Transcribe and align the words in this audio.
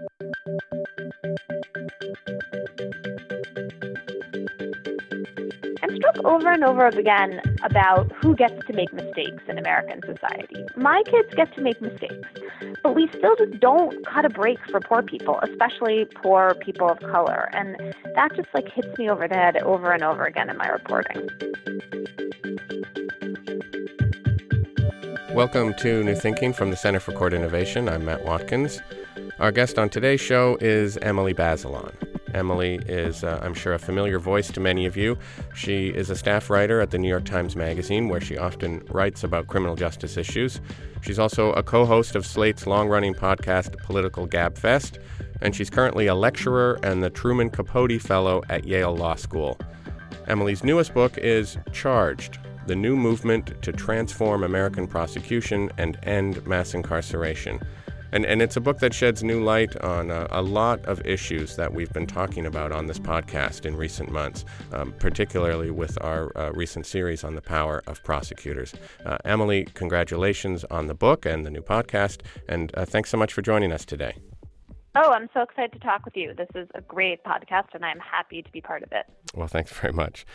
I'm 0.00 0.08
struck 5.96 6.24
over 6.24 6.50
and 6.50 6.64
over 6.64 6.86
again 6.86 7.42
about 7.62 8.10
who 8.12 8.34
gets 8.34 8.64
to 8.66 8.72
make 8.72 8.90
mistakes 8.94 9.42
in 9.46 9.58
American 9.58 10.00
society. 10.00 10.64
My 10.76 11.02
kids 11.04 11.34
get 11.34 11.54
to 11.54 11.60
make 11.60 11.82
mistakes, 11.82 12.28
but 12.82 12.94
we 12.94 13.08
still 13.08 13.36
just 13.36 13.60
don't 13.60 14.06
cut 14.06 14.24
a 14.24 14.30
break 14.30 14.58
for 14.70 14.80
poor 14.80 15.02
people, 15.02 15.38
especially 15.42 16.06
poor 16.22 16.54
people 16.64 16.88
of 16.88 16.98
color. 17.00 17.50
And 17.52 17.76
that 18.14 18.34
just 18.34 18.48
like 18.54 18.72
hits 18.72 18.96
me 18.96 19.10
over 19.10 19.28
the 19.28 19.34
head 19.34 19.58
over 19.58 19.92
and 19.92 20.02
over 20.02 20.24
again 20.24 20.48
in 20.48 20.56
my 20.56 20.68
reporting. 20.68 21.28
Welcome 25.34 25.74
to 25.80 26.02
New 26.02 26.14
Thinking 26.14 26.54
from 26.54 26.70
the 26.70 26.76
Center 26.76 27.00
for 27.00 27.12
Court 27.12 27.34
Innovation. 27.34 27.86
I'm 27.86 28.06
Matt 28.06 28.24
Watkins. 28.24 28.80
Our 29.40 29.50
guest 29.50 29.78
on 29.78 29.88
today's 29.88 30.20
show 30.20 30.58
is 30.60 30.98
Emily 30.98 31.32
Bazelon. 31.32 31.94
Emily 32.34 32.74
is, 32.86 33.24
uh, 33.24 33.40
I'm 33.42 33.54
sure, 33.54 33.72
a 33.72 33.78
familiar 33.78 34.18
voice 34.18 34.52
to 34.52 34.60
many 34.60 34.84
of 34.84 34.98
you. 34.98 35.16
She 35.54 35.88
is 35.88 36.10
a 36.10 36.14
staff 36.14 36.50
writer 36.50 36.82
at 36.82 36.90
the 36.90 36.98
New 36.98 37.08
York 37.08 37.24
Times 37.24 37.56
Magazine, 37.56 38.10
where 38.10 38.20
she 38.20 38.36
often 38.36 38.84
writes 38.90 39.24
about 39.24 39.46
criminal 39.46 39.76
justice 39.76 40.18
issues. 40.18 40.60
She's 41.00 41.18
also 41.18 41.52
a 41.54 41.62
co 41.62 41.86
host 41.86 42.16
of 42.16 42.26
Slate's 42.26 42.66
long 42.66 42.90
running 42.90 43.14
podcast, 43.14 43.78
Political 43.78 44.28
Gabfest, 44.28 44.98
and 45.40 45.56
she's 45.56 45.70
currently 45.70 46.06
a 46.06 46.14
lecturer 46.14 46.78
and 46.82 47.02
the 47.02 47.08
Truman 47.08 47.48
Capote 47.48 47.98
Fellow 48.02 48.42
at 48.50 48.66
Yale 48.66 48.94
Law 48.94 49.14
School. 49.14 49.58
Emily's 50.26 50.62
newest 50.62 50.92
book 50.92 51.16
is 51.16 51.56
Charged 51.72 52.36
The 52.66 52.76
New 52.76 52.94
Movement 52.94 53.62
to 53.62 53.72
Transform 53.72 54.42
American 54.42 54.86
Prosecution 54.86 55.70
and 55.78 55.98
End 56.02 56.46
Mass 56.46 56.74
Incarceration. 56.74 57.58
And, 58.12 58.24
and 58.26 58.42
it's 58.42 58.56
a 58.56 58.60
book 58.60 58.78
that 58.80 58.94
sheds 58.94 59.22
new 59.22 59.42
light 59.42 59.76
on 59.82 60.10
a, 60.10 60.26
a, 60.30 60.42
lot 60.42 60.84
of 60.86 61.04
issues 61.06 61.56
that 61.56 61.72
we've 61.72 61.92
been 61.92 62.06
talking 62.06 62.46
about 62.46 62.72
on 62.72 62.86
this 62.86 62.98
podcast 62.98 63.66
in 63.66 63.76
recent 63.76 64.10
months, 64.10 64.44
um, 64.72 64.92
particularly 64.98 65.70
with 65.70 65.96
our 66.02 66.36
uh, 66.36 66.50
recent 66.52 66.86
series 66.86 67.24
on 67.24 67.34
the 67.34 67.42
power 67.42 67.82
of 67.86 68.02
prosecutors. 68.02 68.74
Uh, 69.04 69.18
Emily, 69.24 69.66
congratulations 69.74 70.64
on 70.64 70.86
the 70.86 70.94
book 70.94 71.24
and 71.24 71.46
the 71.46 71.50
new 71.50 71.62
podcast, 71.62 72.20
and 72.48 72.72
uh, 72.74 72.84
thanks 72.84 73.10
so 73.10 73.16
much 73.16 73.32
for 73.32 73.42
joining 73.42 73.72
us 73.72 73.84
today. 73.84 74.14
Oh, 74.96 75.12
I'm 75.12 75.28
so 75.32 75.42
excited 75.42 75.72
to 75.72 75.78
talk 75.78 76.04
with 76.04 76.16
you. 76.16 76.34
This 76.34 76.48
is 76.56 76.68
a 76.74 76.80
great 76.80 77.22
podcast, 77.22 77.74
and 77.74 77.84
I'm 77.84 78.00
happy 78.00 78.42
to 78.42 78.50
be 78.50 78.60
part 78.60 78.82
of 78.82 78.90
it. 78.90 79.06
Well, 79.34 79.46
thanks 79.46 79.70
very 79.72 79.92
much. 79.92 80.26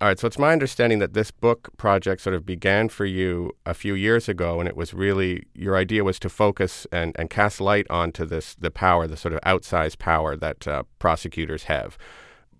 All 0.00 0.08
right, 0.08 0.18
so 0.18 0.26
it's 0.26 0.38
my 0.38 0.52
understanding 0.52 0.98
that 0.98 1.14
this 1.14 1.30
book 1.30 1.70
project 1.76 2.20
sort 2.20 2.34
of 2.34 2.44
began 2.44 2.88
for 2.88 3.04
you 3.06 3.52
a 3.64 3.72
few 3.72 3.94
years 3.94 4.28
ago, 4.28 4.58
and 4.58 4.68
it 4.68 4.76
was 4.76 4.92
really 4.92 5.44
your 5.54 5.76
idea 5.76 6.02
was 6.02 6.18
to 6.18 6.28
focus 6.28 6.86
and, 6.90 7.14
and 7.16 7.30
cast 7.30 7.60
light 7.60 7.86
onto 7.88 8.24
this 8.26 8.56
the 8.56 8.72
power, 8.72 9.06
the 9.06 9.16
sort 9.16 9.34
of 9.34 9.40
outsized 9.42 9.98
power 9.98 10.36
that 10.36 10.66
uh, 10.66 10.82
prosecutors 10.98 11.64
have. 11.64 11.96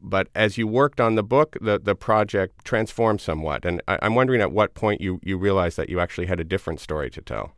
But 0.01 0.29
as 0.35 0.57
you 0.59 0.69
worked 0.69 1.01
on 1.01 1.17
the 1.17 1.25
book, 1.25 1.57
the, 1.61 1.81
the 1.81 1.95
project 1.95 2.65
transformed 2.65 3.21
somewhat, 3.21 3.65
and 3.65 3.83
I, 3.89 3.99
I'm 4.03 4.15
wondering 4.15 4.41
at 4.41 4.53
what 4.53 4.75
point 4.75 5.01
you, 5.01 5.19
you 5.23 5.37
realized 5.37 5.77
that 5.77 5.89
you 5.89 5.99
actually 5.99 6.27
had 6.27 6.39
a 6.39 6.45
different 6.45 6.79
story 6.79 7.11
to 7.11 7.21
tell. 7.21 7.53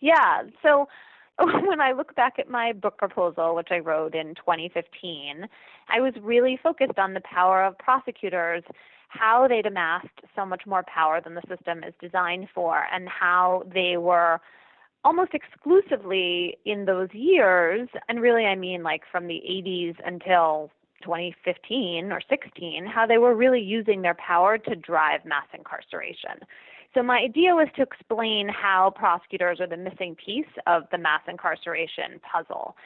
Yeah, 0.00 0.42
so 0.62 0.86
when 1.66 1.80
I 1.80 1.92
look 1.92 2.14
back 2.14 2.34
at 2.38 2.48
my 2.48 2.72
book 2.72 2.96
proposal, 2.96 3.54
which 3.54 3.68
I 3.70 3.78
wrote 3.78 4.14
in 4.14 4.34
2015, 4.36 5.46
I 5.88 6.00
was 6.00 6.14
really 6.22 6.58
focused 6.62 6.98
on 6.98 7.14
the 7.14 7.20
power 7.20 7.64
of 7.64 7.76
prosecutors, 7.78 8.62
how 9.08 9.48
they'd 9.48 9.66
amassed 9.66 10.20
so 10.36 10.46
much 10.46 10.62
more 10.66 10.84
power 10.84 11.20
than 11.20 11.34
the 11.34 11.42
system 11.48 11.82
is 11.82 11.94
designed 12.00 12.48
for, 12.54 12.84
and 12.92 13.08
how 13.08 13.64
they 13.72 13.96
were 13.96 14.40
almost 15.04 15.32
exclusively 15.34 16.56
in 16.64 16.84
those 16.84 17.08
years, 17.12 17.88
and 18.08 18.20
really 18.20 18.46
I 18.46 18.54
mean 18.54 18.82
like 18.82 19.02
from 19.10 19.26
the 19.26 19.42
80s 19.48 19.96
until 20.04 20.70
2015 21.02 22.12
or 22.12 22.20
16, 22.28 22.86
how 22.86 23.06
they 23.06 23.18
were 23.18 23.34
really 23.34 23.60
using 23.60 24.02
their 24.02 24.14
power 24.14 24.56
to 24.56 24.74
drive 24.74 25.24
mass 25.24 25.46
incarceration. 25.52 26.46
So 26.94 27.02
my 27.02 27.18
idea 27.18 27.54
was 27.54 27.68
to 27.76 27.82
explain 27.82 28.48
how 28.48 28.92
prosecutors 28.94 29.60
are 29.60 29.66
the 29.66 29.76
missing 29.76 30.14
piece 30.14 30.46
of 30.66 30.84
the 30.92 30.98
mass 30.98 31.22
incarceration 31.28 32.20
puzzle. 32.20 32.76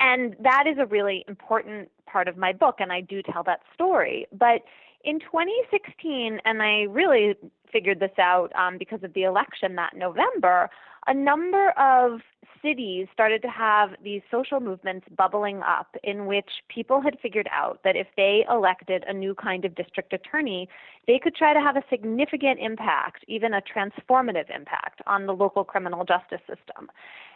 And 0.00 0.36
that 0.40 0.64
is 0.66 0.76
a 0.78 0.86
really 0.86 1.24
important 1.28 1.88
part 2.06 2.28
of 2.28 2.36
my 2.36 2.52
book, 2.52 2.76
and 2.78 2.92
I 2.92 3.00
do 3.00 3.22
tell 3.22 3.42
that 3.44 3.60
story. 3.72 4.26
But 4.32 4.62
in 5.04 5.20
2016, 5.20 6.40
and 6.44 6.62
I 6.62 6.82
really 6.82 7.34
figured 7.72 8.00
this 8.00 8.18
out 8.18 8.54
um, 8.54 8.76
because 8.78 9.02
of 9.02 9.12
the 9.14 9.22
election 9.22 9.76
that 9.76 9.94
November, 9.96 10.68
a 11.06 11.14
number 11.14 11.70
of 11.70 12.20
cities 12.64 13.06
started 13.12 13.42
to 13.42 13.48
have 13.48 13.90
these 14.02 14.22
social 14.30 14.58
movements 14.58 15.06
bubbling 15.16 15.60
up 15.62 15.94
in 16.02 16.26
which 16.26 16.48
people 16.68 17.02
had 17.02 17.18
figured 17.20 17.48
out 17.52 17.80
that 17.84 17.94
if 17.94 18.06
they 18.16 18.44
elected 18.50 19.04
a 19.06 19.12
new 19.12 19.34
kind 19.34 19.64
of 19.64 19.74
district 19.74 20.12
attorney, 20.12 20.68
they 21.06 21.20
could 21.22 21.34
try 21.34 21.52
to 21.52 21.60
have 21.60 21.76
a 21.76 21.82
significant 21.90 22.58
impact, 22.60 23.24
even 23.28 23.52
a 23.52 23.60
transformative 23.60 24.54
impact, 24.54 25.02
on 25.06 25.26
the 25.26 25.34
local 25.34 25.62
criminal 25.62 26.04
justice 26.04 26.40
system. 26.48 26.88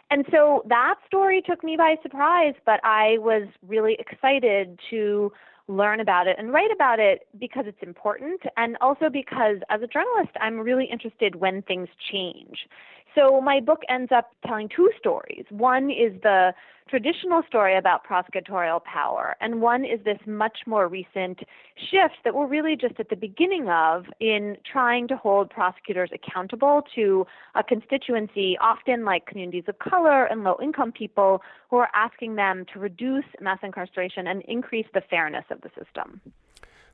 And 0.09 0.25
so 0.31 0.63
that 0.67 0.95
story 1.05 1.43
took 1.45 1.63
me 1.63 1.77
by 1.77 1.95
surprise, 2.01 2.55
but 2.65 2.79
I 2.83 3.17
was 3.19 3.47
really 3.67 3.95
excited 3.99 4.79
to 4.89 5.31
learn 5.67 5.99
about 5.99 6.25
it 6.25 6.35
and 6.39 6.51
write 6.51 6.71
about 6.71 6.99
it 6.99 7.27
because 7.39 7.65
it's 7.67 7.83
important 7.83 8.41
and 8.57 8.75
also 8.81 9.07
because 9.07 9.57
as 9.69 9.83
a 9.83 9.87
journalist 9.87 10.31
I'm 10.41 10.59
really 10.59 10.85
interested 10.91 11.35
when 11.35 11.61
things 11.61 11.89
change. 12.11 12.67
So 13.15 13.41
my 13.41 13.59
book 13.59 13.81
ends 13.89 14.11
up 14.15 14.31
telling 14.45 14.69
two 14.73 14.91
stories. 14.99 15.45
One 15.49 15.89
is 15.89 16.19
the 16.21 16.53
traditional 16.89 17.43
story 17.47 17.77
about 17.77 18.01
prosecutorial 18.03 18.83
power, 18.83 19.35
and 19.41 19.61
one 19.61 19.85
is 19.85 19.99
this 20.05 20.17
much 20.25 20.59
more 20.65 20.87
recent 20.87 21.39
shift 21.75 22.15
that 22.23 22.33
we're 22.33 22.47
really 22.47 22.75
just 22.75 22.99
at 22.99 23.09
the 23.09 23.15
beginning 23.15 23.69
of 23.69 24.05
in 24.19 24.57
trying 24.71 25.07
to 25.07 25.15
hold 25.15 25.49
prosecutors 25.51 26.09
accountable 26.11 26.81
to 26.95 27.27
a 27.55 27.63
constituency, 27.63 28.57
often 28.59 29.05
like 29.05 29.27
communities 29.27 29.65
of 29.67 29.77
color 29.77 30.25
and 30.25 30.43
low 30.43 30.57
income 30.61 30.91
people, 30.91 31.41
who 31.69 31.77
are 31.77 31.89
asking 31.93 32.35
them 32.35 32.65
to 32.73 32.79
reduce 32.79 33.25
mass 33.39 33.59
incarceration 33.61 34.25
and 34.27 34.41
increase 34.47 34.87
the 34.93 35.01
fairness 35.09 35.45
of 35.51 35.61
the 35.61 35.69
system. 35.77 36.19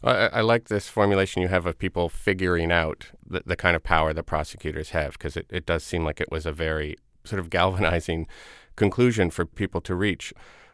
I, 0.03 0.27
I, 0.27 0.41
like 0.41 0.67
this 0.67 0.87
formulation 0.87 1.41
you 1.41 1.47
have 1.47 1.65
of 1.65 1.77
people 1.77 2.09
figuring 2.09 2.71
out 2.71 3.11
the, 3.25 3.43
the 3.45 3.55
kind 3.55 3.75
of 3.75 3.83
power 3.83 4.13
that 4.13 4.23
prosecutors 4.23 4.89
have, 4.89 5.13
because 5.13 5.35
it, 5.35 5.47
it 5.49 5.65
does 5.65 5.83
seem 5.83 6.03
like 6.03 6.21
it 6.21 6.31
was 6.31 6.45
a 6.45 6.51
very 6.51 6.95
sort 7.23 7.39
of 7.39 7.49
galvanizing 7.51 8.27
conclusion 8.75 9.29
for 9.29 9.45
people 9.45 9.81
to 9.81 9.95
reach. 9.95 10.33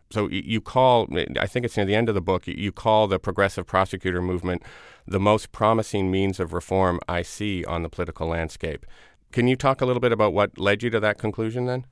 So 0.10 0.28
you 0.30 0.60
call, 0.60 1.08
I 1.40 1.48
think 1.48 1.66
it's 1.66 1.78
near 1.78 1.86
the 1.86 1.96
end 1.96 2.10
of 2.10 2.16
the 2.16 2.22
book, 2.22 2.46
you 2.46 2.74
call 2.74 3.08
the 3.08 3.18
progressive 3.18 3.66
prosecutor 3.66 4.22
movement 4.22 4.62
the 5.08 5.22
most 5.22 5.54
promising 5.54 6.12
means 6.12 6.40
of 6.40 6.52
reform 6.52 7.00
I 7.08 7.22
see 7.22 7.64
on 7.64 7.82
the 7.82 7.90
political 7.90 8.28
landscape. 8.28 8.86
Can 9.32 9.48
you 9.48 9.56
talk 9.56 9.80
a 9.80 9.86
little 9.86 10.02
bit 10.02 10.12
about 10.12 10.34
what 10.34 10.60
led 10.60 10.84
you 10.84 10.90
to 10.90 11.00
that 11.00 11.18
conclusion 11.18 11.66
then? 11.66 11.86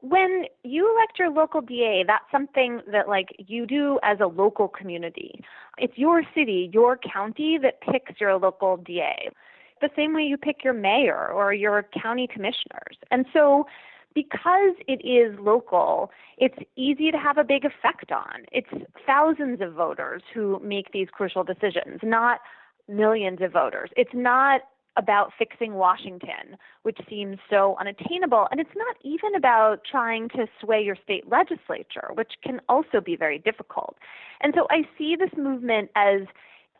when 0.00 0.44
you 0.62 0.94
elect 0.94 1.18
your 1.18 1.30
local 1.30 1.60
DA, 1.60 2.04
that's 2.06 2.24
something 2.30 2.80
that 2.92 3.08
like 3.08 3.28
you 3.38 3.66
do 3.66 3.98
as 4.02 4.18
a 4.20 4.26
local 4.26 4.68
community. 4.68 5.40
It's 5.80 5.96
your 5.96 6.22
city, 6.34 6.70
your 6.72 6.96
county 6.98 7.58
that 7.62 7.80
picks 7.80 8.20
your 8.20 8.36
local 8.38 8.76
DA. 8.76 9.30
The 9.80 9.90
same 9.94 10.14
way 10.14 10.22
you 10.22 10.36
pick 10.36 10.64
your 10.64 10.74
mayor 10.74 11.28
or 11.28 11.52
your 11.52 11.86
county 12.02 12.26
commissioners. 12.26 12.96
And 13.10 13.26
so 13.32 13.66
because 14.14 14.74
it 14.88 15.00
is 15.06 15.38
local, 15.38 16.10
it's 16.38 16.58
easy 16.76 17.10
to 17.10 17.18
have 17.18 17.38
a 17.38 17.44
big 17.44 17.64
effect 17.64 18.10
on. 18.10 18.44
It's 18.50 18.68
thousands 19.06 19.60
of 19.60 19.74
voters 19.74 20.22
who 20.34 20.60
make 20.60 20.90
these 20.92 21.08
crucial 21.12 21.44
decisions, 21.44 22.00
not 22.02 22.40
millions 22.88 23.40
of 23.42 23.52
voters. 23.52 23.90
It's 23.96 24.14
not 24.14 24.62
about 24.98 25.32
fixing 25.38 25.74
Washington, 25.74 26.58
which 26.82 26.98
seems 27.08 27.38
so 27.48 27.76
unattainable. 27.80 28.48
And 28.50 28.60
it's 28.60 28.76
not 28.76 28.96
even 29.02 29.34
about 29.36 29.78
trying 29.90 30.28
to 30.30 30.46
sway 30.60 30.82
your 30.82 30.96
state 31.02 31.28
legislature, 31.28 32.10
which 32.14 32.32
can 32.42 32.60
also 32.68 33.00
be 33.00 33.16
very 33.16 33.38
difficult. 33.38 33.96
And 34.42 34.52
so 34.54 34.66
I 34.70 34.82
see 34.98 35.16
this 35.16 35.30
movement 35.36 35.90
as 35.94 36.22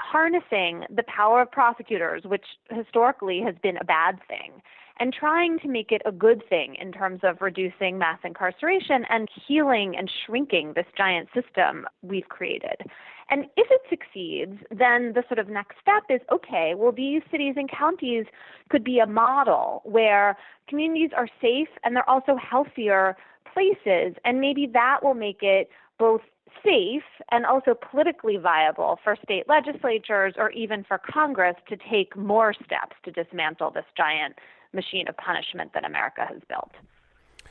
harnessing 0.01 0.85
the 0.95 1.05
power 1.05 1.43
of 1.43 1.51
prosecutors, 1.51 2.23
which 2.25 2.45
historically 2.71 3.41
has 3.45 3.55
been 3.63 3.77
a 3.79 3.85
bad 3.85 4.19
thing, 4.29 4.61
and 5.01 5.13
trying 5.13 5.59
to 5.61 5.69
make 5.69 5.93
it 5.93 6.03
a 6.05 6.13
good 6.13 6.43
thing 6.49 6.77
in 6.81 6.93
terms 6.93 7.21
of 7.23 7.41
reducing 7.41 7.99
mass 7.99 8.19
incarceration 8.25 9.05
and 9.11 9.29
healing 9.47 9.95
and 9.97 10.11
shrinking 10.27 10.73
this 10.75 10.87
giant 10.97 11.29
system 11.35 11.87
we've 12.03 12.29
created. 12.29 12.83
And 13.31 13.45
if 13.57 13.67
it 13.71 13.83
succeeds, 13.91 14.59
then 14.71 15.13
the 15.15 15.23
sort 15.29 15.39
of 15.39 15.49
next 15.49 15.77
step 15.83 16.05
is 16.09 16.21
okay, 16.33 16.75
well, 16.75 16.93
these 16.93 17.23
cities 17.31 17.55
and 17.57 17.71
counties 17.71 18.25
could 18.71 18.83
be 18.83 18.99
a 18.99 19.07
model 19.07 19.83
where 19.85 20.37
communities 20.69 21.11
are 21.17 21.29
safe 21.41 21.69
and 21.85 21.95
they're 21.95 22.09
also 22.09 22.37
healthier 22.37 23.17
places. 23.53 24.17
And 24.25 24.41
maybe 24.41 24.67
that 24.73 25.01
will 25.03 25.15
make 25.15 25.43
it 25.43 25.69
both 25.99 26.23
safe 26.65 27.03
and 27.31 27.45
also 27.45 27.75
politically 27.75 28.37
viable 28.37 28.99
for 29.05 29.17
state 29.23 29.45
legislatures 29.49 30.35
or 30.37 30.51
even 30.51 30.85
for 30.85 30.99
Congress 30.99 31.57
to 31.69 31.77
take 31.91 32.17
more 32.17 32.55
steps 32.55 32.97
to 33.05 33.11
dismantle 33.11 33.71
this 33.71 33.85
giant 33.97 34.37
machine 34.73 35.09
of 35.09 35.17
punishment 35.17 35.73
that 35.75 35.85
America 35.85 36.25
has 36.27 36.41
built. 36.49 36.73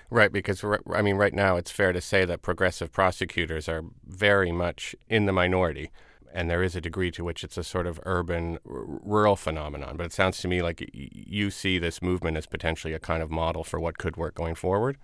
Right, 0.09 0.31
because 0.31 0.63
I 0.93 1.01
mean, 1.01 1.17
right 1.17 1.33
now 1.33 1.57
it's 1.57 1.71
fair 1.71 1.91
to 1.91 1.99
say 1.99 2.23
that 2.23 2.41
progressive 2.41 2.93
prosecutors 2.93 3.67
are 3.67 3.83
very 4.05 4.53
much 4.53 4.95
in 5.09 5.25
the 5.25 5.33
minority, 5.33 5.91
and 6.33 6.49
there 6.49 6.63
is 6.63 6.77
a 6.77 6.81
degree 6.81 7.11
to 7.11 7.25
which 7.25 7.43
it's 7.43 7.57
a 7.57 7.63
sort 7.63 7.85
of 7.85 7.99
urban, 8.05 8.59
r- 8.65 8.83
rural 9.03 9.35
phenomenon. 9.35 9.97
But 9.97 10.05
it 10.05 10.13
sounds 10.13 10.37
to 10.39 10.47
me 10.47 10.61
like 10.61 10.89
you 10.93 11.51
see 11.51 11.77
this 11.77 12.01
movement 12.01 12.37
as 12.37 12.45
potentially 12.45 12.93
a 12.93 12.99
kind 12.99 13.21
of 13.21 13.29
model 13.29 13.65
for 13.65 13.81
what 13.81 13.97
could 13.97 14.15
work 14.15 14.33
going 14.33 14.55
forward. 14.55 14.97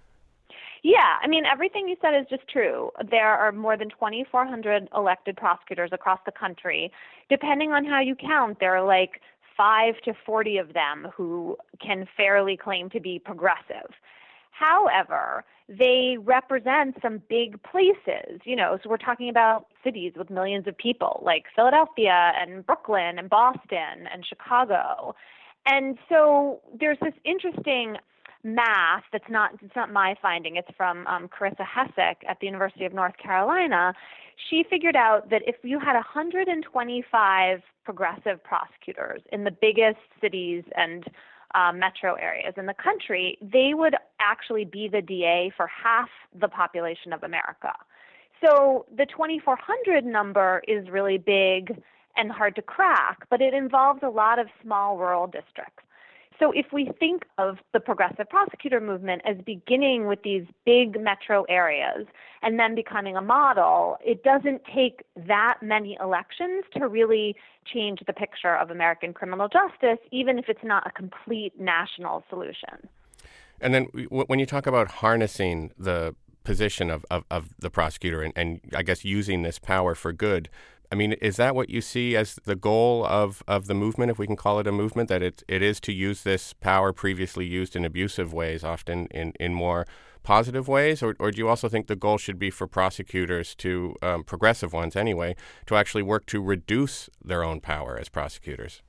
Yeah, 0.84 1.18
I 1.22 1.28
mean, 1.28 1.46
everything 1.46 1.88
you 1.88 1.96
said 2.02 2.14
is 2.14 2.26
just 2.30 2.48
true. 2.50 2.92
There 3.10 3.30
are 3.30 3.52
more 3.52 3.78
than 3.78 3.90
2,400 3.90 4.90
elected 4.96 5.38
prosecutors 5.38 5.90
across 5.94 6.20
the 6.26 6.32
country. 6.32 6.92
Depending 7.30 7.72
on 7.72 7.86
how 7.86 8.02
you 8.02 8.16
count, 8.16 8.60
there 8.60 8.76
are 8.76 8.86
like 8.86 9.22
5 9.56 9.96
to 10.06 10.14
40 10.26 10.58
of 10.58 10.74
them 10.74 11.08
who 11.16 11.58
can 11.82 12.06
fairly 12.18 12.58
claim 12.58 12.90
to 12.90 13.00
be 13.00 13.18
progressive. 13.18 13.92
However, 14.54 15.44
they 15.68 16.18
represent 16.20 16.98
some 17.02 17.22
big 17.28 17.62
places, 17.64 18.40
you 18.46 18.56
know, 18.56 18.78
so 18.82 18.90
we're 18.90 18.98
talking 18.98 19.30
about 19.30 19.66
cities 19.84 20.14
with 20.16 20.30
millions 20.30 20.68
of 20.68 20.78
people 20.78 21.22
like 21.26 21.46
Philadelphia 21.56 22.34
and 22.40 22.66
Brooklyn 22.66 23.18
and 23.18 23.30
Boston 23.30 24.08
and 24.12 24.26
Chicago. 24.26 25.16
And 25.66 25.98
so 26.08 26.62
there's 26.80 27.00
this 27.02 27.14
interesting 27.26 27.98
math 28.44 29.04
that's 29.12 29.30
not 29.30 29.54
it's 29.62 29.76
not 29.76 29.92
my 29.92 30.16
finding 30.22 30.58
it's 30.58 30.68
from 30.76 31.08
um, 31.08 31.30
Carissa 31.30 31.66
Hessick 31.66 32.24
at 32.28 32.40
the 32.42 32.46
University 32.46 32.84
of 32.84 32.94
North 32.94 33.16
Carolina 33.18 33.94
she 34.50 34.66
figured 34.70 34.98
out 34.98 35.30
that 35.30 35.44
if 35.48 35.56
you 35.64 35.80
had 35.80 35.94
125 35.94 37.62
progressive 37.86 38.44
prosecutors 38.44 39.22
in 39.32 39.46
the 39.46 39.52
biggest 39.52 40.00
cities 40.20 40.64
and 40.76 41.06
uh, 41.54 41.72
metro 41.74 42.16
areas 42.16 42.54
in 42.58 42.66
the 42.66 42.74
country, 42.74 43.38
they 43.42 43.74
would 43.74 43.96
actually 44.20 44.66
be 44.66 44.88
the 44.88 45.02
DA 45.02 45.52
for 45.56 45.68
half 45.68 46.10
the 46.40 46.48
population 46.48 47.14
of 47.14 47.24
America. 47.24 47.74
So 48.44 48.86
the 48.96 49.06
2,400 49.06 50.06
number 50.06 50.62
is 50.68 50.90
really 50.90 51.18
big 51.18 51.82
and 52.16 52.32
hard 52.32 52.56
to 52.56 52.62
crack, 52.62 53.26
but 53.30 53.42
it 53.42 53.54
involves 53.54 54.02
a 54.04 54.10
lot 54.10 54.40
of 54.40 54.48
small 54.62 54.98
rural 54.98 55.28
districts. 55.28 55.84
So 56.44 56.52
if 56.52 56.66
we 56.74 56.92
think 57.00 57.24
of 57.38 57.60
the 57.72 57.80
progressive 57.80 58.28
prosecutor 58.30 58.82
movement 58.82 59.22
as 59.24 59.38
beginning 59.46 60.08
with 60.08 60.24
these 60.24 60.44
big 60.66 61.00
metro 61.00 61.44
areas 61.44 62.06
and 62.42 62.60
then 62.60 62.76
becoming 62.76 63.16
a 63.16 63.22
model, 63.22 63.96
it 64.06 64.26
doesn't 64.26 64.62
take 64.76 65.06
that 65.26 65.60
many 65.62 65.98
elections 66.02 66.66
to 66.76 66.90
really 66.90 67.38
change 67.74 68.00
the 68.06 68.12
picture 68.12 68.58
of 68.58 68.72
American 68.72 69.14
criminal 69.14 69.48
justice, 69.48 70.06
even 70.12 70.38
if 70.38 70.50
it's 70.50 70.66
not 70.66 70.86
a 70.86 70.92
complete 70.92 71.58
national 71.58 72.26
solution. 72.30 72.90
And 73.62 73.74
then 73.74 73.86
when 74.10 74.38
you 74.38 74.46
talk 74.46 74.68
about 74.68 74.90
harnessing 74.90 75.72
the 75.78 76.14
position 76.44 76.90
of, 76.90 77.06
of, 77.10 77.24
of 77.32 77.52
the 77.58 77.70
prosecutor 77.70 78.22
and, 78.22 78.34
and 78.36 78.60
I 78.76 78.84
guess 78.84 79.06
using 79.06 79.44
this 79.44 79.60
power 79.60 79.96
for 79.96 80.12
good, 80.12 80.50
I 80.94 80.96
mean, 80.96 81.14
is 81.14 81.38
that 81.38 81.56
what 81.56 81.72
you 81.72 81.82
see 81.82 82.16
as 82.16 82.36
the 82.46 82.56
goal 82.56 83.04
of, 83.04 83.42
of 83.48 83.66
the 83.66 83.74
movement, 83.74 84.12
if 84.12 84.20
we 84.20 84.28
can 84.28 84.36
call 84.36 84.60
it 84.60 84.68
a 84.68 84.72
movement, 84.72 85.10
that 85.10 85.24
it, 85.24 85.42
it 85.48 85.64
is 85.64 85.80
to 85.80 85.92
use 85.92 86.22
this 86.22 86.54
power 86.54 86.94
previously 86.94 87.48
used 87.48 87.76
in 87.76 87.84
abusive 87.84 88.32
ways, 88.32 88.64
often 88.64 89.08
in, 89.08 89.34
in 89.40 89.56
more 89.56 89.88
positive 90.22 90.68
ways? 90.68 91.02
Or, 91.02 91.16
or 91.20 91.32
do 91.32 91.40
you 91.40 91.48
also 91.48 91.68
think 91.68 91.88
the 91.88 91.96
goal 91.96 92.20
should 92.20 92.38
be 92.38 92.52
for 92.52 92.68
prosecutors 92.68 93.56
to, 93.56 93.96
um, 94.04 94.24
progressive 94.24 94.72
ones 94.72 94.96
anyway, 94.96 95.36
to 95.66 95.76
actually 95.76 96.04
work 96.04 96.28
to 96.28 96.40
reduce 96.40 97.10
their 97.26 97.44
own 97.44 97.60
power 97.60 97.98
as 98.00 98.08
prosecutors? 98.08 98.84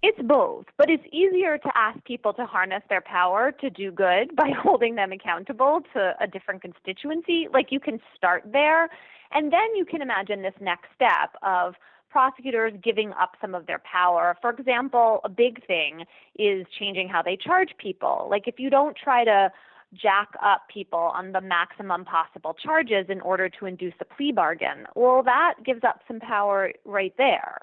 It's 0.00 0.22
both, 0.22 0.66
but 0.76 0.88
it's 0.88 1.02
easier 1.12 1.58
to 1.58 1.70
ask 1.74 1.98
people 2.04 2.32
to 2.34 2.46
harness 2.46 2.84
their 2.88 3.00
power 3.00 3.50
to 3.60 3.68
do 3.68 3.90
good 3.90 4.36
by 4.36 4.52
holding 4.62 4.94
them 4.94 5.10
accountable 5.10 5.80
to 5.94 6.14
a 6.20 6.28
different 6.28 6.62
constituency. 6.62 7.48
Like 7.52 7.72
you 7.72 7.80
can 7.80 7.98
start 8.16 8.44
there 8.52 8.90
and 9.32 9.52
then 9.52 9.74
you 9.74 9.84
can 9.84 10.02
imagine 10.02 10.42
this 10.42 10.54
next 10.60 10.86
step 10.94 11.34
of 11.42 11.74
prosecutors 12.10 12.72
giving 12.82 13.12
up 13.12 13.32
some 13.40 13.54
of 13.54 13.66
their 13.66 13.80
power. 13.80 14.36
For 14.40 14.50
example, 14.50 15.20
a 15.24 15.28
big 15.28 15.64
thing 15.66 16.04
is 16.38 16.66
changing 16.78 17.08
how 17.08 17.22
they 17.22 17.36
charge 17.36 17.70
people. 17.78 18.28
Like 18.30 18.48
if 18.48 18.58
you 18.58 18.70
don't 18.70 18.96
try 18.96 19.24
to 19.24 19.50
jack 19.94 20.28
up 20.42 20.62
people 20.72 21.12
on 21.14 21.32
the 21.32 21.40
maximum 21.40 22.04
possible 22.04 22.54
charges 22.54 23.06
in 23.08 23.20
order 23.20 23.48
to 23.48 23.66
induce 23.66 23.94
a 24.00 24.04
plea 24.04 24.32
bargain, 24.32 24.86
well, 24.94 25.22
that 25.22 25.54
gives 25.64 25.84
up 25.84 26.00
some 26.06 26.20
power 26.20 26.72
right 26.84 27.14
there. 27.18 27.58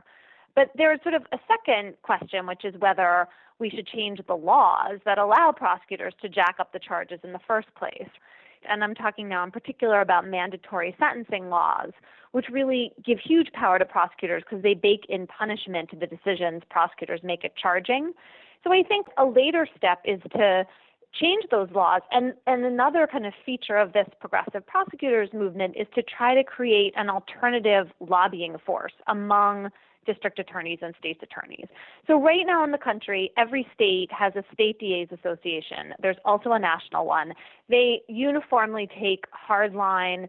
But 0.55 0.71
there's 0.75 1.01
sort 1.03 1.15
of 1.15 1.23
a 1.31 1.37
second 1.47 1.95
question, 2.01 2.47
which 2.47 2.63
is 2.63 2.75
whether 2.79 3.27
we 3.59 3.69
should 3.69 3.87
change 3.87 4.19
the 4.27 4.35
laws 4.35 4.99
that 5.05 5.17
allow 5.17 5.53
prosecutors 5.55 6.13
to 6.21 6.29
jack 6.29 6.55
up 6.59 6.71
the 6.71 6.79
charges 6.79 7.19
in 7.23 7.33
the 7.33 7.39
first 7.47 7.67
place 7.75 8.09
and 8.69 8.83
I'm 8.83 8.95
talking 8.95 9.27
now 9.27 9.43
in 9.43 9.51
particular 9.51 10.01
about 10.01 10.27
mandatory 10.27 10.95
sentencing 10.99 11.49
laws, 11.49 11.91
which 12.31 12.47
really 12.51 12.91
give 13.03 13.19
huge 13.19 13.51
power 13.53 13.79
to 13.79 13.85
prosecutors 13.85 14.43
because 14.43 14.63
they 14.63 14.73
bake 14.73 15.05
in 15.09 15.27
punishment 15.27 15.89
to 15.91 15.95
the 15.95 16.07
decisions 16.07 16.63
prosecutors 16.69 17.21
make 17.23 17.45
at 17.45 17.55
charging. 17.55 18.13
So 18.63 18.73
I 18.73 18.83
think 18.83 19.07
a 19.17 19.25
later 19.25 19.67
step 19.77 19.99
is 20.05 20.19
to 20.33 20.65
change 21.19 21.45
those 21.49 21.69
laws. 21.71 22.01
And, 22.11 22.33
and 22.45 22.65
another 22.65 23.07
kind 23.09 23.25
of 23.25 23.33
feature 23.45 23.77
of 23.77 23.93
this 23.93 24.07
progressive 24.19 24.65
prosecutors 24.65 25.29
movement 25.33 25.75
is 25.77 25.87
to 25.95 26.03
try 26.03 26.35
to 26.35 26.43
create 26.43 26.93
an 26.97 27.09
alternative 27.09 27.87
lobbying 27.99 28.57
force 28.65 28.93
among 29.07 29.69
district 30.05 30.39
attorneys 30.39 30.79
and 30.81 30.93
state's 30.99 31.21
attorneys. 31.23 31.67
So, 32.07 32.21
right 32.21 32.45
now 32.45 32.63
in 32.63 32.71
the 32.71 32.77
country, 32.77 33.31
every 33.37 33.67
state 33.73 34.09
has 34.11 34.33
a 34.35 34.43
state 34.53 34.79
DA's 34.79 35.09
association. 35.11 35.93
There's 36.01 36.17
also 36.25 36.51
a 36.51 36.59
national 36.59 37.05
one. 37.05 37.33
They 37.69 38.01
uniformly 38.07 38.87
take 38.99 39.25
hardline, 39.31 40.27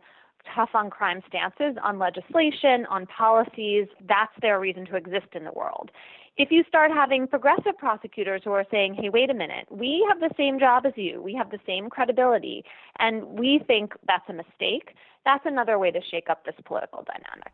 tough 0.55 0.71
on 0.75 0.91
crime 0.91 1.23
stances 1.29 1.77
on 1.83 1.99
legislation, 1.99 2.87
on 2.89 3.07
policies. 3.07 3.87
That's 4.09 4.33
their 4.43 4.61
reason 4.61 4.87
to 4.87 4.97
exist 4.97 5.29
in 5.35 5.45
the 5.45 5.53
world. 5.53 5.91
If 6.39 6.51
you 6.51 6.65
start 6.69 6.91
having 6.91 7.27
progressive 7.27 7.79
prosecutors 7.79 8.43
who 8.45 8.53
are 8.53 8.67
saying, 8.71 8.95
hey, 8.95 9.09
wait 9.09 9.31
a 9.31 9.35
minute, 9.35 9.67
we 9.71 10.07
have 10.09 10.21
the 10.21 10.35
same 10.37 10.59
job 10.59 10.85
as 10.85 10.93
you, 10.95 11.23
we 11.23 11.33
have 11.35 11.51
the 11.51 11.59
same 11.67 11.89
credibility, 11.89 12.63
and 12.99 13.25
we 13.25 13.61
think 13.67 13.95
that's 14.07 14.29
a 14.29 14.35
mistake, 14.35 14.95
that's 15.25 15.47
another 15.47 15.79
way 15.79 15.91
to 15.91 16.01
shake 16.11 16.29
up 16.29 16.45
this 16.45 16.55
political 16.67 17.05
dynamic. 17.07 17.53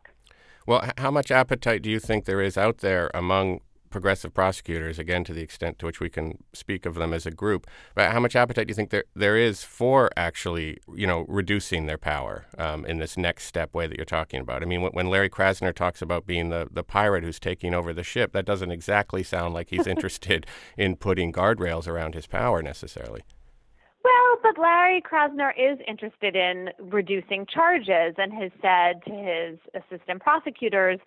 Well, 0.66 0.90
how 0.98 1.10
much 1.10 1.30
appetite 1.30 1.82
do 1.82 1.90
you 1.90 1.98
think 1.98 2.24
there 2.24 2.40
is 2.40 2.56
out 2.56 2.78
there 2.78 3.10
among 3.14 3.60
progressive 3.92 4.34
prosecutors, 4.34 4.98
again, 4.98 5.22
to 5.22 5.32
the 5.32 5.42
extent 5.42 5.78
to 5.78 5.86
which 5.86 6.00
we 6.00 6.08
can 6.08 6.42
speak 6.52 6.84
of 6.84 6.94
them 6.94 7.12
as 7.12 7.26
a 7.26 7.30
group, 7.30 7.68
but 7.94 8.10
how 8.10 8.18
much 8.18 8.34
appetite 8.34 8.66
do 8.66 8.72
you 8.72 8.74
think 8.74 8.90
there 8.90 9.04
there 9.14 9.36
is 9.36 9.62
for 9.62 10.10
actually, 10.16 10.78
you 10.96 11.06
know, 11.06 11.24
reducing 11.28 11.86
their 11.86 11.98
power 11.98 12.46
um, 12.58 12.84
in 12.86 12.98
this 12.98 13.16
next 13.16 13.44
step 13.44 13.72
way 13.74 13.86
that 13.86 13.96
you're 13.96 14.04
talking 14.04 14.40
about? 14.40 14.62
I 14.62 14.66
mean, 14.66 14.82
when, 14.82 14.92
when 14.92 15.10
Larry 15.10 15.30
Krasner 15.30 15.74
talks 15.74 16.02
about 16.02 16.26
being 16.26 16.48
the, 16.48 16.66
the 16.72 16.82
pirate 16.82 17.22
who's 17.22 17.38
taking 17.38 17.74
over 17.74 17.92
the 17.92 18.02
ship, 18.02 18.32
that 18.32 18.46
doesn't 18.46 18.72
exactly 18.72 19.22
sound 19.22 19.54
like 19.54 19.70
he's 19.70 19.86
interested 19.96 20.46
in 20.76 20.96
putting 20.96 21.32
guardrails 21.32 21.86
around 21.86 22.14
his 22.14 22.26
power 22.26 22.62
necessarily. 22.62 23.22
But 24.42 24.58
Larry 24.58 25.02
Krasner 25.02 25.52
is 25.56 25.78
interested 25.86 26.36
in 26.36 26.70
reducing 26.78 27.46
charges 27.46 28.14
and 28.18 28.32
has 28.32 28.50
said 28.60 29.02
to 29.06 29.12
his 29.12 29.58
assistant 29.74 30.22
prosecutors 30.22 30.98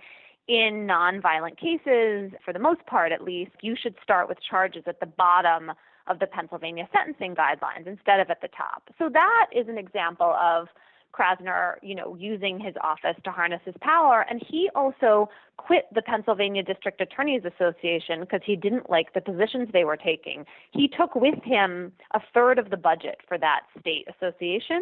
in 0.47 0.87
nonviolent 0.87 1.57
cases, 1.57 2.31
for 2.43 2.53
the 2.53 2.59
most 2.59 2.85
part 2.85 3.11
at 3.11 3.23
least, 3.23 3.51
you 3.61 3.75
should 3.81 3.95
start 4.03 4.29
with 4.29 4.37
charges 4.47 4.83
at 4.85 4.99
the 4.99 5.05
bottom 5.05 5.71
of 6.07 6.19
the 6.19 6.27
Pennsylvania 6.27 6.87
sentencing 6.93 7.35
guidelines 7.35 7.87
instead 7.87 8.19
of 8.19 8.29
at 8.29 8.41
the 8.41 8.49
top. 8.49 8.83
So 8.99 9.09
that 9.11 9.47
is 9.55 9.67
an 9.67 9.77
example 9.77 10.35
of 10.39 10.67
Krasner, 11.15 11.75
you 11.81 11.95
know, 11.95 12.15
using 12.15 12.59
his 12.59 12.75
office 12.81 13.15
to 13.23 13.31
harness 13.31 13.61
his 13.65 13.75
power. 13.81 14.25
And 14.29 14.41
he 14.45 14.69
also 14.75 15.29
quit 15.57 15.85
the 15.93 16.01
Pennsylvania 16.01 16.63
District 16.63 16.99
Attorneys 16.99 17.43
Association 17.45 18.21
because 18.21 18.41
he 18.45 18.55
didn't 18.55 18.89
like 18.89 19.13
the 19.13 19.21
positions 19.21 19.69
they 19.71 19.83
were 19.83 19.97
taking. 19.97 20.45
He 20.71 20.87
took 20.87 21.15
with 21.15 21.41
him 21.43 21.91
a 22.13 22.19
third 22.33 22.59
of 22.59 22.69
the 22.69 22.77
budget 22.77 23.19
for 23.27 23.37
that 23.37 23.61
state 23.79 24.07
association. 24.09 24.81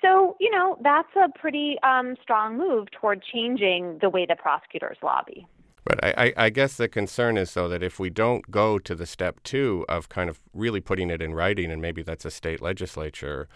So, 0.00 0.36
you 0.40 0.50
know, 0.50 0.78
that's 0.82 1.14
a 1.16 1.28
pretty 1.38 1.76
um, 1.82 2.16
strong 2.22 2.58
move 2.58 2.90
toward 2.90 3.22
changing 3.22 3.98
the 4.00 4.10
way 4.10 4.26
the 4.26 4.36
prosecutors 4.36 4.98
lobby. 5.02 5.46
But 5.84 6.04
I, 6.04 6.32
I, 6.36 6.50
guess 6.50 6.76
the 6.76 6.88
concern 6.88 7.36
is, 7.36 7.54
though, 7.54 7.68
that 7.68 7.82
if 7.82 7.98
we 7.98 8.08
don't 8.08 8.48
go 8.52 8.78
to 8.78 8.94
the 8.94 9.04
step 9.04 9.42
two 9.42 9.84
of 9.88 10.08
kind 10.08 10.30
of 10.30 10.38
really 10.54 10.80
putting 10.80 11.10
it 11.10 11.20
in 11.20 11.34
writing, 11.34 11.72
and 11.72 11.82
maybe 11.82 12.02
that's 12.02 12.24
a 12.24 12.30
state 12.30 12.62
legislature 12.62 13.48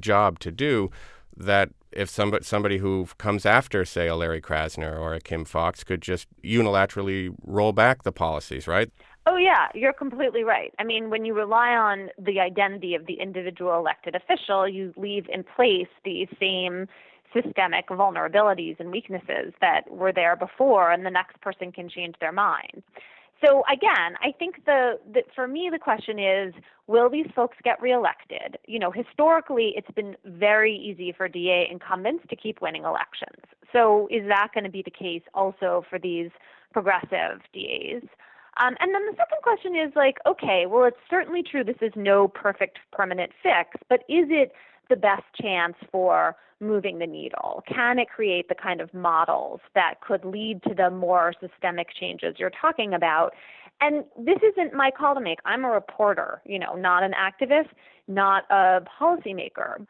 job 0.00 0.40
to 0.40 0.50
do, 0.50 0.90
that 1.36 1.70
if 1.92 2.08
somebody 2.08 2.44
somebody 2.44 2.78
who 2.78 3.08
comes 3.18 3.44
after, 3.44 3.84
say, 3.84 4.06
a 4.06 4.14
Larry 4.14 4.40
Krasner 4.40 4.98
or 4.98 5.14
a 5.14 5.20
Kim 5.20 5.44
Foxx 5.44 5.82
could 5.84 6.02
just 6.02 6.28
unilaterally 6.42 7.34
roll 7.44 7.72
back 7.72 8.02
the 8.02 8.12
policies, 8.12 8.68
right? 8.68 8.90
Oh 9.26 9.36
yeah, 9.36 9.68
you're 9.74 9.92
completely 9.92 10.44
right. 10.44 10.72
I 10.78 10.84
mean, 10.84 11.10
when 11.10 11.24
you 11.24 11.34
rely 11.34 11.70
on 11.70 12.08
the 12.18 12.40
identity 12.40 12.94
of 12.94 13.06
the 13.06 13.20
individual 13.20 13.76
elected 13.78 14.14
official, 14.14 14.68
you 14.68 14.94
leave 14.96 15.26
in 15.28 15.44
place 15.44 15.88
the 16.04 16.26
same 16.38 16.86
systemic 17.32 17.88
vulnerabilities 17.88 18.80
and 18.80 18.90
weaknesses 18.90 19.52
that 19.60 19.90
were 19.90 20.12
there 20.12 20.36
before, 20.36 20.90
and 20.90 21.04
the 21.04 21.10
next 21.10 21.40
person 21.40 21.70
can 21.70 21.88
change 21.88 22.14
their 22.20 22.32
mind. 22.32 22.82
So 23.44 23.62
again, 23.72 24.16
I 24.22 24.32
think 24.38 24.64
the, 24.66 24.98
the 25.12 25.22
for 25.34 25.48
me 25.48 25.70
the 25.72 25.78
question 25.78 26.18
is 26.18 26.54
will 26.86 27.08
these 27.08 27.26
folks 27.34 27.56
get 27.64 27.80
reelected? 27.80 28.58
You 28.66 28.78
know, 28.78 28.90
historically 28.90 29.72
it's 29.76 29.90
been 29.92 30.16
very 30.24 30.76
easy 30.76 31.12
for 31.16 31.28
DA 31.28 31.66
incumbents 31.70 32.24
to 32.28 32.36
keep 32.36 32.60
winning 32.60 32.84
elections. 32.84 33.42
So 33.72 34.08
is 34.10 34.26
that 34.28 34.48
going 34.52 34.64
to 34.64 34.70
be 34.70 34.82
the 34.82 34.90
case 34.90 35.22
also 35.32 35.84
for 35.88 35.98
these 35.98 36.30
progressive 36.72 37.40
DAs? 37.54 38.02
Um, 38.62 38.76
and 38.80 38.94
then 38.94 39.06
the 39.06 39.16
second 39.16 39.38
question 39.42 39.74
is 39.76 39.92
like, 39.94 40.16
okay, 40.26 40.66
well, 40.66 40.84
it's 40.84 40.96
certainly 41.08 41.42
true 41.42 41.64
this 41.64 41.80
is 41.80 41.92
no 41.96 42.28
perfect 42.28 42.78
permanent 42.92 43.32
fix, 43.42 43.70
but 43.88 44.00
is 44.08 44.26
it 44.28 44.52
the 44.90 44.96
best 44.96 45.22
chance 45.40 45.74
for 45.90 46.36
moving 46.60 46.98
the 46.98 47.06
needle? 47.06 47.62
Can 47.66 47.98
it 47.98 48.08
create 48.14 48.48
the 48.48 48.54
kind 48.54 48.82
of 48.82 48.92
models 48.92 49.60
that 49.74 49.94
could 50.06 50.24
lead 50.24 50.62
to 50.64 50.74
the 50.74 50.90
more 50.90 51.32
systemic 51.40 51.88
changes 51.98 52.36
you're 52.38 52.52
talking 52.60 52.92
about? 52.92 53.30
And 53.80 54.04
this 54.18 54.38
isn't 54.52 54.74
my 54.74 54.90
call 54.90 55.14
to 55.14 55.20
make. 55.20 55.38
I'm 55.46 55.64
a 55.64 55.70
reporter, 55.70 56.42
you 56.44 56.58
know, 56.58 56.74
not 56.74 57.02
an 57.02 57.12
activist, 57.12 57.68
not 58.08 58.44
a 58.50 58.82
policymaker. 59.00 59.86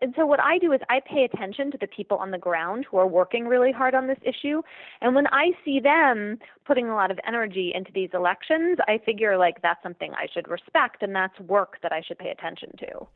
And 0.00 0.12
so 0.16 0.26
what 0.26 0.40
I 0.40 0.58
do 0.58 0.72
is 0.72 0.80
I 0.90 1.00
pay 1.00 1.24
attention 1.24 1.70
to 1.70 1.78
the 1.78 1.86
people 1.86 2.18
on 2.18 2.32
the 2.32 2.38
ground 2.38 2.86
who 2.90 2.96
are 2.98 3.06
working 3.06 3.46
really 3.46 3.70
hard 3.70 3.94
on 3.94 4.08
this 4.08 4.18
issue. 4.22 4.60
And 5.00 5.14
when 5.14 5.28
I 5.28 5.52
see 5.64 5.78
them 5.78 6.38
putting 6.66 6.88
a 6.88 6.94
lot 6.94 7.12
of 7.12 7.20
energy 7.26 7.72
into 7.72 7.92
these 7.92 8.10
elections, 8.12 8.78
I 8.88 8.98
figure 9.06 9.38
like 9.38 9.62
that's 9.62 9.82
something 9.82 10.12
I 10.14 10.26
should 10.32 10.48
respect 10.48 11.02
and 11.02 11.14
that's 11.14 11.38
work 11.40 11.78
that 11.82 11.92
I 11.92 12.02
should 12.02 12.18
pay 12.18 12.30
attention 12.30 12.76
to. 12.78 13.06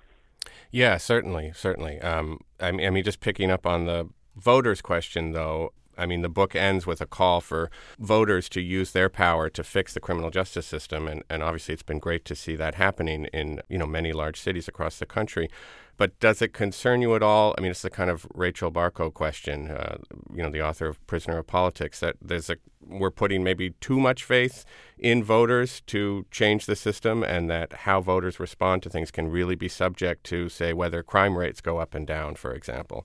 Yeah, 0.70 0.96
certainly, 0.96 1.52
certainly. 1.54 2.00
Um, 2.00 2.40
I, 2.60 2.72
mean, 2.72 2.86
I 2.86 2.90
mean, 2.90 3.04
just 3.04 3.20
picking 3.20 3.50
up 3.50 3.66
on 3.66 3.86
the 3.86 4.08
voters 4.36 4.82
question, 4.82 5.32
though, 5.32 5.72
I 5.98 6.06
mean, 6.06 6.22
the 6.22 6.28
book 6.28 6.54
ends 6.54 6.86
with 6.86 7.00
a 7.00 7.06
call 7.06 7.40
for 7.40 7.70
voters 7.98 8.48
to 8.50 8.60
use 8.60 8.92
their 8.92 9.08
power 9.08 9.48
to 9.50 9.64
fix 9.64 9.94
the 9.94 10.00
criminal 10.00 10.30
justice 10.30 10.66
system, 10.66 11.08
and, 11.08 11.22
and 11.30 11.42
obviously 11.42 11.72
it's 11.72 11.82
been 11.82 11.98
great 11.98 12.24
to 12.26 12.34
see 12.34 12.54
that 12.56 12.74
happening 12.74 13.26
in 13.26 13.62
you 13.68 13.78
know 13.78 13.86
many 13.86 14.12
large 14.12 14.38
cities 14.38 14.68
across 14.68 14.98
the 14.98 15.06
country. 15.06 15.48
But 15.96 16.18
does 16.20 16.42
it 16.42 16.52
concern 16.52 17.00
you 17.00 17.14
at 17.14 17.22
all? 17.22 17.54
I 17.56 17.62
mean, 17.62 17.70
it's 17.70 17.82
the 17.82 17.90
kind 17.90 18.10
of 18.10 18.26
Rachel 18.34 18.70
Barkow 18.70 19.12
question, 19.12 19.70
uh, 19.70 19.96
you 20.30 20.42
know, 20.42 20.50
the 20.50 20.60
author 20.62 20.86
of 20.86 21.04
Prisoner 21.06 21.38
of 21.38 21.46
Politics, 21.46 22.00
that 22.00 22.16
there's 22.20 22.50
a 22.50 22.56
we're 22.88 23.10
putting 23.10 23.42
maybe 23.42 23.70
too 23.80 23.98
much 23.98 24.22
faith 24.22 24.64
in 24.96 25.24
voters 25.24 25.80
to 25.86 26.24
change 26.30 26.66
the 26.66 26.76
system, 26.76 27.24
and 27.24 27.50
that 27.50 27.72
how 27.72 28.00
voters 28.00 28.38
respond 28.38 28.82
to 28.82 28.90
things 28.90 29.10
can 29.10 29.28
really 29.28 29.56
be 29.56 29.68
subject 29.68 30.22
to, 30.24 30.48
say, 30.48 30.72
whether 30.72 31.02
crime 31.02 31.36
rates 31.36 31.60
go 31.60 31.78
up 31.78 31.94
and 31.94 32.06
down, 32.06 32.36
for 32.36 32.52
example. 32.52 33.04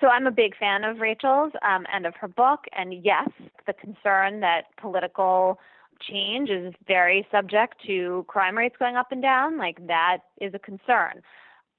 So 0.00 0.08
I'm 0.08 0.26
a 0.26 0.30
big 0.30 0.56
fan 0.56 0.84
of 0.84 0.98
Rachel's 0.98 1.52
um, 1.62 1.86
and 1.92 2.06
of 2.06 2.14
her 2.20 2.28
book, 2.28 2.66
and 2.76 2.92
yes, 3.02 3.28
the 3.66 3.72
concern 3.72 4.40
that 4.40 4.66
political 4.80 5.58
change 6.00 6.50
is 6.50 6.74
very 6.86 7.26
subject 7.32 7.76
to 7.86 8.24
crime 8.28 8.56
rates 8.56 8.76
going 8.78 8.96
up 8.96 9.10
and 9.10 9.22
down, 9.22 9.56
like 9.56 9.84
that 9.86 10.18
is 10.40 10.54
a 10.54 10.58
concern. 10.58 11.22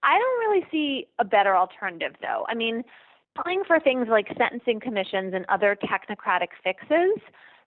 I 0.03 0.17
don't 0.17 0.39
really 0.39 0.65
see 0.71 1.07
a 1.19 1.25
better 1.25 1.55
alternative, 1.55 2.15
though. 2.21 2.45
I 2.47 2.55
mean, 2.55 2.83
calling 3.37 3.63
for 3.65 3.79
things 3.79 4.07
like 4.09 4.27
sentencing 4.37 4.79
commissions 4.79 5.33
and 5.33 5.45
other 5.49 5.77
technocratic 5.83 6.49
fixes 6.63 7.19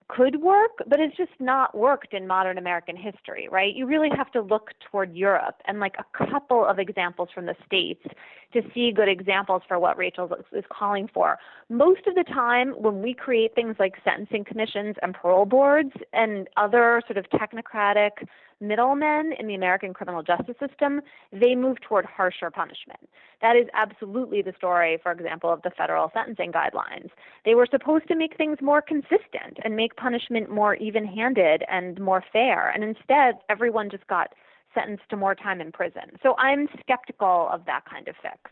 could 0.09 0.41
work, 0.41 0.71
but 0.87 0.99
it's 0.99 1.15
just 1.15 1.31
not 1.39 1.75
worked 1.77 2.13
in 2.13 2.27
modern 2.27 2.57
American 2.57 2.95
history, 2.95 3.47
right? 3.49 3.73
You 3.73 3.85
really 3.85 4.09
have 4.15 4.31
to 4.31 4.41
look 4.41 4.71
toward 4.91 5.15
Europe 5.15 5.61
and 5.65 5.79
like 5.79 5.95
a 5.97 6.25
couple 6.29 6.65
of 6.65 6.77
examples 6.77 7.29
from 7.33 7.45
the 7.45 7.55
States 7.65 8.03
to 8.51 8.61
see 8.73 8.91
good 8.91 9.07
examples 9.07 9.61
for 9.67 9.79
what 9.79 9.97
Rachel 9.97 10.29
is 10.51 10.65
calling 10.69 11.09
for. 11.13 11.37
Most 11.69 12.01
of 12.05 12.15
the 12.15 12.23
time, 12.23 12.73
when 12.77 13.01
we 13.01 13.13
create 13.13 13.55
things 13.55 13.77
like 13.79 13.93
sentencing 14.03 14.43
commissions 14.43 14.95
and 15.01 15.13
parole 15.13 15.45
boards 15.45 15.91
and 16.11 16.47
other 16.57 17.01
sort 17.07 17.17
of 17.17 17.25
technocratic 17.29 18.27
middlemen 18.63 19.33
in 19.37 19.47
the 19.47 19.55
American 19.55 19.93
criminal 19.93 20.23
justice 20.23 20.55
system, 20.59 21.01
they 21.31 21.53
move 21.53 21.77
toward 21.81 22.05
harsher 22.05 22.49
punishment. 22.49 23.09
That 23.41 23.55
is 23.55 23.67
absolutely 23.73 24.41
the 24.41 24.53
story, 24.57 24.97
for 25.03 25.11
example, 25.11 25.51
of 25.51 25.61
the 25.61 25.71
federal 25.71 26.09
sentencing 26.13 26.51
guidelines. 26.51 27.09
They 27.45 27.55
were 27.55 27.67
supposed 27.69 28.07
to 28.07 28.15
make 28.15 28.37
things 28.37 28.57
more 28.61 28.81
consistent 28.81 29.57
and 29.63 29.75
make 29.75 29.95
punishment 29.95 30.49
more 30.49 30.75
even 30.75 31.05
handed 31.05 31.63
and 31.69 31.99
more 31.99 32.23
fair. 32.31 32.69
And 32.69 32.83
instead, 32.83 33.35
everyone 33.49 33.89
just 33.89 34.07
got 34.07 34.33
sentenced 34.73 35.03
to 35.09 35.17
more 35.17 35.35
time 35.35 35.61
in 35.61 35.71
prison. 35.71 36.17
So 36.23 36.35
I'm 36.37 36.67
skeptical 36.79 37.49
of 37.51 37.65
that 37.65 37.83
kind 37.85 38.07
of 38.07 38.15
fix. 38.21 38.51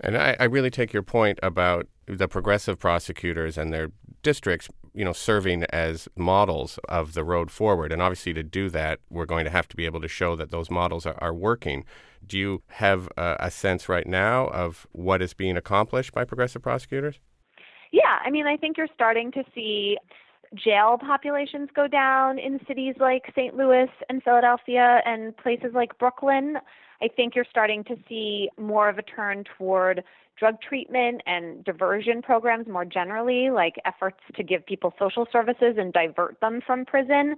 And 0.00 0.16
I, 0.16 0.36
I 0.38 0.44
really 0.44 0.70
take 0.70 0.92
your 0.92 1.02
point 1.02 1.40
about 1.42 1.88
the 2.06 2.28
progressive 2.28 2.78
prosecutors 2.78 3.58
and 3.58 3.72
their 3.72 3.90
districts 4.22 4.68
you 4.98 5.04
know, 5.04 5.12
serving 5.12 5.62
as 5.70 6.08
models 6.16 6.78
of 6.88 7.14
the 7.14 7.22
road 7.22 7.52
forward. 7.52 7.92
And 7.92 8.02
obviously, 8.02 8.34
to 8.34 8.42
do 8.42 8.68
that, 8.70 8.98
we're 9.10 9.26
going 9.26 9.44
to 9.44 9.50
have 9.50 9.68
to 9.68 9.76
be 9.76 9.86
able 9.86 10.00
to 10.00 10.08
show 10.08 10.34
that 10.34 10.50
those 10.50 10.70
models 10.70 11.06
are, 11.06 11.16
are 11.18 11.32
working. 11.32 11.84
Do 12.26 12.36
you 12.36 12.62
have 12.66 13.08
a, 13.16 13.36
a 13.38 13.50
sense 13.52 13.88
right 13.88 14.08
now 14.08 14.48
of 14.48 14.88
what 14.90 15.22
is 15.22 15.34
being 15.34 15.56
accomplished 15.56 16.12
by 16.12 16.24
progressive 16.24 16.62
prosecutors? 16.62 17.20
Yeah, 17.92 18.18
I 18.24 18.30
mean, 18.30 18.48
I 18.48 18.56
think 18.56 18.76
you're 18.76 18.88
starting 18.92 19.30
to 19.32 19.44
see 19.54 19.98
jail 20.54 20.98
populations 20.98 21.68
go 21.76 21.86
down 21.86 22.40
in 22.40 22.58
cities 22.66 22.96
like 22.98 23.22
St. 23.36 23.54
Louis 23.54 23.88
and 24.08 24.20
Philadelphia 24.22 25.00
and 25.04 25.36
places 25.36 25.70
like 25.74 25.96
Brooklyn. 25.98 26.56
I 27.00 27.06
think 27.06 27.36
you're 27.36 27.46
starting 27.48 27.84
to 27.84 27.96
see 28.08 28.48
more 28.58 28.88
of 28.88 28.98
a 28.98 29.02
turn 29.02 29.44
toward 29.56 30.02
drug 30.38 30.60
treatment 30.60 31.22
and 31.26 31.64
diversion 31.64 32.22
programs 32.22 32.66
more 32.66 32.84
generally, 32.84 33.50
like 33.50 33.76
efforts 33.84 34.20
to 34.36 34.42
give 34.42 34.64
people 34.66 34.94
social 34.98 35.26
services 35.32 35.76
and 35.78 35.92
divert 35.92 36.38
them 36.40 36.60
from 36.66 36.84
prison. 36.84 37.36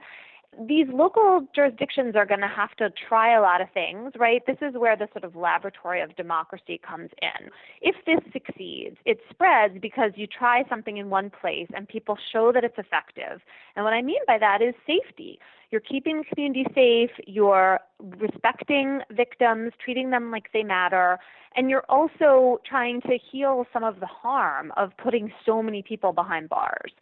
These 0.59 0.89
local 0.93 1.47
jurisdictions 1.55 2.17
are 2.17 2.27
going 2.27 2.41
to 2.41 2.49
have 2.49 2.75
to 2.77 2.91
try 3.09 3.37
a 3.37 3.41
lot 3.41 3.61
of 3.61 3.71
things, 3.73 4.13
right? 4.19 4.43
This 4.47 4.59
is 4.61 4.75
where 4.75 4.97
the 4.97 5.09
sort 5.13 5.25
of 5.25 5.37
laboratory 5.37 6.01
of 6.03 6.17
democracy 6.17 6.81
comes 6.87 7.11
in. 7.23 7.51
If 7.81 7.95
this 8.05 8.19
succeeds, 8.33 8.97
it 9.07 9.21
spreads 9.31 9.75
because 9.81 10.11
you 10.17 10.27
try 10.27 10.65
something 10.69 10.97
in 10.97 11.09
one 11.09 11.31
place 11.31 11.69
and 11.75 11.89
people 11.89 12.19
show 12.33 12.51
that 12.53 12.65
it's 12.65 12.79
effective. 12.79 13.41
And 13.77 13.85
what 13.85 13.95
I 13.95 14.03
mean 14.03 14.21
by 14.27 14.39
that 14.39 14.61
is 14.61 14.75
safety. 14.87 15.39
You're 15.71 15.81
keeping 15.81 16.19
the 16.19 16.25
community 16.25 16.67
safe, 16.75 17.11
you're 17.27 17.79
respecting 18.19 19.03
victims, 19.13 19.73
treating 19.83 20.11
them 20.11 20.33
like 20.33 20.53
they 20.53 20.65
matter, 20.65 21.19
and 21.57 21.71
you're 21.71 21.85
also 21.89 22.61
trying 22.69 23.01
to 23.03 23.19
heal 23.31 23.67
some 23.73 23.85
of 23.85 24.01
the 24.01 24.07
harm 24.07 24.73
of 24.77 24.91
putting 24.97 25.33
so 25.47 25.63
many 25.63 25.83
people 25.83 26.13
behind 26.13 26.49
bars. 26.49 26.93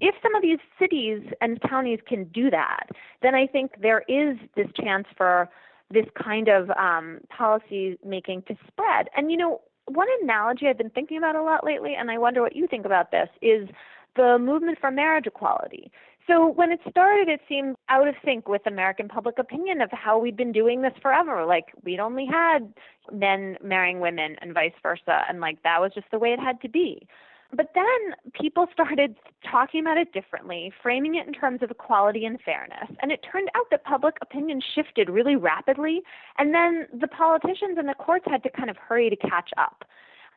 If 0.00 0.14
some 0.22 0.34
of 0.34 0.42
these 0.42 0.58
cities 0.78 1.22
and 1.40 1.60
counties 1.60 2.00
can 2.06 2.24
do 2.24 2.50
that, 2.50 2.88
then 3.22 3.34
I 3.34 3.46
think 3.46 3.72
there 3.80 4.02
is 4.08 4.36
this 4.56 4.68
chance 4.80 5.06
for 5.16 5.48
this 5.90 6.06
kind 6.22 6.48
of 6.48 6.70
um, 6.70 7.20
policy 7.28 7.98
making 8.04 8.42
to 8.42 8.56
spread. 8.66 9.08
And 9.16 9.30
you 9.30 9.36
know, 9.36 9.60
one 9.86 10.08
analogy 10.22 10.66
I've 10.68 10.78
been 10.78 10.90
thinking 10.90 11.18
about 11.18 11.36
a 11.36 11.42
lot 11.42 11.64
lately, 11.64 11.94
and 11.94 12.10
I 12.10 12.18
wonder 12.18 12.40
what 12.40 12.56
you 12.56 12.66
think 12.66 12.86
about 12.86 13.10
this, 13.10 13.28
is 13.42 13.68
the 14.16 14.38
movement 14.38 14.78
for 14.80 14.90
marriage 14.90 15.26
equality. 15.26 15.90
So 16.26 16.46
when 16.46 16.70
it 16.70 16.80
started, 16.88 17.28
it 17.28 17.40
seemed 17.48 17.74
out 17.88 18.06
of 18.06 18.14
sync 18.24 18.48
with 18.48 18.66
American 18.66 19.08
public 19.08 19.38
opinion 19.38 19.80
of 19.80 19.90
how 19.90 20.18
we'd 20.18 20.36
been 20.36 20.52
doing 20.52 20.82
this 20.82 20.92
forever. 21.02 21.44
Like 21.44 21.66
we'd 21.82 21.98
only 21.98 22.26
had 22.26 22.72
men 23.10 23.56
marrying 23.62 23.98
women 23.98 24.36
and 24.40 24.54
vice 24.54 24.72
versa, 24.82 25.24
and 25.28 25.40
like 25.40 25.62
that 25.64 25.80
was 25.80 25.92
just 25.94 26.06
the 26.12 26.18
way 26.18 26.32
it 26.32 26.38
had 26.38 26.60
to 26.62 26.68
be. 26.68 27.06
But 27.54 27.72
then 27.74 28.32
people 28.32 28.66
started 28.72 29.16
talking 29.48 29.80
about 29.80 29.98
it 29.98 30.12
differently, 30.12 30.72
framing 30.82 31.16
it 31.16 31.26
in 31.26 31.34
terms 31.34 31.62
of 31.62 31.70
equality 31.70 32.24
and 32.24 32.40
fairness. 32.40 32.88
And 33.02 33.12
it 33.12 33.24
turned 33.30 33.48
out 33.54 33.66
that 33.70 33.84
public 33.84 34.16
opinion 34.22 34.62
shifted 34.74 35.10
really 35.10 35.36
rapidly. 35.36 36.00
And 36.38 36.54
then 36.54 36.86
the 36.98 37.08
politicians 37.08 37.76
and 37.78 37.88
the 37.88 37.94
courts 37.94 38.24
had 38.26 38.42
to 38.44 38.50
kind 38.50 38.70
of 38.70 38.76
hurry 38.76 39.10
to 39.10 39.16
catch 39.16 39.50
up. 39.58 39.84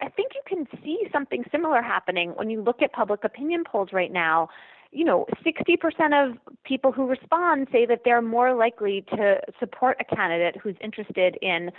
I 0.01 0.09
think 0.09 0.33
you 0.35 0.41
can 0.45 0.67
see 0.83 1.07
something 1.13 1.45
similar 1.51 1.81
happening 1.81 2.31
when 2.31 2.49
you 2.49 2.61
look 2.61 2.81
at 2.81 2.91
public 2.91 3.23
opinion 3.23 3.63
polls 3.65 3.89
right 3.93 4.11
now 4.11 4.49
you 4.91 5.03
know, 5.03 5.25
60% 5.45 6.13
of 6.13 6.37
people 6.63 6.93
who 6.93 7.05
respond 7.05 7.67
say 7.69 7.85
that 7.85 8.01
they're 8.05 8.21
more 8.21 8.55
likely 8.55 9.03
to 9.09 9.41
support 9.59 9.97
a 9.99 10.15
candidate 10.15 10.55
who's 10.55 10.75
interested 10.81 11.37
in 11.41 11.69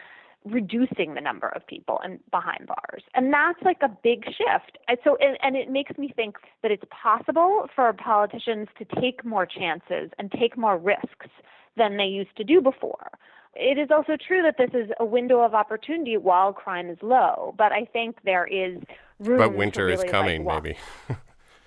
reducing 0.46 1.14
the 1.14 1.20
number 1.20 1.48
of 1.48 1.66
people 1.66 2.00
in, 2.04 2.18
behind 2.30 2.66
bars. 2.66 3.02
And 3.14 3.32
that's 3.32 3.60
like 3.62 3.78
a 3.82 3.88
big 3.88 4.24
shift. 4.24 4.78
And 4.88 4.98
so 5.04 5.16
and, 5.20 5.36
and 5.42 5.56
it 5.56 5.70
makes 5.70 5.96
me 5.98 6.12
think 6.14 6.36
that 6.62 6.70
it's 6.70 6.84
possible 6.90 7.66
for 7.74 7.92
politicians 7.92 8.68
to 8.78 9.00
take 9.00 9.24
more 9.24 9.46
chances 9.46 10.10
and 10.18 10.30
take 10.32 10.56
more 10.56 10.78
risks 10.78 11.28
than 11.76 11.96
they 11.96 12.04
used 12.04 12.34
to 12.36 12.44
do 12.44 12.60
before. 12.60 13.10
It 13.54 13.78
is 13.78 13.88
also 13.90 14.16
true 14.16 14.42
that 14.42 14.56
this 14.58 14.70
is 14.74 14.90
a 15.00 15.04
window 15.04 15.40
of 15.40 15.54
opportunity 15.54 16.16
while 16.16 16.52
crime 16.52 16.90
is 16.90 16.98
low, 17.00 17.54
but 17.56 17.72
I 17.72 17.86
think 17.90 18.18
there 18.24 18.46
is 18.46 18.82
room. 19.18 19.38
But 19.38 19.54
winter 19.54 19.86
really 19.86 20.06
is 20.06 20.10
coming, 20.10 20.44
like, 20.44 20.62
maybe. 20.62 20.78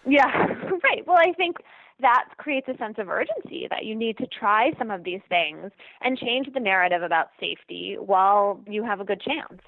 Yeah, 0.05 0.25
right. 0.83 1.05
Well, 1.05 1.17
I 1.17 1.33
think 1.33 1.57
that 2.01 2.25
creates 2.37 2.67
a 2.67 2.77
sense 2.77 2.95
of 2.97 3.09
urgency 3.09 3.67
that 3.69 3.85
you 3.85 3.95
need 3.95 4.17
to 4.17 4.27
try 4.27 4.71
some 4.77 4.91
of 4.91 5.03
these 5.03 5.21
things 5.29 5.71
and 6.01 6.17
change 6.17 6.47
the 6.53 6.59
narrative 6.59 7.03
about 7.03 7.27
safety 7.39 7.97
while 7.99 8.59
you 8.67 8.83
have 8.83 8.99
a 8.99 9.03
good 9.03 9.21
chance. 9.21 9.61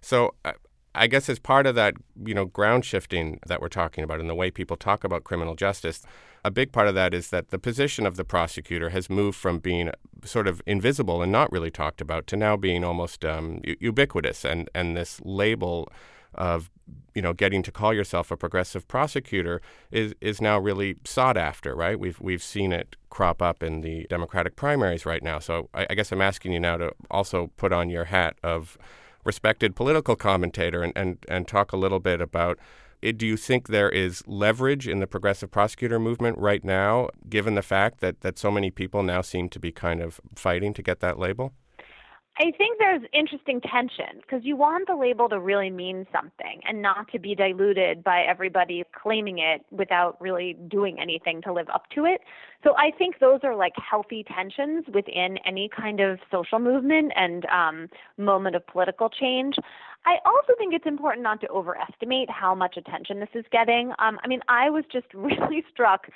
So, 0.00 0.34
uh, 0.44 0.52
I 0.94 1.06
guess 1.06 1.28
as 1.28 1.38
part 1.38 1.66
of 1.66 1.74
that, 1.76 1.94
you 2.24 2.34
know, 2.34 2.46
ground 2.46 2.84
shifting 2.84 3.38
that 3.46 3.60
we're 3.60 3.68
talking 3.68 4.02
about 4.02 4.20
and 4.20 4.28
the 4.28 4.34
way 4.34 4.50
people 4.50 4.76
talk 4.76 5.04
about 5.04 5.22
criminal 5.22 5.54
justice, 5.54 6.02
a 6.44 6.50
big 6.50 6.72
part 6.72 6.88
of 6.88 6.94
that 6.94 7.14
is 7.14 7.30
that 7.30 7.50
the 7.50 7.58
position 7.58 8.06
of 8.06 8.16
the 8.16 8.24
prosecutor 8.24 8.88
has 8.90 9.10
moved 9.10 9.36
from 9.36 9.58
being 9.58 9.90
sort 10.24 10.48
of 10.48 10.62
invisible 10.66 11.22
and 11.22 11.30
not 11.30 11.52
really 11.52 11.70
talked 11.70 12.00
about 12.00 12.26
to 12.28 12.36
now 12.36 12.56
being 12.56 12.84
almost 12.84 13.24
um, 13.24 13.60
ubiquitous, 13.80 14.44
and 14.44 14.70
and 14.74 14.96
this 14.96 15.20
label 15.24 15.88
of 16.34 16.70
you 17.14 17.22
know 17.22 17.32
getting 17.32 17.62
to 17.62 17.72
call 17.72 17.92
yourself 17.92 18.30
a 18.30 18.36
progressive 18.36 18.86
prosecutor 18.86 19.60
is 19.90 20.14
is 20.20 20.40
now 20.40 20.58
really 20.58 20.96
sought 21.04 21.36
after, 21.36 21.74
right? 21.74 21.98
We've 21.98 22.20
we've 22.20 22.42
seen 22.42 22.72
it 22.72 22.96
crop 23.10 23.42
up 23.42 23.62
in 23.62 23.80
the 23.80 24.06
Democratic 24.08 24.56
primaries 24.56 25.04
right 25.04 25.22
now. 25.22 25.38
So 25.38 25.68
I, 25.74 25.86
I 25.90 25.94
guess 25.94 26.12
I'm 26.12 26.20
asking 26.20 26.52
you 26.52 26.60
now 26.60 26.76
to 26.76 26.92
also 27.10 27.50
put 27.56 27.72
on 27.72 27.90
your 27.90 28.04
hat 28.04 28.36
of 28.42 28.78
respected 29.24 29.76
political 29.76 30.16
commentator 30.16 30.82
and, 30.82 30.92
and, 30.96 31.18
and 31.28 31.46
talk 31.46 31.72
a 31.72 31.76
little 31.76 32.00
bit 32.00 32.20
about 32.20 32.58
eh, 33.02 33.12
do 33.14 33.26
you 33.26 33.36
think 33.36 33.68
there 33.68 33.90
is 33.90 34.22
leverage 34.26 34.88
in 34.88 35.00
the 35.00 35.06
progressive 35.06 35.50
prosecutor 35.50 35.98
movement 35.98 36.38
right 36.38 36.64
now, 36.64 37.08
given 37.28 37.54
the 37.54 37.62
fact 37.62 38.00
that, 38.00 38.20
that 38.22 38.38
so 38.38 38.50
many 38.50 38.70
people 38.70 39.02
now 39.02 39.20
seem 39.20 39.48
to 39.50 39.60
be 39.60 39.70
kind 39.70 40.00
of 40.00 40.20
fighting 40.34 40.72
to 40.74 40.82
get 40.82 41.00
that 41.00 41.18
label? 41.18 41.52
I 42.40 42.52
think 42.56 42.78
there's 42.78 43.02
interesting 43.12 43.60
tension 43.60 44.20
because 44.22 44.44
you 44.44 44.56
want 44.56 44.86
the 44.86 44.94
label 44.94 45.28
to 45.28 45.40
really 45.40 45.70
mean 45.70 46.06
something 46.12 46.60
and 46.68 46.80
not 46.80 47.10
to 47.10 47.18
be 47.18 47.34
diluted 47.34 48.04
by 48.04 48.22
everybody 48.22 48.84
claiming 48.94 49.38
it 49.40 49.62
without 49.72 50.20
really 50.20 50.56
doing 50.68 51.00
anything 51.00 51.42
to 51.42 51.52
live 51.52 51.68
up 51.74 51.90
to 51.96 52.04
it. 52.04 52.20
So 52.62 52.76
I 52.76 52.92
think 52.96 53.18
those 53.18 53.40
are 53.42 53.56
like 53.56 53.72
healthy 53.76 54.24
tensions 54.24 54.84
within 54.94 55.38
any 55.44 55.68
kind 55.68 55.98
of 55.98 56.20
social 56.30 56.60
movement 56.60 57.12
and 57.16 57.44
um, 57.46 57.88
moment 58.18 58.54
of 58.54 58.64
political 58.68 59.08
change. 59.08 59.56
I 60.06 60.18
also 60.24 60.52
think 60.58 60.74
it's 60.74 60.86
important 60.86 61.24
not 61.24 61.40
to 61.40 61.48
overestimate 61.48 62.30
how 62.30 62.54
much 62.54 62.76
attention 62.76 63.18
this 63.18 63.28
is 63.34 63.46
getting. 63.50 63.90
Um, 63.98 64.20
I 64.22 64.28
mean, 64.28 64.40
I 64.48 64.70
was 64.70 64.84
just 64.92 65.06
really 65.12 65.64
struck 65.72 66.06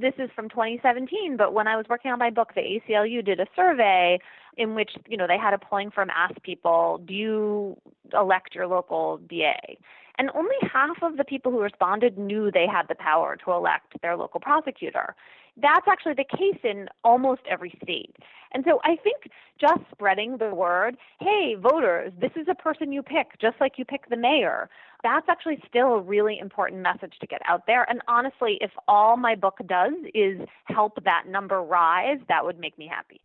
this 0.00 0.14
is 0.18 0.30
from 0.34 0.48
2017, 0.48 1.36
but 1.36 1.52
when 1.52 1.66
I 1.66 1.76
was 1.76 1.86
working 1.88 2.10
on 2.10 2.18
my 2.18 2.30
book, 2.30 2.52
the 2.54 2.60
ACLU 2.60 3.24
did 3.24 3.40
a 3.40 3.46
survey 3.56 4.18
in 4.56 4.74
which, 4.74 4.92
you 5.08 5.16
know, 5.16 5.26
they 5.26 5.38
had 5.38 5.54
a 5.54 5.58
polling 5.58 5.90
firm 5.90 6.10
ask 6.14 6.40
people, 6.42 7.00
do 7.04 7.14
you 7.14 7.76
elect 8.12 8.54
your 8.54 8.66
local 8.66 9.18
DA? 9.28 9.78
And 10.18 10.30
only 10.34 10.56
half 10.72 11.02
of 11.02 11.16
the 11.16 11.24
people 11.24 11.52
who 11.52 11.60
responded 11.60 12.18
knew 12.18 12.50
they 12.50 12.66
had 12.66 12.88
the 12.88 12.96
power 12.96 13.36
to 13.44 13.52
elect 13.52 14.00
their 14.02 14.16
local 14.16 14.40
prosecutor. 14.40 15.14
That's 15.60 15.86
actually 15.88 16.14
the 16.14 16.24
case 16.24 16.60
in 16.62 16.88
almost 17.04 17.42
every 17.50 17.76
state. 17.82 18.16
And 18.52 18.64
so 18.66 18.80
I 18.84 18.96
think 18.96 19.30
just 19.60 19.80
spreading 19.90 20.38
the 20.38 20.54
word, 20.54 20.96
hey, 21.20 21.56
voters, 21.60 22.12
this 22.18 22.30
is 22.36 22.46
a 22.48 22.54
person 22.54 22.92
you 22.92 23.02
pick, 23.02 23.38
just 23.40 23.56
like 23.60 23.72
you 23.76 23.84
pick 23.84 24.08
the 24.08 24.16
mayor, 24.16 24.70
that's 25.02 25.28
actually 25.28 25.62
still 25.68 25.94
a 25.94 26.00
really 26.00 26.38
important 26.38 26.82
message 26.82 27.14
to 27.20 27.26
get 27.26 27.40
out 27.46 27.66
there. 27.66 27.88
And 27.90 28.00
honestly, 28.08 28.58
if 28.60 28.70
all 28.86 29.16
my 29.16 29.34
book 29.34 29.58
does 29.66 29.92
is 30.14 30.40
help 30.64 31.02
that 31.04 31.24
number 31.28 31.62
rise, 31.62 32.18
that 32.28 32.44
would 32.44 32.58
make 32.58 32.78
me 32.78 32.88
happy. 32.88 33.20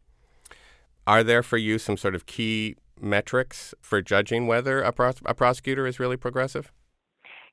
Are 1.06 1.24
there 1.24 1.44
for 1.44 1.58
you 1.58 1.78
some 1.80 1.98
sort 1.98 2.16
of 2.16 2.26
key 2.26 2.76
metrics 3.00 3.74
for 3.82 4.02
judging 4.02 4.48
whether 4.48 4.82
a, 4.82 4.92
pros- 4.92 5.22
a 5.26 5.34
prosecutor 5.34 5.86
is 5.88 6.00
really 6.00 6.18
progressive? 6.18 6.72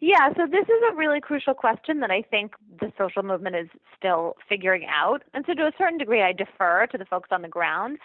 Yeah, 0.00 0.30
so 0.34 0.46
this 0.46 0.64
is 0.64 0.82
a 0.90 0.96
really 0.96 1.20
crucial 1.20 1.52
question 1.52 2.00
that 2.00 2.10
I 2.10 2.22
think 2.22 2.54
the 2.80 2.90
social 2.96 3.22
movement 3.22 3.56
is 3.56 3.68
still 3.96 4.34
figuring 4.48 4.86
out. 4.88 5.22
And 5.34 5.44
so, 5.46 5.52
to 5.52 5.66
a 5.66 5.72
certain 5.76 5.98
degree, 5.98 6.22
I 6.22 6.32
defer 6.32 6.86
to 6.86 6.96
the 6.96 7.04
folks 7.04 7.28
on 7.30 7.42
the 7.42 7.48
ground. 7.48 7.98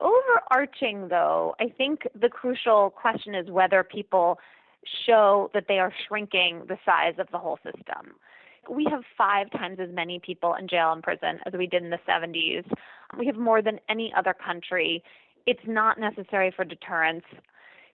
Overarching, 0.00 1.08
though, 1.08 1.54
I 1.60 1.68
think 1.68 2.00
the 2.20 2.28
crucial 2.28 2.90
question 2.90 3.34
is 3.34 3.48
whether 3.48 3.84
people 3.84 4.40
show 5.06 5.50
that 5.54 5.66
they 5.68 5.78
are 5.78 5.92
shrinking 6.06 6.62
the 6.68 6.78
size 6.84 7.14
of 7.18 7.28
the 7.30 7.38
whole 7.38 7.58
system. 7.62 8.14
We 8.68 8.84
have 8.90 9.02
five 9.16 9.48
times 9.52 9.78
as 9.80 9.90
many 9.92 10.18
people 10.18 10.54
in 10.54 10.66
jail 10.66 10.92
and 10.92 11.02
prison 11.02 11.38
as 11.46 11.52
we 11.52 11.68
did 11.68 11.84
in 11.84 11.90
the 11.90 12.00
70s. 12.08 12.64
We 13.16 13.26
have 13.26 13.36
more 13.36 13.62
than 13.62 13.78
any 13.88 14.12
other 14.16 14.34
country. 14.34 15.02
It's 15.46 15.60
not 15.66 15.98
necessary 16.00 16.52
for 16.54 16.64
deterrence 16.64 17.24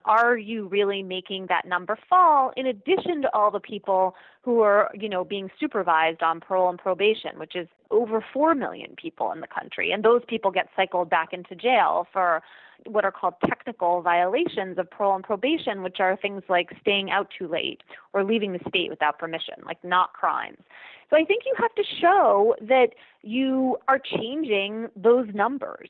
are 0.04 0.36
you 0.36 0.68
really 0.68 1.02
making 1.02 1.46
that 1.48 1.66
number 1.66 1.98
fall 2.08 2.52
in 2.56 2.66
addition 2.66 3.22
to 3.22 3.34
all 3.34 3.50
the 3.50 3.60
people 3.60 4.14
who 4.42 4.60
are, 4.60 4.90
you 4.94 5.08
know, 5.08 5.24
being 5.24 5.50
supervised 5.58 6.22
on 6.22 6.40
parole 6.40 6.68
and 6.68 6.78
probation, 6.78 7.38
which 7.38 7.54
is 7.54 7.68
over 7.90 8.24
4 8.32 8.54
million 8.54 8.94
people 8.96 9.32
in 9.32 9.40
the 9.40 9.46
country. 9.46 9.92
And 9.92 10.04
those 10.04 10.22
people 10.26 10.50
get 10.50 10.68
cycled 10.74 11.10
back 11.10 11.32
into 11.32 11.54
jail 11.54 12.06
for 12.12 12.42
what 12.86 13.04
are 13.04 13.12
called 13.12 13.34
technical 13.46 14.02
violations 14.02 14.78
of 14.78 14.90
parole 14.90 15.14
and 15.14 15.24
probation, 15.24 15.82
which 15.82 16.00
are 16.00 16.16
things 16.16 16.42
like 16.48 16.70
staying 16.80 17.10
out 17.10 17.28
too 17.36 17.48
late 17.48 17.82
or 18.12 18.24
leaving 18.24 18.52
the 18.52 18.60
state 18.68 18.90
without 18.90 19.18
permission, 19.18 19.54
like 19.64 19.82
not 19.84 20.12
crimes. 20.12 20.58
So 21.10 21.16
I 21.16 21.24
think 21.24 21.44
you 21.44 21.54
have 21.58 21.74
to 21.74 21.84
show 22.00 22.56
that 22.62 22.88
you 23.22 23.76
are 23.86 23.98
changing 23.98 24.88
those 24.96 25.28
numbers. 25.34 25.88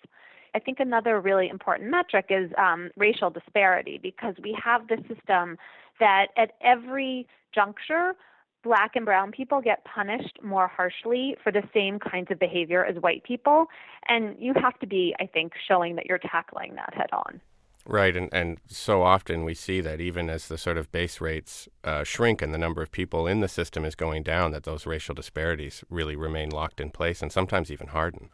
I 0.54 0.58
think 0.58 0.80
another 0.80 1.20
really 1.20 1.48
important 1.48 1.90
metric 1.90 2.26
is 2.28 2.50
um, 2.58 2.90
racial 2.96 3.30
disparity 3.30 3.98
because 4.02 4.34
we 4.42 4.56
have 4.62 4.88
this 4.88 5.00
system 5.08 5.56
that 5.98 6.26
at 6.36 6.52
every 6.60 7.26
juncture, 7.54 8.14
black 8.62 8.94
and 8.94 9.04
brown 9.04 9.32
people 9.32 9.60
get 9.60 9.84
punished 9.84 10.38
more 10.42 10.68
harshly 10.68 11.36
for 11.42 11.50
the 11.50 11.62
same 11.74 11.98
kinds 11.98 12.30
of 12.30 12.38
behavior 12.38 12.84
as 12.84 12.96
white 12.96 13.24
people. 13.24 13.66
And 14.08 14.36
you 14.38 14.52
have 14.60 14.78
to 14.80 14.86
be, 14.86 15.14
I 15.18 15.26
think, 15.26 15.52
showing 15.66 15.96
that 15.96 16.06
you're 16.06 16.18
tackling 16.18 16.74
that 16.76 16.94
head 16.94 17.10
on. 17.12 17.40
Right, 17.84 18.16
and, 18.16 18.28
and 18.32 18.58
so 18.68 19.02
often 19.02 19.44
we 19.44 19.54
see 19.54 19.80
that 19.80 20.00
even 20.00 20.30
as 20.30 20.46
the 20.46 20.56
sort 20.56 20.78
of 20.78 20.92
base 20.92 21.20
rates 21.20 21.68
uh, 21.82 22.04
shrink 22.04 22.40
and 22.40 22.54
the 22.54 22.58
number 22.58 22.80
of 22.80 22.92
people 22.92 23.26
in 23.26 23.40
the 23.40 23.48
system 23.48 23.84
is 23.84 23.96
going 23.96 24.22
down, 24.22 24.52
that 24.52 24.62
those 24.62 24.86
racial 24.86 25.16
disparities 25.16 25.82
really 25.90 26.14
remain 26.14 26.50
locked 26.50 26.80
in 26.80 26.90
place 26.90 27.22
and 27.22 27.32
sometimes 27.32 27.72
even 27.72 27.88
harden. 27.88 28.30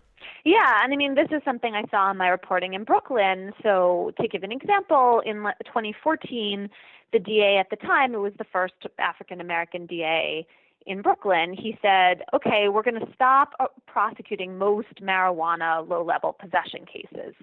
Yeah, 0.48 0.82
and 0.82 0.94
I 0.94 0.96
mean, 0.96 1.14
this 1.14 1.28
is 1.30 1.42
something 1.44 1.74
I 1.74 1.84
saw 1.90 2.10
in 2.10 2.16
my 2.16 2.28
reporting 2.28 2.72
in 2.72 2.84
Brooklyn. 2.84 3.52
So, 3.62 4.12
to 4.18 4.26
give 4.26 4.44
an 4.44 4.50
example, 4.50 5.20
in 5.26 5.36
2014, 5.66 6.70
the 7.12 7.18
DA 7.18 7.58
at 7.58 7.68
the 7.68 7.76
time, 7.76 8.14
it 8.14 8.18
was 8.18 8.32
the 8.38 8.46
first 8.50 8.72
African 8.98 9.42
American 9.42 9.84
DA 9.84 10.46
in 10.86 11.02
Brooklyn, 11.02 11.52
he 11.52 11.78
said, 11.82 12.22
okay, 12.32 12.68
we're 12.70 12.82
going 12.82 12.98
to 12.98 13.12
stop 13.14 13.50
uh, 13.60 13.66
prosecuting 13.86 14.56
most 14.56 15.02
marijuana 15.02 15.86
low 15.86 16.02
level 16.02 16.32
possession 16.32 16.86
cases. 16.86 17.34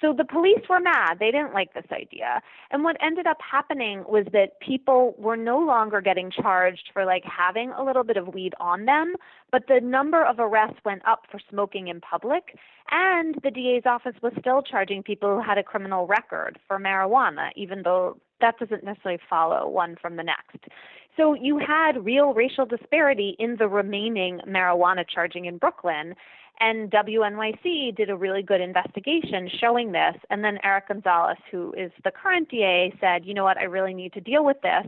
So 0.00 0.12
the 0.12 0.24
police 0.24 0.60
were 0.68 0.80
mad. 0.80 1.18
They 1.18 1.30
didn't 1.30 1.54
like 1.54 1.72
this 1.72 1.86
idea. 1.92 2.42
And 2.70 2.84
what 2.84 2.96
ended 3.00 3.26
up 3.26 3.38
happening 3.40 4.04
was 4.08 4.26
that 4.32 4.60
people 4.60 5.14
were 5.18 5.36
no 5.36 5.58
longer 5.58 6.00
getting 6.00 6.30
charged 6.30 6.90
for 6.92 7.04
like 7.04 7.24
having 7.24 7.70
a 7.70 7.84
little 7.84 8.04
bit 8.04 8.16
of 8.16 8.34
weed 8.34 8.54
on 8.60 8.84
them, 8.86 9.14
but 9.52 9.64
the 9.68 9.80
number 9.80 10.24
of 10.24 10.36
arrests 10.38 10.78
went 10.84 11.06
up 11.06 11.22
for 11.30 11.40
smoking 11.48 11.88
in 11.88 12.00
public. 12.00 12.58
And 12.90 13.36
the 13.42 13.50
DA's 13.50 13.86
office 13.86 14.14
was 14.22 14.32
still 14.38 14.62
charging 14.62 15.02
people 15.02 15.36
who 15.36 15.42
had 15.42 15.58
a 15.58 15.62
criminal 15.62 16.06
record 16.06 16.58
for 16.66 16.78
marijuana, 16.78 17.50
even 17.56 17.82
though 17.82 18.18
that 18.40 18.58
doesn't 18.58 18.84
necessarily 18.84 19.20
follow 19.30 19.68
one 19.68 19.96
from 20.00 20.16
the 20.16 20.22
next. 20.22 20.68
So 21.16 21.34
you 21.34 21.58
had 21.58 22.04
real 22.04 22.34
racial 22.34 22.66
disparity 22.66 23.36
in 23.38 23.56
the 23.56 23.68
remaining 23.68 24.40
marijuana 24.46 25.04
charging 25.08 25.44
in 25.44 25.58
Brooklyn. 25.58 26.14
And 26.60 26.90
WNYC 26.90 27.96
did 27.96 28.10
a 28.10 28.16
really 28.16 28.42
good 28.42 28.60
investigation 28.60 29.50
showing 29.60 29.92
this. 29.92 30.14
And 30.30 30.44
then 30.44 30.58
Eric 30.62 30.88
Gonzalez, 30.88 31.36
who 31.50 31.72
is 31.76 31.90
the 32.04 32.12
current 32.12 32.48
DA, 32.48 32.94
said, 33.00 33.26
you 33.26 33.34
know 33.34 33.44
what, 33.44 33.58
I 33.58 33.64
really 33.64 33.92
need 33.92 34.12
to 34.12 34.20
deal 34.20 34.44
with 34.44 34.60
this. 34.62 34.86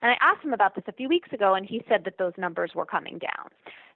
And 0.00 0.12
I 0.12 0.16
asked 0.20 0.44
him 0.44 0.52
about 0.52 0.74
this 0.74 0.84
a 0.86 0.92
few 0.92 1.08
weeks 1.08 1.32
ago, 1.32 1.54
and 1.54 1.66
he 1.66 1.82
said 1.88 2.04
that 2.04 2.18
those 2.18 2.34
numbers 2.38 2.72
were 2.74 2.86
coming 2.86 3.18
down. 3.18 3.50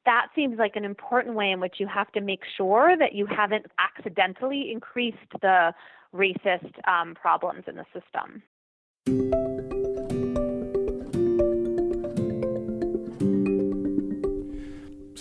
That 0.04 0.26
seems 0.34 0.58
like 0.58 0.74
an 0.74 0.84
important 0.84 1.36
way 1.36 1.52
in 1.52 1.60
which 1.60 1.76
you 1.78 1.86
have 1.86 2.10
to 2.12 2.20
make 2.20 2.40
sure 2.56 2.96
that 2.98 3.14
you 3.14 3.26
haven't 3.26 3.66
accidentally 3.78 4.72
increased 4.72 5.18
the 5.40 5.72
racist 6.12 6.72
um, 6.88 7.14
problems 7.14 7.64
in 7.68 7.76
the 7.76 7.86
system. 7.94 8.42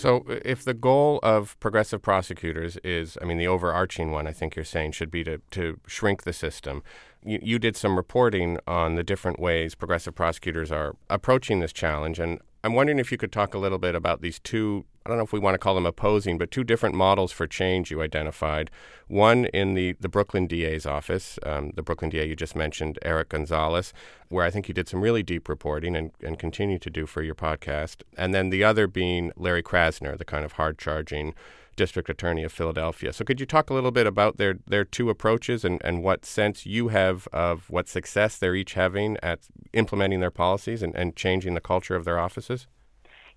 So, 0.02 0.24
if 0.44 0.64
the 0.64 0.74
goal 0.74 1.20
of 1.22 1.56
progressive 1.60 2.02
prosecutors 2.02 2.76
is, 2.82 3.16
I 3.22 3.24
mean, 3.24 3.38
the 3.38 3.46
overarching 3.46 4.10
one, 4.10 4.26
I 4.26 4.32
think 4.32 4.56
you're 4.56 4.64
saying, 4.64 4.92
should 4.92 5.12
be 5.12 5.22
to, 5.22 5.38
to 5.52 5.78
shrink 5.86 6.24
the 6.24 6.32
system. 6.32 6.82
You, 7.24 7.38
you 7.40 7.60
did 7.60 7.76
some 7.76 7.96
reporting 7.96 8.58
on 8.66 8.96
the 8.96 9.04
different 9.04 9.38
ways 9.38 9.76
progressive 9.76 10.16
prosecutors 10.16 10.72
are 10.72 10.96
approaching 11.08 11.60
this 11.60 11.72
challenge. 11.72 12.18
And 12.18 12.40
I'm 12.64 12.74
wondering 12.74 12.98
if 12.98 13.12
you 13.12 13.16
could 13.16 13.30
talk 13.30 13.54
a 13.54 13.58
little 13.58 13.78
bit 13.78 13.94
about 13.94 14.22
these 14.22 14.40
two 14.40 14.86
I 15.04 15.08
don't 15.08 15.18
know 15.18 15.24
if 15.24 15.32
we 15.32 15.40
want 15.40 15.54
to 15.54 15.58
call 15.58 15.74
them 15.74 15.86
opposing, 15.86 16.38
but 16.38 16.50
two 16.50 16.64
different 16.64 16.94
models 16.94 17.32
for 17.32 17.46
change 17.46 17.90
you 17.90 18.02
identified. 18.02 18.70
One 19.08 19.46
in 19.46 19.74
the, 19.74 19.96
the 19.98 20.08
Brooklyn 20.08 20.46
DA's 20.46 20.86
office, 20.86 21.38
um, 21.44 21.72
the 21.74 21.82
Brooklyn 21.82 22.10
DA 22.10 22.26
you 22.26 22.36
just 22.36 22.54
mentioned, 22.54 22.98
Eric 23.02 23.30
Gonzalez, 23.30 23.92
where 24.28 24.44
I 24.44 24.50
think 24.50 24.68
you 24.68 24.74
did 24.74 24.88
some 24.88 25.00
really 25.00 25.22
deep 25.22 25.48
reporting 25.48 25.96
and, 25.96 26.12
and 26.22 26.38
continue 26.38 26.78
to 26.78 26.90
do 26.90 27.06
for 27.06 27.22
your 27.22 27.34
podcast. 27.34 28.02
And 28.16 28.32
then 28.32 28.50
the 28.50 28.62
other 28.62 28.86
being 28.86 29.32
Larry 29.36 29.62
Krasner, 29.62 30.16
the 30.16 30.24
kind 30.24 30.44
of 30.44 30.52
hard 30.52 30.78
charging 30.78 31.34
District 31.74 32.08
Attorney 32.08 32.44
of 32.44 32.52
Philadelphia. 32.52 33.12
So, 33.12 33.24
could 33.24 33.40
you 33.40 33.46
talk 33.46 33.70
a 33.70 33.74
little 33.74 33.90
bit 33.90 34.06
about 34.06 34.36
their, 34.36 34.58
their 34.66 34.84
two 34.84 35.10
approaches 35.10 35.64
and, 35.64 35.80
and 35.82 36.02
what 36.02 36.24
sense 36.24 36.66
you 36.66 36.88
have 36.88 37.26
of 37.32 37.68
what 37.70 37.88
success 37.88 38.36
they're 38.36 38.54
each 38.54 38.74
having 38.74 39.16
at 39.22 39.40
implementing 39.72 40.20
their 40.20 40.30
policies 40.30 40.82
and, 40.82 40.94
and 40.94 41.16
changing 41.16 41.54
the 41.54 41.60
culture 41.60 41.96
of 41.96 42.04
their 42.04 42.18
offices? 42.18 42.66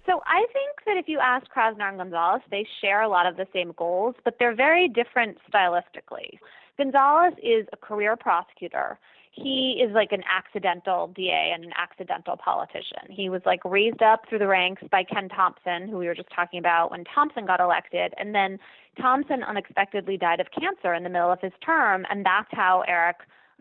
So, 0.06 0.22
I 0.26 0.46
think 0.54 0.86
that 0.86 0.98
if 0.98 1.08
you 1.08 1.20
ask 1.20 1.48
Krasner 1.52 1.90
and 1.90 1.98
Gonzalez, 1.98 2.42
they 2.52 2.66
share 2.82 3.02
a 3.02 3.10
lot 3.10 3.26
of 3.26 3.38
the 3.38 3.48
same 3.54 3.74
goals, 3.76 4.16
but 4.24 4.36
they're 4.40 4.56
very 4.56 4.88
different 4.88 5.38
stylistically. 5.52 6.38
Gonzalez 6.78 7.34
is 7.42 7.66
a 7.74 7.78
career 7.78 8.16
prosecutor 8.16 9.00
he 9.36 9.84
is 9.86 9.94
like 9.94 10.12
an 10.12 10.24
accidental 10.32 11.08
DA 11.14 11.52
and 11.54 11.66
an 11.66 11.72
accidental 11.78 12.38
politician. 12.38 13.10
He 13.10 13.30
was 13.30 13.42
like 13.46 13.60
raised 13.66 14.02
up 14.02 14.22
through 14.30 14.40
the 14.40 14.48
ranks 14.48 14.82
by 14.90 15.04
Ken 15.04 15.28
Thompson, 15.28 15.90
who 15.90 15.98
we 15.98 16.08
were 16.08 16.16
just 16.16 16.30
talking 16.34 16.58
about 16.58 16.90
when 16.92 17.04
Thompson 17.04 17.46
got 17.46 17.60
elected. 17.60 18.14
And 18.18 18.34
then 18.34 18.60
Thompson 19.00 19.44
unexpectedly 19.44 20.18
died 20.18 20.40
of 20.40 20.48
cancer 20.58 20.94
in 20.94 21.04
the 21.04 21.10
middle 21.10 21.32
of 21.32 21.42
his 21.42 21.52
term, 21.66 22.06
and 22.10 22.26
that's 22.26 22.48
how 22.52 22.84
Eric 22.88 23.18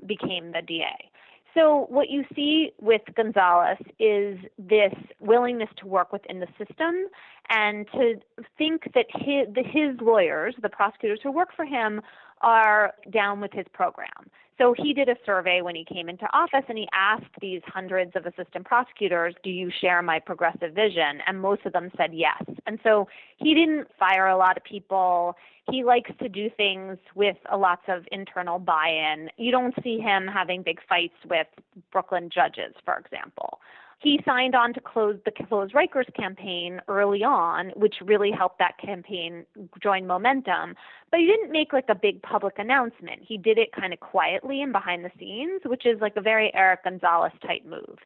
became 0.06 0.52
the 0.52 0.62
DA. 0.62 1.10
So, 1.54 1.86
what 1.88 2.10
you 2.10 2.24
see 2.34 2.72
with 2.80 3.02
Gonzalez 3.16 3.78
is 4.00 4.38
this 4.58 4.92
willingness 5.20 5.68
to 5.78 5.86
work 5.86 6.12
within 6.12 6.40
the 6.40 6.48
system 6.58 7.06
and 7.48 7.86
to 7.92 8.14
think 8.58 8.92
that 8.94 9.06
his, 9.10 9.46
his 9.72 10.00
lawyers, 10.00 10.56
the 10.60 10.68
prosecutors 10.68 11.20
who 11.22 11.30
work 11.30 11.50
for 11.54 11.64
him, 11.64 12.00
are 12.40 12.92
down 13.10 13.40
with 13.40 13.52
his 13.52 13.66
program. 13.72 14.30
So 14.56 14.72
he 14.76 14.92
did 14.92 15.08
a 15.08 15.16
survey 15.26 15.62
when 15.62 15.74
he 15.74 15.84
came 15.84 16.08
into 16.08 16.26
office 16.32 16.64
and 16.68 16.78
he 16.78 16.86
asked 16.94 17.24
these 17.40 17.60
hundreds 17.66 18.12
of 18.14 18.24
assistant 18.24 18.64
prosecutors, 18.64 19.34
Do 19.42 19.50
you 19.50 19.70
share 19.80 20.00
my 20.00 20.20
progressive 20.20 20.74
vision? 20.74 21.20
And 21.26 21.40
most 21.40 21.66
of 21.66 21.72
them 21.72 21.90
said 21.96 22.10
yes. 22.12 22.40
And 22.66 22.78
so 22.84 23.08
he 23.38 23.54
didn't 23.54 23.88
fire 23.98 24.28
a 24.28 24.36
lot 24.36 24.56
of 24.56 24.62
people. 24.62 25.34
He 25.70 25.82
likes 25.82 26.10
to 26.20 26.28
do 26.28 26.50
things 26.56 26.98
with 27.16 27.36
a 27.50 27.56
lots 27.56 27.82
of 27.88 28.04
internal 28.12 28.60
buy 28.60 28.90
in. 28.90 29.28
You 29.38 29.50
don't 29.50 29.74
see 29.82 29.98
him 29.98 30.28
having 30.32 30.62
big 30.62 30.78
fights 30.88 31.16
with 31.28 31.48
Brooklyn 31.90 32.30
judges, 32.32 32.74
for 32.84 32.96
example 32.96 33.58
he 34.00 34.20
signed 34.24 34.54
on 34.54 34.74
to 34.74 34.80
close 34.80 35.18
the 35.24 35.30
Close 35.30 35.72
Rikers 35.72 36.12
campaign 36.14 36.80
early 36.88 37.22
on, 37.22 37.70
which 37.76 37.96
really 38.02 38.30
helped 38.30 38.58
that 38.58 38.78
campaign 38.78 39.44
join 39.82 40.06
momentum. 40.06 40.74
But 41.10 41.20
he 41.20 41.26
didn't 41.26 41.52
make 41.52 41.72
like 41.72 41.86
a 41.88 41.94
big 41.94 42.22
public 42.22 42.58
announcement. 42.58 43.22
He 43.26 43.38
did 43.38 43.58
it 43.58 43.72
kind 43.72 43.92
of 43.92 44.00
quietly 44.00 44.62
and 44.62 44.72
behind 44.72 45.04
the 45.04 45.10
scenes, 45.18 45.62
which 45.64 45.86
is 45.86 46.00
like 46.00 46.16
a 46.16 46.20
very 46.20 46.52
Eric 46.54 46.84
Gonzalez 46.84 47.32
type 47.46 47.64
move. 47.64 47.98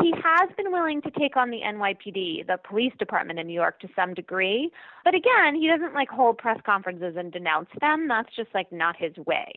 He 0.00 0.12
has 0.24 0.48
been 0.56 0.72
willing 0.72 1.02
to 1.02 1.10
take 1.10 1.36
on 1.36 1.50
the 1.50 1.60
NYPD, 1.60 2.46
the 2.46 2.58
police 2.66 2.94
department 2.98 3.38
in 3.38 3.46
New 3.46 3.52
York, 3.52 3.78
to 3.80 3.88
some 3.94 4.14
degree. 4.14 4.70
But 5.04 5.14
again, 5.14 5.54
he 5.54 5.68
doesn't 5.68 5.94
like 5.94 6.08
hold 6.08 6.38
press 6.38 6.58
conferences 6.64 7.14
and 7.16 7.30
denounce 7.30 7.68
them. 7.80 8.08
That's 8.08 8.34
just 8.34 8.48
like 8.54 8.72
not 8.72 8.96
his 8.96 9.14
way. 9.18 9.52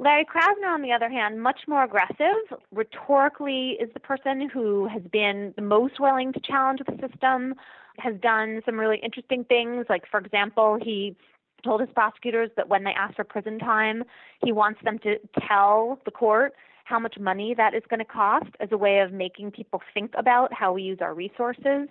Larry 0.00 0.24
Krasner, 0.24 0.72
on 0.72 0.82
the 0.82 0.92
other 0.92 1.08
hand, 1.08 1.42
much 1.42 1.62
more 1.66 1.82
aggressive, 1.82 2.56
rhetorically 2.70 3.76
is 3.80 3.90
the 3.94 4.00
person 4.00 4.48
who 4.48 4.86
has 4.86 5.02
been 5.10 5.52
the 5.56 5.62
most 5.62 5.98
willing 5.98 6.32
to 6.32 6.40
challenge 6.40 6.80
the 6.86 7.08
system, 7.08 7.54
has 7.98 8.14
done 8.20 8.62
some 8.64 8.78
really 8.78 8.98
interesting 9.02 9.42
things. 9.44 9.86
Like, 9.88 10.04
for 10.08 10.20
example, 10.20 10.78
he 10.80 11.16
told 11.64 11.80
his 11.80 11.90
prosecutors 11.92 12.50
that 12.56 12.68
when 12.68 12.84
they 12.84 12.92
ask 12.92 13.16
for 13.16 13.24
prison 13.24 13.58
time, 13.58 14.04
he 14.44 14.52
wants 14.52 14.80
them 14.84 15.00
to 15.00 15.16
tell 15.48 15.98
the 16.04 16.12
court 16.12 16.54
how 16.84 17.00
much 17.00 17.18
money 17.18 17.52
that 17.56 17.74
is 17.74 17.82
going 17.90 17.98
to 17.98 18.04
cost 18.04 18.50
as 18.60 18.68
a 18.70 18.78
way 18.78 19.00
of 19.00 19.12
making 19.12 19.50
people 19.50 19.82
think 19.92 20.12
about 20.16 20.52
how 20.52 20.72
we 20.72 20.82
use 20.82 20.98
our 21.00 21.12
resources. 21.12 21.88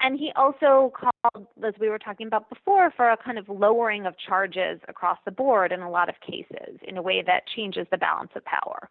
And 0.00 0.18
he 0.18 0.32
also 0.34 0.92
called, 0.98 1.46
as 1.64 1.74
we 1.78 1.88
were 1.88 1.98
talking 1.98 2.26
about 2.26 2.48
before, 2.48 2.90
for 2.96 3.10
a 3.10 3.16
kind 3.16 3.38
of 3.38 3.48
lowering 3.48 4.06
of 4.06 4.14
charges 4.18 4.80
across 4.88 5.18
the 5.24 5.30
board 5.30 5.70
in 5.70 5.80
a 5.80 5.90
lot 5.90 6.08
of 6.08 6.16
cases 6.20 6.78
in 6.82 6.96
a 6.96 7.02
way 7.02 7.22
that 7.24 7.42
changes 7.54 7.86
the 7.90 7.98
balance 7.98 8.30
of 8.34 8.44
power. 8.44 8.88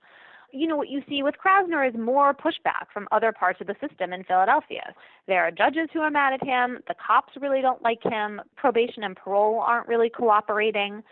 You 0.54 0.68
know, 0.68 0.76
what 0.76 0.90
you 0.90 1.02
see 1.08 1.24
with 1.24 1.36
Krasner 1.44 1.88
is 1.88 1.96
more 1.98 2.34
pushback 2.34 2.88
from 2.94 3.08
other 3.12 3.32
parts 3.32 3.62
of 3.62 3.68
the 3.68 3.76
system 3.86 4.12
in 4.12 4.24
Philadelphia. 4.26 4.94
There 5.28 5.42
are 5.46 5.52
judges 5.52 5.88
who 5.94 6.02
are 6.02 6.12
mad 6.12 6.34
at 6.34 6.44
him, 6.44 6.80
the 6.88 6.96
cops 6.96 7.34
really 7.40 7.62
don't 7.62 7.82
like 7.82 8.04
him, 8.04 8.42
probation 8.58 9.04
and 9.04 9.16
parole 9.16 9.62
aren't 9.62 9.88
really 9.88 10.10
cooperating. 10.10 11.04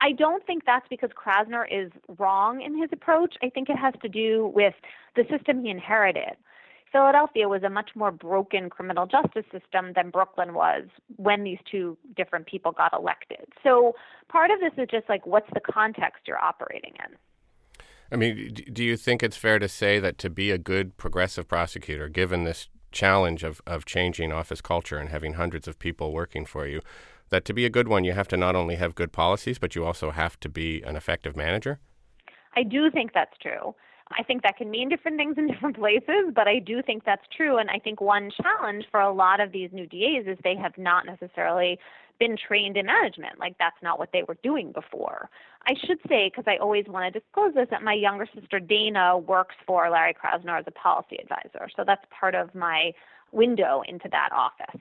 I 0.00 0.12
don't 0.12 0.46
think 0.46 0.64
that's 0.64 0.86
because 0.88 1.10
Krasner 1.10 1.64
is 1.70 1.90
wrong 2.18 2.62
in 2.62 2.80
his 2.80 2.90
approach. 2.92 3.34
I 3.42 3.48
think 3.48 3.68
it 3.68 3.76
has 3.76 3.94
to 4.02 4.08
do 4.08 4.52
with 4.54 4.74
the 5.16 5.24
system 5.28 5.64
he 5.64 5.70
inherited. 5.70 6.36
Philadelphia 6.90 7.48
was 7.48 7.62
a 7.62 7.70
much 7.70 7.90
more 7.94 8.10
broken 8.10 8.70
criminal 8.70 9.06
justice 9.06 9.44
system 9.52 9.92
than 9.94 10.10
Brooklyn 10.10 10.54
was 10.54 10.84
when 11.16 11.44
these 11.44 11.58
two 11.70 11.96
different 12.16 12.46
people 12.46 12.72
got 12.72 12.92
elected. 12.92 13.46
So 13.62 13.94
part 14.28 14.50
of 14.50 14.60
this 14.60 14.72
is 14.82 14.88
just 14.90 15.08
like, 15.08 15.26
what's 15.26 15.48
the 15.52 15.60
context 15.60 16.22
you're 16.26 16.42
operating 16.42 16.94
in? 17.06 17.16
I 18.10 18.16
mean, 18.16 18.54
do 18.72 18.82
you 18.82 18.96
think 18.96 19.22
it's 19.22 19.36
fair 19.36 19.58
to 19.58 19.68
say 19.68 19.98
that 19.98 20.16
to 20.18 20.30
be 20.30 20.50
a 20.50 20.58
good 20.58 20.96
progressive 20.96 21.46
prosecutor, 21.46 22.08
given 22.08 22.44
this 22.44 22.68
challenge 22.90 23.42
of, 23.42 23.60
of 23.66 23.84
changing 23.84 24.32
office 24.32 24.62
culture 24.62 24.96
and 24.96 25.10
having 25.10 25.34
hundreds 25.34 25.68
of 25.68 25.78
people 25.78 26.12
working 26.12 26.46
for 26.46 26.66
you, 26.66 26.80
that 27.28 27.44
to 27.44 27.52
be 27.52 27.66
a 27.66 27.70
good 27.70 27.88
one, 27.88 28.04
you 28.04 28.12
have 28.12 28.28
to 28.28 28.36
not 28.36 28.56
only 28.56 28.76
have 28.76 28.94
good 28.94 29.12
policies, 29.12 29.58
but 29.58 29.74
you 29.74 29.84
also 29.84 30.10
have 30.10 30.40
to 30.40 30.48
be 30.48 30.82
an 30.82 30.96
effective 30.96 31.36
manager? 31.36 31.78
I 32.56 32.62
do 32.62 32.90
think 32.90 33.12
that's 33.12 33.36
true. 33.42 33.74
I 34.16 34.22
think 34.22 34.42
that 34.42 34.56
can 34.56 34.70
mean 34.70 34.88
different 34.88 35.16
things 35.16 35.36
in 35.36 35.46
different 35.52 35.76
places, 35.76 36.32
but 36.34 36.48
I 36.48 36.58
do 36.58 36.82
think 36.82 37.04
that's 37.04 37.26
true. 37.36 37.58
And 37.58 37.70
I 37.70 37.78
think 37.78 38.00
one 38.00 38.30
challenge 38.42 38.86
for 38.90 39.00
a 39.00 39.12
lot 39.12 39.40
of 39.40 39.52
these 39.52 39.70
new 39.72 39.86
DAs 39.86 40.26
is 40.26 40.38
they 40.42 40.56
have 40.56 40.76
not 40.78 41.06
necessarily 41.06 41.78
been 42.18 42.36
trained 42.36 42.76
in 42.76 42.86
management. 42.86 43.38
Like 43.38 43.56
that's 43.58 43.76
not 43.82 43.98
what 43.98 44.10
they 44.12 44.22
were 44.26 44.36
doing 44.42 44.72
before. 44.72 45.30
I 45.66 45.74
should 45.86 45.98
say, 46.08 46.30
because 46.30 46.44
I 46.46 46.56
always 46.56 46.86
want 46.88 47.12
to 47.12 47.20
disclose 47.20 47.54
this, 47.54 47.68
that 47.70 47.82
my 47.82 47.92
younger 47.92 48.26
sister 48.34 48.58
Dana 48.58 49.16
works 49.16 49.54
for 49.66 49.88
Larry 49.90 50.14
Krasner 50.14 50.58
as 50.58 50.64
a 50.66 50.72
policy 50.72 51.18
advisor. 51.20 51.68
So 51.76 51.84
that's 51.86 52.04
part 52.18 52.34
of 52.34 52.54
my 52.54 52.92
window 53.32 53.82
into 53.86 54.08
that 54.10 54.30
office. 54.32 54.80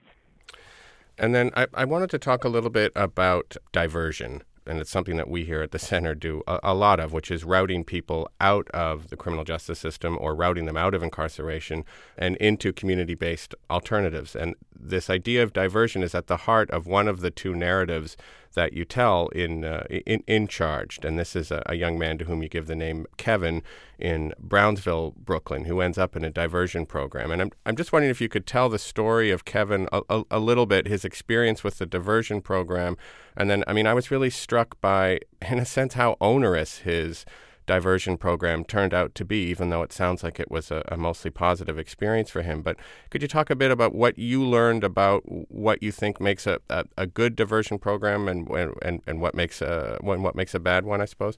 And 1.17 1.33
then 1.33 1.51
I, 1.55 1.67
I 1.73 1.85
wanted 1.85 2.09
to 2.11 2.19
talk 2.19 2.43
a 2.43 2.49
little 2.49 2.69
bit 2.69 2.91
about 2.95 3.57
diversion 3.71 4.43
and 4.67 4.79
it's 4.79 4.89
something 4.89 5.17
that 5.17 5.29
we 5.29 5.45
here 5.45 5.61
at 5.61 5.71
the 5.71 5.79
center 5.91 6.13
do 6.13 6.43
a, 6.47 6.59
a, 6.63 6.73
lot 6.73 6.99
of, 6.99 7.13
which 7.13 7.31
is 7.31 7.43
routing 7.43 7.83
people 7.83 8.29
out 8.39 8.69
of 8.71 9.09
the 9.09 9.17
criminal 9.17 9.43
justice 9.43 9.79
system 9.79 10.17
or 10.19 10.35
routing 10.35 10.65
them 10.65 10.77
out 10.77 10.93
of 10.93 11.03
incarceration 11.03 11.83
and 12.17 12.35
into 12.37 12.73
community 12.73 13.15
based 13.15 13.55
alternatives. 13.69 14.35
And 14.35 14.55
this 14.77 15.09
idea 15.09 15.43
of 15.43 15.53
diversion 15.53 16.03
is 16.03 16.13
at 16.13 16.27
the 16.27 16.37
heart 16.37 16.69
of 16.71 16.87
one 16.87 17.07
of 17.07 17.21
the 17.21 17.31
two 17.31 17.55
narratives 17.55 18.17
that 18.57 18.73
you 18.73 18.83
tell 18.83 19.27
in 19.29 19.63
uh, 19.63 19.85
in, 19.89 20.23
in 20.25 20.47
Charged, 20.47 21.05
and 21.05 21.17
this 21.17 21.35
is 21.35 21.51
a, 21.51 21.61
a, 21.67 21.75
young 21.75 21.99
man 21.99 22.17
to 22.17 22.25
whom 22.25 22.41
you 22.41 22.49
give 22.49 22.65
the 22.65 22.75
name 22.75 23.05
Kevin 23.15 23.61
in 23.99 24.33
Brownsville, 24.39 25.13
Brooklyn, 25.15 25.65
who 25.65 25.79
ends 25.79 25.99
up 25.99 26.15
in 26.15 26.25
a 26.25 26.31
diversion 26.31 26.87
program. 26.87 27.29
And 27.29 27.39
I'm 27.39 27.51
I'm 27.67 27.75
just 27.75 27.93
wondering 27.93 28.09
if 28.09 28.19
you 28.19 28.27
could 28.27 28.47
tell 28.47 28.67
the 28.67 28.79
story 28.79 29.29
of 29.29 29.45
Kevin 29.45 29.87
a, 29.93 30.01
a, 30.09 30.23
a 30.31 30.39
little 30.39 30.65
bit, 30.65 30.87
his 30.87 31.05
experience 31.05 31.63
with 31.63 31.77
the 31.77 31.85
diversion 31.85 32.41
program, 32.41 32.97
and 33.35 33.47
then 33.47 33.63
I 33.67 33.73
mean 33.73 33.85
I 33.85 33.93
was 33.93 34.09
really 34.09 34.31
struck 34.31 34.81
by, 34.81 35.19
in 35.49 35.59
a 35.59 35.65
sense, 35.65 35.93
how 35.93 36.17
onerous 36.19 36.79
his 36.79 37.25
diversion 37.67 38.17
program 38.17 38.63
turned 38.63 38.93
out 38.93 39.13
to 39.15 39.23
be, 39.23 39.43
even 39.49 39.69
though 39.69 39.83
it 39.83 39.93
sounds 39.93 40.23
like 40.23 40.39
it 40.39 40.49
was 40.49 40.71
a, 40.71 40.83
a, 40.87 40.97
mostly 40.97 41.29
positive 41.29 41.77
experience 41.77 42.31
for 42.31 42.41
him. 42.41 42.63
But 42.63 42.77
could 43.11 43.21
you 43.21 43.27
talk 43.27 43.51
a 43.51 43.55
bit 43.55 43.69
about 43.69 43.93
what 43.93 44.17
you 44.17 44.43
learned 44.43 44.83
about 44.83 45.21
what 45.51 45.83
you 45.83 45.91
think 45.91 46.19
makes 46.19 46.47
a, 46.47 46.59
a, 46.69 46.85
a 46.97 47.05
good 47.05 47.35
diversion 47.35 47.77
program 47.77 48.27
and, 48.27 48.49
and, 48.81 49.01
and 49.05 49.21
what 49.21 49.35
makes 49.35 49.61
a 49.61 49.99
what 50.01 50.35
makes 50.35 50.55
a 50.55 50.59
bad 50.59 50.85
one, 50.85 51.01
I 51.01 51.05
suppose? 51.05 51.37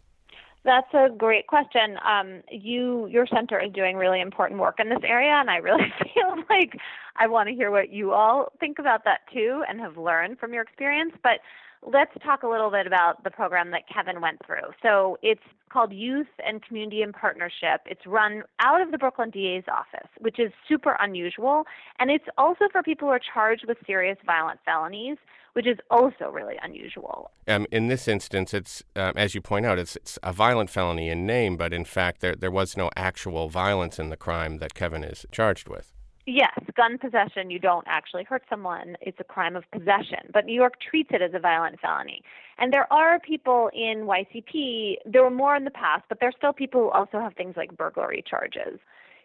That's 0.65 0.93
a 0.93 1.07
great 1.09 1.47
question. 1.47 1.97
Um, 2.05 2.41
you, 2.51 3.07
your 3.07 3.25
center 3.27 3.59
is 3.59 3.71
doing 3.71 3.95
really 3.95 4.19
important 4.19 4.59
work 4.59 4.79
in 4.79 4.89
this 4.89 4.99
area, 5.03 5.31
and 5.31 5.49
I 5.49 5.57
really 5.57 5.91
feel 6.13 6.35
like 6.49 6.77
I 7.15 7.27
want 7.27 7.47
to 7.49 7.55
hear 7.55 7.71
what 7.71 7.91
you 7.91 8.11
all 8.11 8.51
think 8.59 8.77
about 8.77 9.05
that 9.05 9.21
too, 9.33 9.63
and 9.67 9.79
have 9.79 9.97
learned 9.97 10.37
from 10.37 10.53
your 10.53 10.61
experience. 10.61 11.13
But 11.23 11.39
let's 11.81 12.11
talk 12.23 12.43
a 12.43 12.47
little 12.47 12.71
bit 12.71 12.87
about 12.87 13.23
the 13.23 13.31
program 13.31 13.71
that 13.71 13.83
Kevin 13.91 14.21
went 14.21 14.45
through. 14.45 14.73
So 14.81 15.17
it's 15.21 15.41
called 15.69 15.93
Youth 15.93 16.27
and 16.45 16.62
Community 16.62 17.01
in 17.01 17.13
Partnership. 17.13 17.82
It's 17.86 18.05
run 18.05 18.43
out 18.60 18.82
of 18.82 18.91
the 18.91 18.97
Brooklyn 18.97 19.29
DA's 19.29 19.63
office, 19.71 20.10
which 20.19 20.39
is 20.39 20.51
super 20.67 20.97
unusual. 20.99 21.63
And 21.99 22.12
it's 22.12 22.25
also 22.38 22.65
for 22.71 22.84
people 22.84 23.08
who 23.08 23.13
are 23.13 23.19
charged 23.34 23.65
with 23.67 23.77
serious 23.86 24.17
violent 24.25 24.60
felonies, 24.65 25.17
which 25.53 25.67
is 25.67 25.77
also 25.89 26.29
really 26.32 26.55
unusual. 26.62 27.32
Um, 27.47 27.65
in 27.71 27.88
this 27.88 28.08
instance, 28.08 28.53
it's, 28.53 28.84
um, 28.95 29.13
as 29.15 29.36
you 29.36 29.41
point 29.41 29.65
out, 29.65 29.79
it's, 29.79 29.95
it's 29.95 30.19
a 30.23 30.34
violent 30.34 30.69
felony 30.69 31.10
in 31.10 31.25
name, 31.25 31.58
but 31.58 31.73
in 31.73 31.86
fact, 31.86 32.21
there, 32.21 32.36
there 32.36 32.51
was 32.51 32.77
no 32.77 32.89
actual 32.95 33.49
violence 33.49 33.99
in 33.99 34.10
the 34.10 34.17
crime 34.17 34.58
that 34.60 34.73
Kevin 34.73 35.03
is 35.03 35.25
charged 35.32 35.67
with. 35.67 35.91
Yes, 36.31 36.59
gun 36.75 36.99
possession, 36.99 37.49
you 37.49 37.57
don't 37.57 37.87
actually 37.87 38.23
hurt 38.23 38.43
someone. 38.51 38.95
It's 39.01 39.17
a 39.19 39.23
crime 39.23 39.55
of 39.55 39.63
possession. 39.71 40.29
But 40.31 40.45
New 40.45 40.53
York 40.53 40.75
treats 40.79 41.09
it 41.11 41.23
as 41.23 41.31
a 41.33 41.39
violent 41.39 41.79
felony. 41.79 42.21
And 42.59 42.71
there 42.71 42.91
are 42.93 43.19
people 43.19 43.71
in 43.73 44.05
YCP, 44.05 44.97
there 45.07 45.23
were 45.23 45.31
more 45.31 45.55
in 45.55 45.63
the 45.63 45.71
past, 45.71 46.03
but 46.07 46.19
there 46.19 46.29
are 46.29 46.37
still 46.37 46.53
people 46.53 46.81
who 46.81 46.89
also 46.91 47.19
have 47.19 47.33
things 47.33 47.55
like 47.57 47.75
burglary 47.75 48.23
charges. 48.29 48.79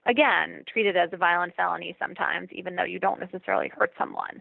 Again, 0.06 0.64
treated 0.66 0.96
as 0.96 1.10
a 1.12 1.18
violent 1.18 1.54
felony 1.54 1.94
sometimes, 1.98 2.48
even 2.52 2.74
though 2.74 2.84
you 2.84 2.98
don't 2.98 3.20
necessarily 3.20 3.68
hurt 3.68 3.92
someone. 3.98 4.40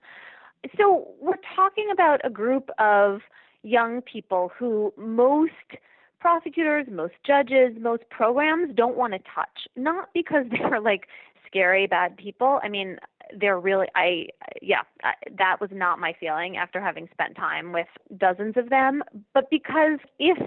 so 0.78 1.10
we're 1.20 1.44
talking 1.58 1.90
about 1.92 2.22
a 2.24 2.30
group 2.30 2.70
of 2.80 3.20
young 3.64 4.02
people 4.02 4.52
who 4.58 4.94
most 4.96 5.52
prosecutors, 6.22 6.88
most 6.90 7.16
judges, 7.28 7.76
most 7.78 8.04
programs 8.10 8.74
don't 8.74 8.96
want 8.96 9.12
to 9.12 9.20
touch. 9.36 9.68
Not 9.76 10.08
because 10.14 10.46
they're 10.52 10.80
like 10.80 11.08
scary 11.54 11.86
bad 11.88 12.18
people. 12.18 12.60
I 12.64 12.70
mean, 12.70 12.98
they're 13.40 13.60
really 13.60 13.88
I 13.96 14.28
yeah, 14.62 14.82
that 15.38 15.62
was 15.62 15.70
not 15.72 16.00
my 16.00 16.14
feeling 16.20 16.58
after 16.58 16.82
having 16.82 17.08
spent 17.12 17.36
time 17.36 17.72
with 17.72 17.88
dozens 18.18 18.58
of 18.58 18.70
them, 18.70 19.04
but 19.34 19.50
because 19.50 20.00
if 20.20 20.38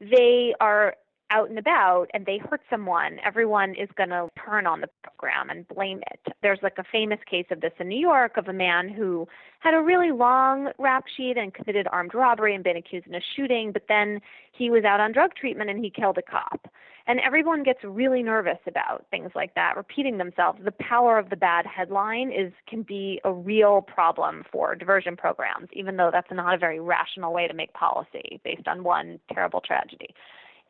they 0.00 0.54
are 0.60 0.94
out 1.30 1.48
and 1.48 1.58
about 1.58 2.08
and 2.12 2.26
they 2.26 2.38
hurt 2.38 2.60
someone, 2.68 3.18
everyone 3.24 3.74
is 3.74 3.88
going 3.96 4.10
to 4.10 4.28
turn 4.44 4.66
on 4.66 4.82
the 4.82 4.88
program 5.02 5.48
and 5.48 5.66
blame 5.68 6.02
it. 6.10 6.34
There's 6.42 6.58
like 6.62 6.76
a 6.78 6.84
famous 6.84 7.18
case 7.28 7.46
of 7.50 7.60
this 7.60 7.72
in 7.78 7.88
New 7.88 7.98
York 7.98 8.36
of 8.36 8.48
a 8.48 8.52
man 8.52 8.88
who 8.88 9.26
had 9.60 9.74
a 9.74 9.80
really 9.80 10.10
long 10.12 10.68
rap 10.78 11.04
sheet 11.16 11.38
and 11.38 11.54
committed 11.54 11.88
armed 11.90 12.14
robbery 12.14 12.54
and 12.54 12.62
been 12.62 12.76
accused 12.76 13.06
in 13.06 13.14
a 13.14 13.20
shooting, 13.34 13.72
but 13.72 13.84
then 13.88 14.20
he 14.52 14.68
was 14.68 14.84
out 14.84 15.00
on 15.00 15.12
drug 15.12 15.34
treatment 15.34 15.70
and 15.70 15.82
he 15.82 15.90
killed 15.90 16.18
a 16.18 16.22
cop. 16.22 16.68
And 17.06 17.18
everyone 17.20 17.62
gets 17.62 17.80
really 17.82 18.22
nervous 18.22 18.58
about 18.66 19.06
things 19.10 19.30
like 19.34 19.54
that, 19.54 19.76
repeating 19.76 20.18
themselves. 20.18 20.60
The 20.64 20.72
power 20.72 21.18
of 21.18 21.30
the 21.30 21.36
bad 21.36 21.66
headline 21.66 22.30
is 22.30 22.52
can 22.68 22.82
be 22.82 23.20
a 23.24 23.32
real 23.32 23.82
problem 23.82 24.44
for 24.52 24.74
diversion 24.74 25.16
programs, 25.16 25.68
even 25.72 25.96
though 25.96 26.10
that's 26.12 26.30
not 26.30 26.54
a 26.54 26.58
very 26.58 26.80
rational 26.80 27.32
way 27.32 27.48
to 27.48 27.54
make 27.54 27.72
policy 27.72 28.40
based 28.44 28.68
on 28.68 28.84
one 28.84 29.18
terrible 29.32 29.60
tragedy. 29.60 30.14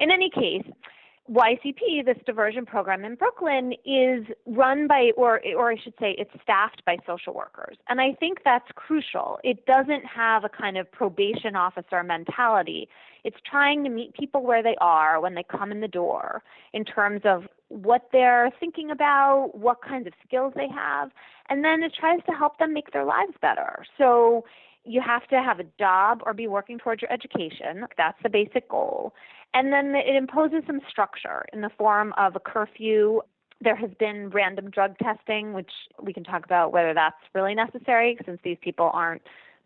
In 0.00 0.10
any 0.10 0.30
case, 0.30 0.64
YCP, 1.30 2.04
this 2.04 2.18
diversion 2.26 2.66
program 2.66 3.04
in 3.04 3.14
Brooklyn, 3.14 3.74
is 3.86 4.26
run 4.46 4.88
by, 4.88 5.12
or, 5.16 5.40
or 5.56 5.70
I 5.70 5.76
should 5.76 5.94
say, 6.00 6.16
it's 6.18 6.32
staffed 6.42 6.84
by 6.84 6.96
social 7.06 7.32
workers. 7.32 7.76
And 7.88 8.00
I 8.00 8.14
think 8.14 8.38
that's 8.44 8.66
crucial. 8.74 9.38
It 9.44 9.64
doesn't 9.64 10.04
have 10.04 10.44
a 10.44 10.48
kind 10.48 10.76
of 10.76 10.90
probation 10.90 11.54
officer 11.54 12.02
mentality. 12.02 12.88
It's 13.24 13.36
trying 13.48 13.84
to 13.84 13.90
meet 13.90 14.14
people 14.14 14.42
where 14.42 14.64
they 14.64 14.74
are 14.80 15.20
when 15.20 15.34
they 15.34 15.44
come 15.44 15.70
in 15.70 15.80
the 15.80 15.88
door 15.88 16.42
in 16.72 16.84
terms 16.84 17.20
of 17.24 17.44
what 17.68 18.08
they're 18.12 18.50
thinking 18.58 18.90
about, 18.90 19.52
what 19.54 19.80
kinds 19.80 20.06
of 20.08 20.12
skills 20.26 20.52
they 20.56 20.68
have, 20.68 21.10
and 21.48 21.64
then 21.64 21.82
it 21.82 21.92
tries 21.98 22.20
to 22.26 22.32
help 22.32 22.58
them 22.58 22.74
make 22.74 22.92
their 22.92 23.04
lives 23.04 23.32
better. 23.40 23.84
So 23.96 24.44
you 24.84 25.00
have 25.00 25.26
to 25.28 25.42
have 25.42 25.60
a 25.60 25.66
job 25.78 26.22
or 26.26 26.34
be 26.34 26.46
working 26.46 26.78
towards 26.78 27.02
your 27.02 27.12
education. 27.12 27.86
That's 27.96 28.18
the 28.22 28.28
basic 28.28 28.68
goal. 28.68 29.14
And 29.54 29.72
then 29.72 29.94
it 29.94 30.16
imposes 30.16 30.62
some 30.66 30.80
structure 30.88 31.44
in 31.52 31.60
the 31.60 31.70
form 31.76 32.14
of 32.16 32.34
a 32.36 32.40
curfew. 32.40 33.20
There 33.60 33.76
has 33.76 33.90
been 33.98 34.30
random 34.30 34.70
drug 34.70 34.98
testing, 34.98 35.52
which 35.52 35.70
we 36.02 36.12
can 36.12 36.24
talk 36.24 36.44
about 36.44 36.72
whether 36.72 36.94
that's 36.94 37.16
really 37.34 37.54
necessary 37.54 38.18
since 38.24 38.40
these 38.42 38.56
people 38.60 38.90
aren't 38.92 39.22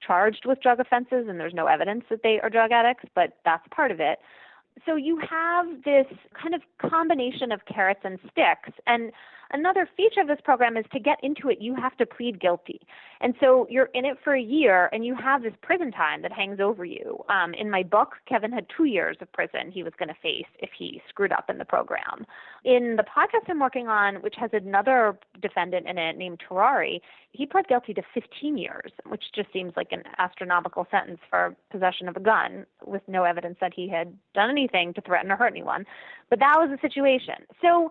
charged 0.06 0.44
with 0.44 0.60
drug 0.60 0.80
offenses 0.80 1.26
and 1.28 1.40
there's 1.40 1.54
no 1.54 1.66
evidence 1.66 2.04
that 2.10 2.22
they 2.22 2.38
are 2.42 2.50
drug 2.50 2.72
addicts, 2.72 3.04
but 3.14 3.38
that's 3.44 3.66
part 3.70 3.90
of 3.90 4.00
it. 4.00 4.18
So 4.84 4.96
you 4.96 5.18
have 5.18 5.66
this 5.84 6.06
kind 6.40 6.54
of 6.54 6.62
combination 6.78 7.50
of 7.52 7.60
carrots 7.66 8.00
and 8.04 8.18
sticks. 8.30 8.78
And 8.86 9.12
Another 9.52 9.88
feature 9.96 10.20
of 10.20 10.26
this 10.26 10.40
program 10.42 10.76
is 10.76 10.84
to 10.92 10.98
get 10.98 11.18
into 11.22 11.48
it, 11.48 11.58
you 11.60 11.74
have 11.76 11.96
to 11.98 12.06
plead 12.06 12.40
guilty. 12.40 12.80
And 13.20 13.34
so 13.40 13.66
you're 13.70 13.90
in 13.94 14.04
it 14.04 14.18
for 14.24 14.34
a 14.34 14.40
year 14.40 14.88
and 14.92 15.04
you 15.04 15.14
have 15.14 15.42
this 15.42 15.52
prison 15.62 15.92
time 15.92 16.22
that 16.22 16.32
hangs 16.32 16.58
over 16.60 16.84
you. 16.84 17.24
Um, 17.28 17.54
in 17.54 17.70
my 17.70 17.82
book, 17.82 18.14
Kevin 18.28 18.52
had 18.52 18.66
two 18.76 18.84
years 18.84 19.16
of 19.20 19.32
prison 19.32 19.70
he 19.70 19.82
was 19.82 19.92
going 19.98 20.08
to 20.08 20.20
face 20.20 20.46
if 20.58 20.70
he 20.76 21.00
screwed 21.08 21.32
up 21.32 21.48
in 21.48 21.58
the 21.58 21.64
program. 21.64 22.26
In 22.64 22.96
the 22.96 23.04
podcast 23.04 23.48
I'm 23.48 23.60
working 23.60 23.86
on, 23.86 24.16
which 24.16 24.34
has 24.38 24.50
another 24.52 25.16
defendant 25.40 25.86
in 25.88 25.96
it 25.96 26.16
named 26.16 26.42
Terari, 26.48 27.00
he 27.36 27.46
pled 27.46 27.68
guilty 27.68 27.92
to 27.94 28.02
15 28.14 28.56
years, 28.56 28.92
which 29.06 29.24
just 29.34 29.52
seems 29.52 29.72
like 29.76 29.92
an 29.92 30.02
astronomical 30.18 30.86
sentence 30.90 31.18
for 31.28 31.54
possession 31.70 32.08
of 32.08 32.16
a 32.16 32.20
gun 32.20 32.66
with 32.84 33.02
no 33.06 33.24
evidence 33.24 33.58
that 33.60 33.72
he 33.74 33.88
had 33.88 34.16
done 34.34 34.50
anything 34.50 34.94
to 34.94 35.00
threaten 35.00 35.30
or 35.30 35.36
hurt 35.36 35.52
anyone. 35.52 35.84
But 36.30 36.38
that 36.38 36.56
was 36.58 36.70
the 36.70 36.78
situation. 36.88 37.46
So 37.60 37.90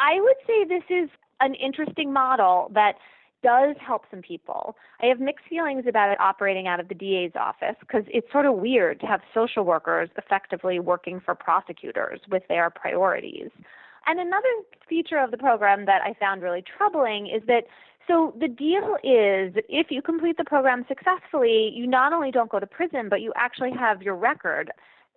I 0.00 0.20
would 0.20 0.36
say 0.46 0.64
this 0.64 0.84
is 0.90 1.08
an 1.40 1.54
interesting 1.54 2.12
model 2.12 2.70
that 2.74 2.94
does 3.42 3.76
help 3.84 4.04
some 4.10 4.22
people. 4.22 4.76
I 5.02 5.06
have 5.06 5.18
mixed 5.18 5.46
feelings 5.48 5.84
about 5.88 6.10
it 6.10 6.20
operating 6.20 6.68
out 6.68 6.78
of 6.78 6.88
the 6.88 6.94
DA's 6.94 7.32
office 7.34 7.76
because 7.80 8.04
it's 8.06 8.30
sort 8.30 8.46
of 8.46 8.54
weird 8.54 9.00
to 9.00 9.06
have 9.06 9.20
social 9.34 9.64
workers 9.64 10.10
effectively 10.16 10.78
working 10.78 11.20
for 11.20 11.34
prosecutors 11.34 12.20
with 12.30 12.44
their 12.48 12.70
priorities. 12.70 13.50
And 14.06 14.20
another 14.20 14.48
feature 14.88 15.18
of 15.18 15.30
the 15.30 15.38
program 15.38 15.86
that 15.86 16.02
I 16.02 16.14
found 16.18 16.42
really 16.42 16.62
troubling 16.62 17.26
is 17.26 17.42
that 17.46 17.64
so 18.06 18.34
the 18.38 18.48
deal 18.48 18.96
is 19.02 19.54
if 19.68 19.88
you 19.90 20.02
complete 20.02 20.36
the 20.36 20.44
program 20.44 20.84
successfully, 20.88 21.70
you 21.74 21.86
not 21.86 22.12
only 22.12 22.30
don't 22.30 22.50
go 22.50 22.58
to 22.58 22.66
prison, 22.66 23.08
but 23.08 23.20
you 23.20 23.32
actually 23.36 23.72
have 23.72 24.02
your 24.02 24.16
record 24.16 24.70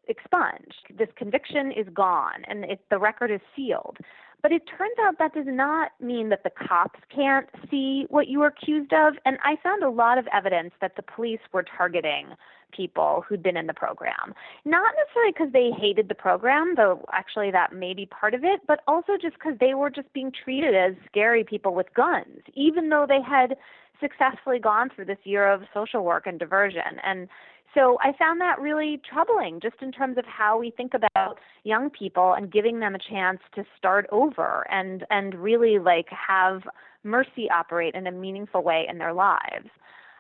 expunged. 0.08 0.94
This 0.98 1.10
conviction 1.16 1.72
is 1.72 1.88
gone 1.94 2.44
and 2.48 2.64
it, 2.66 2.80
the 2.90 3.00
record 3.00 3.32
is 3.32 3.42
sealed. 3.56 3.98
But 4.46 4.52
it 4.52 4.68
turns 4.78 4.94
out 5.02 5.18
that 5.18 5.34
does 5.34 5.48
not 5.48 5.90
mean 6.00 6.30
that 6.30 6.44
the 6.44 6.52
cops 6.52 7.00
can't 7.10 7.50
see 7.72 8.06
what 8.10 8.28
you 8.28 8.42
were 8.42 8.54
accused 8.56 8.94
of. 8.94 9.16
And 9.26 9.40
I 9.44 9.56
found 9.64 9.82
a 9.82 9.90
lot 9.90 10.20
of 10.20 10.28
evidence 10.32 10.72
that 10.82 10.96
the 10.96 11.02
police 11.02 11.40
were 11.52 11.64
targeting 11.64 12.28
people 12.72 13.24
who'd 13.28 13.42
been 13.42 13.58
in 13.58 13.66
the 13.66 13.74
program. 13.74 14.36
Not 14.64 14.94
necessarily 15.00 15.32
because 15.32 15.52
they 15.52 15.72
hated 15.72 16.10
the 16.10 16.14
program, 16.14 16.76
though 16.76 17.04
actually 17.12 17.50
that 17.50 17.74
may 17.74 17.96
be 17.96 18.06
part 18.06 18.36
of 18.36 18.44
it, 18.44 18.62
but 18.68 18.82
also 18.88 19.14
just 19.20 19.34
because 19.34 19.58
they 19.60 19.74
were 19.74 19.90
just 19.90 20.14
being 20.14 20.32
treated 20.32 20.76
as 20.76 20.94
scary 21.08 21.44
people 21.44 21.74
with 21.74 21.92
guns, 21.96 22.42
even 22.54 22.90
though 22.90 23.08
they 23.10 23.24
had 23.28 23.58
successfully 24.00 24.60
gone 24.60 24.92
through 24.94 25.06
this 25.06 25.18
year 25.24 25.52
of 25.52 25.64
social 25.74 26.04
work 26.04 26.28
and 26.28 26.38
diversion. 26.38 27.00
And 27.04 27.30
so 27.76 27.98
I 28.02 28.14
found 28.18 28.40
that 28.42 28.60
really 28.60 29.02
troubling 29.08 29.60
just 29.62 29.76
in 29.82 29.92
terms 29.92 30.18
of 30.18 30.26
how 30.26 30.58
we 30.58 30.72
think 30.72 30.94
about 30.94 31.38
young 31.64 31.90
people 31.90 32.34
and 32.34 32.52
giving 32.52 32.80
them 32.80 32.96
a 32.96 33.00
chance 33.00 33.40
to 33.54 33.64
start 33.78 34.08
over 34.12 34.66
and 34.72 35.06
and 35.10 35.36
really 35.36 35.78
like 35.78 36.08
have 36.10 36.64
mercy 37.04 37.50
operate 37.54 37.94
in 37.94 38.08
a 38.08 38.12
meaningful 38.12 38.64
way 38.64 38.88
in 38.90 38.98
their 38.98 39.14
lives. 39.14 39.70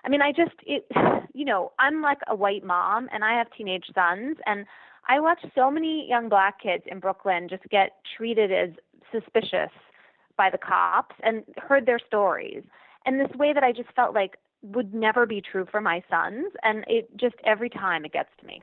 I 0.03 0.09
mean, 0.09 0.21
I 0.21 0.31
just 0.31 0.55
it 0.63 0.85
you 1.33 1.45
know, 1.45 1.71
I'm 1.79 2.01
like 2.01 2.19
a 2.27 2.35
white 2.35 2.63
mom 2.63 3.07
and 3.13 3.23
I 3.23 3.37
have 3.37 3.47
teenage 3.57 3.85
sons 3.95 4.37
and 4.45 4.65
I 5.07 5.19
watch 5.19 5.39
so 5.55 5.71
many 5.71 6.07
young 6.09 6.29
black 6.29 6.61
kids 6.61 6.83
in 6.87 6.99
Brooklyn 6.99 7.47
just 7.49 7.63
get 7.69 7.91
treated 8.17 8.51
as 8.51 8.69
suspicious 9.11 9.71
by 10.37 10.49
the 10.49 10.57
cops 10.57 11.15
and 11.23 11.43
heard 11.57 11.85
their 11.85 11.99
stories. 11.99 12.63
And 13.05 13.19
this 13.19 13.33
way 13.37 13.53
that 13.53 13.63
I 13.63 13.71
just 13.71 13.89
felt 13.95 14.13
like 14.13 14.37
would 14.65 14.93
never 14.93 15.25
be 15.25 15.41
true 15.41 15.65
for 15.69 15.81
my 15.81 16.03
sons, 16.09 16.51
and 16.63 16.83
it 16.87 17.09
just 17.17 17.35
every 17.45 17.69
time 17.69 18.05
it 18.05 18.13
gets 18.13 18.29
to 18.41 18.47
me. 18.47 18.61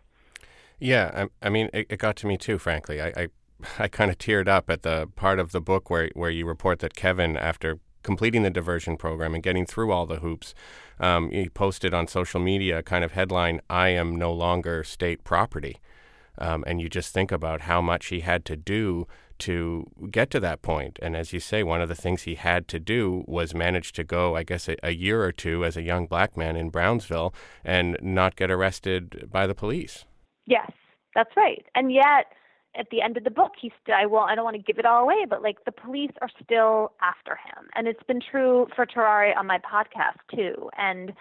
Yeah, 0.79 1.29
I, 1.43 1.47
I 1.47 1.51
mean, 1.51 1.71
it, 1.73 1.87
it, 1.89 1.99
got 1.99 2.17
to 2.17 2.27
me 2.27 2.37
too. 2.37 2.59
Frankly, 2.59 3.01
I, 3.01 3.09
I, 3.17 3.29
I 3.79 3.89
kind 3.89 4.11
of 4.11 4.19
teared 4.19 4.49
up 4.49 4.69
at 4.69 4.83
the 4.83 5.09
part 5.15 5.39
of 5.39 5.53
the 5.53 5.61
book 5.61 5.91
where 5.91 6.11
where 6.15 6.31
you 6.31 6.47
report 6.47 6.81
that 6.81 6.95
Kevin, 6.95 7.37
after 7.37 7.79
completing 8.03 8.43
the 8.43 8.51
diversion 8.51 8.97
program 8.97 9.35
and 9.35 9.43
getting 9.43 9.65
through 9.65 9.93
all 9.93 10.07
the 10.07 10.17
hoops, 10.17 10.55
um, 10.99 11.31
he 11.31 11.49
posted 11.49 11.95
on 11.95 12.09
social 12.09 12.41
media 12.41 12.83
kind 12.83 13.05
of 13.05 13.13
headline: 13.13 13.61
"I 13.71 13.89
am 13.89 14.17
no 14.17 14.33
longer 14.33 14.85
state 14.85 15.25
property." 15.25 15.79
Um, 16.39 16.65
and 16.67 16.81
you 16.81 16.89
just 16.89 17.13
think 17.13 17.31
about 17.31 17.63
how 17.63 17.83
much 17.83 18.07
he 18.07 18.21
had 18.21 18.45
to 18.47 18.57
do 18.57 19.07
to 19.43 19.91
get 20.11 20.31
to 20.31 20.41
that 20.41 20.63
point. 20.63 20.99
And 21.03 21.17
as 21.17 21.33
you 21.33 21.41
say, 21.41 21.63
one 21.63 21.83
of 21.83 21.89
the 21.89 21.95
things 21.95 22.23
he 22.23 22.37
had 22.37 22.69
to 22.69 22.79
do 22.79 23.25
was 23.27 23.55
manage 23.55 23.93
to 23.95 24.05
go, 24.05 24.37
I 24.37 24.45
guess, 24.45 24.69
a, 24.69 24.77
a, 24.85 24.91
year 24.93 25.25
or 25.25 25.33
two 25.33 25.65
as 25.65 25.77
a 25.77 25.83
young 25.83 26.07
black 26.07 26.37
man 26.37 26.55
in 26.57 26.71
Brownsville 26.71 27.35
and 27.65 27.97
not 28.01 28.37
get 28.37 28.51
arrested 28.51 29.29
by 29.31 29.49
the 29.49 29.55
police. 29.55 30.05
Yes, 30.47 30.71
that's 31.15 31.37
right. 31.37 31.65
And 31.75 31.93
yet, 31.93 32.27
at 32.79 32.87
the 32.91 33.03
end 33.03 33.17
of 33.17 33.25
the 33.25 33.31
book, 33.31 33.53
he 33.61 33.73
still, 33.83 33.95
I, 33.95 34.07
well, 34.07 34.23
I 34.23 34.35
don't 34.35 34.45
want 34.45 34.57
to 34.57 34.63
give 34.63 34.79
it 34.79 34.87
all 34.87 35.03
away, 35.03 35.27
but 35.29 35.43
like 35.43 35.65
the 35.65 35.73
police 35.73 36.13
are 36.23 36.31
still 36.43 36.93
after 37.03 37.33
him. 37.33 37.69
And 37.75 37.89
it's 37.89 38.03
been 38.05 38.21
true 38.21 38.69
for 38.77 38.87
Terari 38.87 39.37
on 39.37 39.47
my 39.47 39.59
podcast 39.59 40.21
too. 40.35 40.71
And 40.79 41.13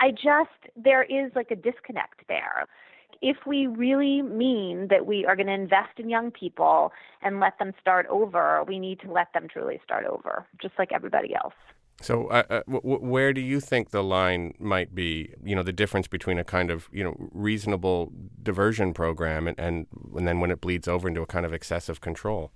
I 0.00 0.10
just, 0.10 0.74
there 0.76 1.04
is 1.04 1.30
like 1.36 1.52
a 1.52 1.56
disconnect 1.56 2.26
there 2.28 2.66
if 3.22 3.38
we 3.46 3.66
really 3.66 4.20
mean 4.20 4.88
that 4.90 5.06
we 5.06 5.24
are 5.24 5.36
going 5.36 5.46
to 5.46 5.54
invest 5.54 5.98
in 5.98 6.10
young 6.10 6.30
people 6.30 6.92
and 7.22 7.40
let 7.40 7.58
them 7.58 7.72
start 7.80 8.06
over, 8.10 8.64
we 8.66 8.78
need 8.78 9.00
to 9.00 9.10
let 9.10 9.32
them 9.32 9.46
truly 9.50 9.80
start 9.84 10.04
over, 10.04 10.44
just 10.60 10.74
like 10.78 10.90
everybody 10.92 11.34
else. 11.34 11.54
So, 12.00 12.26
uh, 12.26 12.42
uh, 12.50 12.62
w- 12.66 12.98
where 12.98 13.32
do 13.32 13.40
you 13.40 13.60
think 13.60 13.90
the 13.90 14.02
line 14.02 14.54
might 14.58 14.92
be? 14.92 15.32
You 15.44 15.54
know, 15.54 15.62
the 15.62 15.72
difference 15.72 16.08
between 16.08 16.36
a 16.38 16.44
kind 16.44 16.70
of 16.70 16.88
you 16.92 17.04
know 17.04 17.14
reasonable 17.32 18.12
diversion 18.42 18.92
program 18.92 19.46
and, 19.46 19.58
and 19.58 19.86
and 20.16 20.26
then 20.26 20.40
when 20.40 20.50
it 20.50 20.60
bleeds 20.60 20.88
over 20.88 21.06
into 21.06 21.22
a 21.22 21.26
kind 21.26 21.46
of 21.46 21.52
excessive 21.52 22.00
control. 22.00 22.50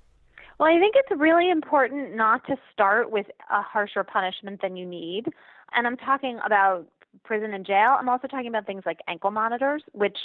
Well, 0.59 0.75
I 0.75 0.81
think 0.81 0.95
it's 0.97 1.21
really 1.21 1.51
important 1.51 2.17
not 2.17 2.45
to 2.47 2.57
start 2.73 3.11
with 3.11 3.27
a 3.51 3.63
harsher 3.63 4.03
punishment 4.03 4.63
than 4.63 4.77
you 4.77 4.87
need. 4.87 5.27
And 5.75 5.87
I'm 5.87 5.99
talking 5.99 6.41
about 6.45 6.87
prison 7.25 7.55
and 7.55 7.67
jail. 7.67 7.97
I'm 7.99 8.09
also 8.09 8.27
talking 8.27 8.49
about 8.49 8.67
things 8.67 8.83
like 8.87 8.99
ankle 9.09 9.31
monitors, 9.31 9.83
which 9.93 10.17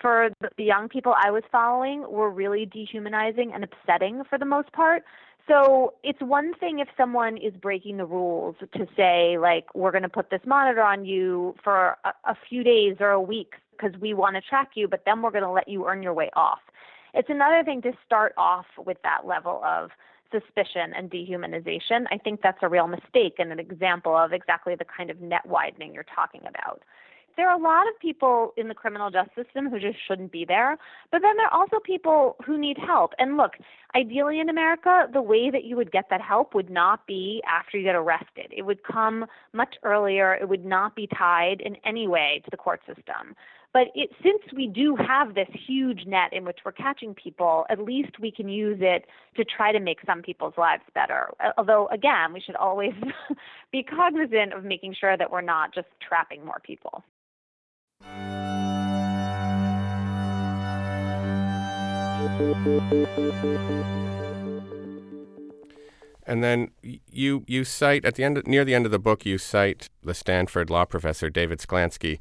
for 0.00 0.30
the 0.56 0.64
young 0.64 0.88
people 0.88 1.14
I 1.16 1.30
was 1.30 1.42
following 1.50 2.10
were 2.10 2.30
really 2.30 2.66
dehumanizing 2.66 3.52
and 3.52 3.64
upsetting 3.64 4.22
for 4.28 4.38
the 4.38 4.44
most 4.44 4.72
part. 4.72 5.02
So 5.48 5.94
it's 6.02 6.20
one 6.20 6.54
thing 6.54 6.80
if 6.80 6.88
someone 6.96 7.36
is 7.36 7.52
breaking 7.54 7.98
the 7.98 8.04
rules 8.04 8.56
to 8.60 8.86
say, 8.96 9.38
like, 9.38 9.66
we're 9.74 9.92
going 9.92 10.02
to 10.02 10.08
put 10.08 10.30
this 10.30 10.40
monitor 10.44 10.82
on 10.82 11.04
you 11.04 11.54
for 11.62 11.96
a, 12.04 12.12
a 12.24 12.36
few 12.48 12.64
days 12.64 12.96
or 12.98 13.10
a 13.10 13.20
week 13.20 13.52
because 13.70 13.98
we 14.00 14.12
want 14.12 14.34
to 14.34 14.40
track 14.40 14.70
you, 14.74 14.88
but 14.88 15.02
then 15.06 15.22
we're 15.22 15.30
going 15.30 15.44
to 15.44 15.50
let 15.50 15.68
you 15.68 15.86
earn 15.86 16.02
your 16.02 16.14
way 16.14 16.30
off. 16.34 16.58
It's 17.14 17.30
another 17.30 17.62
thing 17.64 17.80
to 17.82 17.92
start 18.04 18.34
off 18.36 18.66
with 18.84 18.98
that 19.02 19.26
level 19.26 19.62
of 19.64 19.90
suspicion 20.30 20.92
and 20.96 21.10
dehumanization. 21.10 22.06
I 22.10 22.18
think 22.18 22.40
that's 22.42 22.58
a 22.62 22.68
real 22.68 22.86
mistake 22.86 23.36
and 23.38 23.52
an 23.52 23.58
example 23.58 24.16
of 24.16 24.32
exactly 24.32 24.74
the 24.74 24.84
kind 24.84 25.10
of 25.10 25.20
net 25.20 25.46
widening 25.46 25.94
you're 25.94 26.06
talking 26.14 26.42
about 26.48 26.82
there 27.36 27.48
are 27.48 27.58
a 27.58 27.62
lot 27.62 27.86
of 27.86 27.98
people 28.00 28.52
in 28.56 28.68
the 28.68 28.74
criminal 28.74 29.10
justice 29.10 29.44
system 29.44 29.68
who 29.68 29.78
just 29.78 29.98
shouldn't 30.06 30.32
be 30.32 30.44
there, 30.44 30.78
but 31.12 31.22
then 31.22 31.36
there 31.36 31.46
are 31.46 31.60
also 31.60 31.78
people 31.78 32.36
who 32.44 32.58
need 32.58 32.78
help. 32.78 33.12
And 33.18 33.36
look, 33.36 33.52
ideally 33.94 34.40
in 34.40 34.48
America, 34.48 35.06
the 35.12 35.22
way 35.22 35.50
that 35.50 35.64
you 35.64 35.76
would 35.76 35.92
get 35.92 36.06
that 36.10 36.20
help 36.20 36.54
would 36.54 36.70
not 36.70 37.06
be 37.06 37.42
after 37.48 37.76
you 37.76 37.84
get 37.84 37.94
arrested. 37.94 38.52
It 38.56 38.62
would 38.62 38.82
come 38.82 39.26
much 39.52 39.76
earlier. 39.82 40.34
It 40.34 40.48
would 40.48 40.64
not 40.64 40.96
be 40.96 41.06
tied 41.06 41.60
in 41.60 41.76
any 41.84 42.08
way 42.08 42.40
to 42.44 42.50
the 42.50 42.56
court 42.56 42.80
system. 42.86 43.36
But 43.76 43.88
it, 43.94 44.08
since 44.22 44.40
we 44.54 44.68
do 44.68 44.96
have 44.96 45.34
this 45.34 45.48
huge 45.52 46.06
net 46.06 46.32
in 46.32 46.46
which 46.46 46.60
we're 46.64 46.72
catching 46.72 47.12
people, 47.12 47.66
at 47.68 47.78
least 47.78 48.18
we 48.18 48.30
can 48.30 48.48
use 48.48 48.78
it 48.80 49.04
to 49.36 49.44
try 49.44 49.70
to 49.70 49.80
make 49.80 49.98
some 50.06 50.22
people's 50.22 50.54
lives 50.56 50.82
better. 50.94 51.28
Although, 51.58 51.86
again, 51.88 52.32
we 52.32 52.40
should 52.40 52.56
always 52.56 52.94
be 53.72 53.82
cognizant 53.82 54.54
of 54.54 54.64
making 54.64 54.94
sure 54.98 55.18
that 55.18 55.30
we're 55.30 55.42
not 55.42 55.74
just 55.74 55.88
trapping 56.00 56.42
more 56.42 56.58
people. 56.64 57.04
And 66.26 66.42
then 66.42 66.70
you 66.80 67.44
you 67.46 67.64
cite 67.64 68.06
at 68.06 68.14
the 68.14 68.24
end 68.24 68.42
near 68.46 68.64
the 68.64 68.74
end 68.74 68.86
of 68.86 68.90
the 68.90 68.98
book 68.98 69.26
you 69.26 69.36
cite 69.36 69.90
the 70.02 70.14
Stanford 70.14 70.70
law 70.70 70.86
professor 70.86 71.28
David 71.28 71.58
Sklansky 71.58 72.18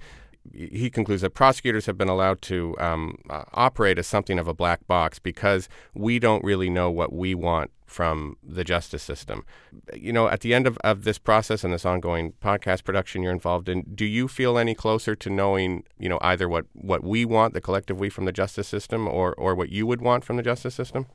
he 0.53 0.89
concludes 0.89 1.21
that 1.21 1.31
prosecutors 1.31 1.85
have 1.85 1.97
been 1.97 2.09
allowed 2.09 2.41
to 2.43 2.75
um, 2.79 3.17
uh, 3.29 3.43
operate 3.53 3.97
as 3.97 4.07
something 4.07 4.39
of 4.39 4.47
a 4.47 4.53
black 4.53 4.85
box 4.87 5.19
because 5.19 5.67
we 5.93 6.19
don't 6.19 6.43
really 6.43 6.69
know 6.69 6.89
what 6.91 7.11
we 7.13 7.33
want 7.33 7.71
from 7.85 8.35
the 8.43 8.63
justice 8.63 9.03
system. 9.03 9.45
You 9.93 10.11
know, 10.11 10.27
at 10.27 10.41
the 10.41 10.53
end 10.53 10.67
of, 10.67 10.77
of 10.79 11.03
this 11.03 11.17
process 11.17 11.63
and 11.63 11.73
this 11.73 11.85
ongoing 11.85 12.33
podcast 12.41 12.83
production 12.83 13.21
you're 13.21 13.31
involved 13.31 13.69
in, 13.69 13.83
do 13.93 14.05
you 14.05 14.27
feel 14.27 14.57
any 14.57 14.73
closer 14.73 15.15
to 15.15 15.29
knowing, 15.29 15.83
you 15.99 16.09
know, 16.09 16.19
either 16.21 16.49
what, 16.49 16.65
what 16.73 17.03
we 17.03 17.25
want, 17.25 17.53
the 17.53 17.61
collective 17.61 17.99
we 17.99 18.09
from 18.09 18.25
the 18.25 18.31
justice 18.31 18.67
system, 18.67 19.07
or, 19.07 19.33
or 19.35 19.55
what 19.55 19.69
you 19.69 19.85
would 19.85 20.01
want 20.01 20.23
from 20.23 20.35
the 20.35 20.43
justice 20.43 20.75
system? 20.75 21.05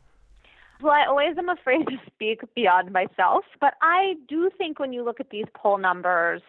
Well, 0.81 0.93
I 0.93 1.05
always 1.07 1.37
am 1.37 1.49
afraid 1.51 1.87
to 1.89 1.97
speak 2.07 2.41
beyond 2.55 2.91
myself, 2.93 3.45
but 3.61 3.75
I 3.83 4.15
do 4.29 4.51
think 4.57 4.79
when 4.79 4.93
you 4.93 5.05
look 5.05 5.21
at 5.21 5.29
these 5.31 5.45
poll 5.55 5.77
numbers, 5.77 6.41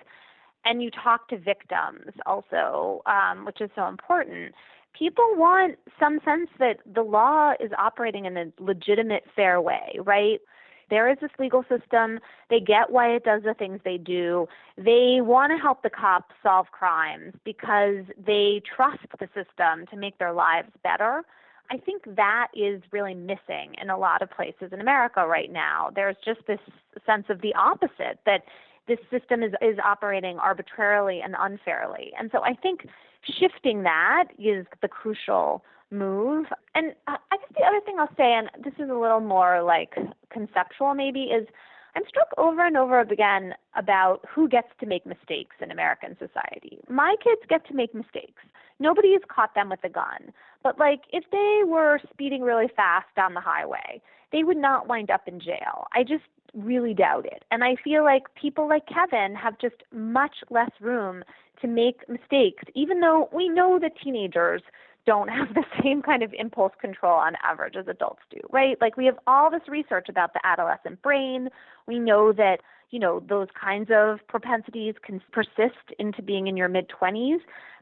and 0.65 0.81
you 0.81 0.91
talk 0.91 1.27
to 1.29 1.37
victims 1.37 2.11
also, 2.25 3.01
um, 3.05 3.45
which 3.45 3.61
is 3.61 3.69
so 3.75 3.87
important. 3.87 4.53
People 4.97 5.25
want 5.35 5.77
some 5.99 6.19
sense 6.25 6.49
that 6.59 6.79
the 6.91 7.01
law 7.01 7.53
is 7.59 7.71
operating 7.77 8.25
in 8.25 8.37
a 8.37 8.45
legitimate, 8.59 9.23
fair 9.35 9.61
way, 9.61 9.97
right? 10.03 10.39
There 10.89 11.09
is 11.09 11.17
this 11.21 11.31
legal 11.39 11.63
system. 11.69 12.19
They 12.49 12.59
get 12.59 12.91
why 12.91 13.15
it 13.15 13.23
does 13.23 13.43
the 13.43 13.53
things 13.53 13.79
they 13.85 13.97
do. 13.97 14.47
They 14.75 15.19
want 15.21 15.51
to 15.51 15.57
help 15.57 15.83
the 15.83 15.89
cops 15.89 16.35
solve 16.43 16.67
crimes 16.71 17.33
because 17.45 18.03
they 18.23 18.61
trust 18.75 18.99
the 19.17 19.27
system 19.27 19.87
to 19.89 19.95
make 19.95 20.17
their 20.17 20.33
lives 20.33 20.69
better. 20.83 21.23
I 21.71 21.77
think 21.77 22.03
that 22.17 22.47
is 22.53 22.81
really 22.91 23.13
missing 23.13 23.75
in 23.81 23.89
a 23.89 23.97
lot 23.97 24.21
of 24.21 24.29
places 24.29 24.73
in 24.73 24.81
America 24.81 25.25
right 25.25 25.49
now. 25.49 25.89
There's 25.95 26.17
just 26.23 26.41
this 26.45 26.59
sense 27.05 27.27
of 27.29 27.39
the 27.39 27.55
opposite 27.55 28.19
that 28.25 28.43
this 28.91 28.99
system 29.09 29.41
is, 29.41 29.53
is 29.61 29.77
operating 29.83 30.37
arbitrarily 30.37 31.21
and 31.23 31.35
unfairly. 31.39 32.11
And 32.19 32.29
so 32.33 32.43
I 32.43 32.53
think 32.53 32.87
shifting 33.23 33.83
that 33.83 34.25
is 34.37 34.65
the 34.81 34.89
crucial 34.89 35.63
move. 35.91 36.47
And 36.75 36.93
I 37.07 37.17
guess 37.31 37.49
the 37.57 37.63
other 37.63 37.79
thing 37.85 37.95
I'll 37.99 38.15
say, 38.17 38.33
and 38.33 38.49
this 38.63 38.73
is 38.73 38.89
a 38.89 38.93
little 38.93 39.21
more 39.21 39.63
like 39.63 39.93
conceptual 40.29 40.93
maybe, 40.93 41.23
is 41.23 41.47
I'm 41.95 42.03
struck 42.07 42.27
over 42.37 42.65
and 42.65 42.75
over 42.75 42.99
again 42.99 43.53
about 43.77 44.25
who 44.29 44.49
gets 44.49 44.67
to 44.81 44.85
make 44.85 45.05
mistakes 45.05 45.55
in 45.61 45.71
American 45.71 46.17
society. 46.19 46.79
My 46.89 47.15
kids 47.23 47.41
get 47.47 47.65
to 47.67 47.73
make 47.73 47.95
mistakes. 47.95 48.43
Nobody 48.79 49.13
has 49.13 49.21
caught 49.29 49.55
them 49.55 49.69
with 49.69 49.83
a 49.85 49.89
gun. 49.89 50.33
But 50.63 50.79
like 50.79 51.01
if 51.13 51.23
they 51.31 51.61
were 51.65 51.99
speeding 52.11 52.41
really 52.41 52.69
fast 52.75 53.07
down 53.15 53.35
the 53.35 53.41
highway, 53.41 54.01
they 54.33 54.43
would 54.43 54.57
not 54.57 54.87
wind 54.87 55.09
up 55.11 55.27
in 55.27 55.39
jail. 55.39 55.87
I 55.93 56.03
just 56.03 56.23
really 56.53 56.93
doubt 56.93 57.25
it. 57.25 57.43
And 57.51 57.63
I 57.63 57.75
feel 57.83 58.03
like 58.03 58.23
people 58.39 58.67
like 58.67 58.83
Kevin 58.87 59.35
have 59.35 59.57
just 59.59 59.75
much 59.93 60.37
less 60.49 60.71
room 60.79 61.23
to 61.61 61.67
make 61.67 62.07
mistakes, 62.09 62.63
even 62.75 62.99
though 62.99 63.29
we 63.31 63.47
know 63.47 63.79
that 63.79 63.93
teenagers 64.03 64.61
don't 65.05 65.29
have 65.29 65.53
the 65.53 65.63
same 65.83 66.01
kind 66.01 66.23
of 66.23 66.33
impulse 66.37 66.73
control 66.79 67.13
on 67.13 67.33
average 67.43 67.75
as 67.75 67.87
adults 67.87 68.21
do, 68.29 68.39
right? 68.51 68.77
Like 68.81 68.97
we 68.97 69.05
have 69.05 69.17
all 69.27 69.49
this 69.49 69.67
research 69.67 70.07
about 70.09 70.33
the 70.33 70.41
adolescent 70.43 71.01
brain. 71.01 71.49
We 71.87 71.99
know 71.99 72.31
that, 72.33 72.57
you 72.89 72.99
know, 72.99 73.23
those 73.27 73.47
kinds 73.59 73.89
of 73.93 74.19
propensities 74.27 74.95
can 75.03 75.21
persist 75.31 75.93
into 75.97 76.21
being 76.21 76.47
in 76.47 76.57
your 76.57 76.69
mid 76.69 76.89
20s, 76.89 77.39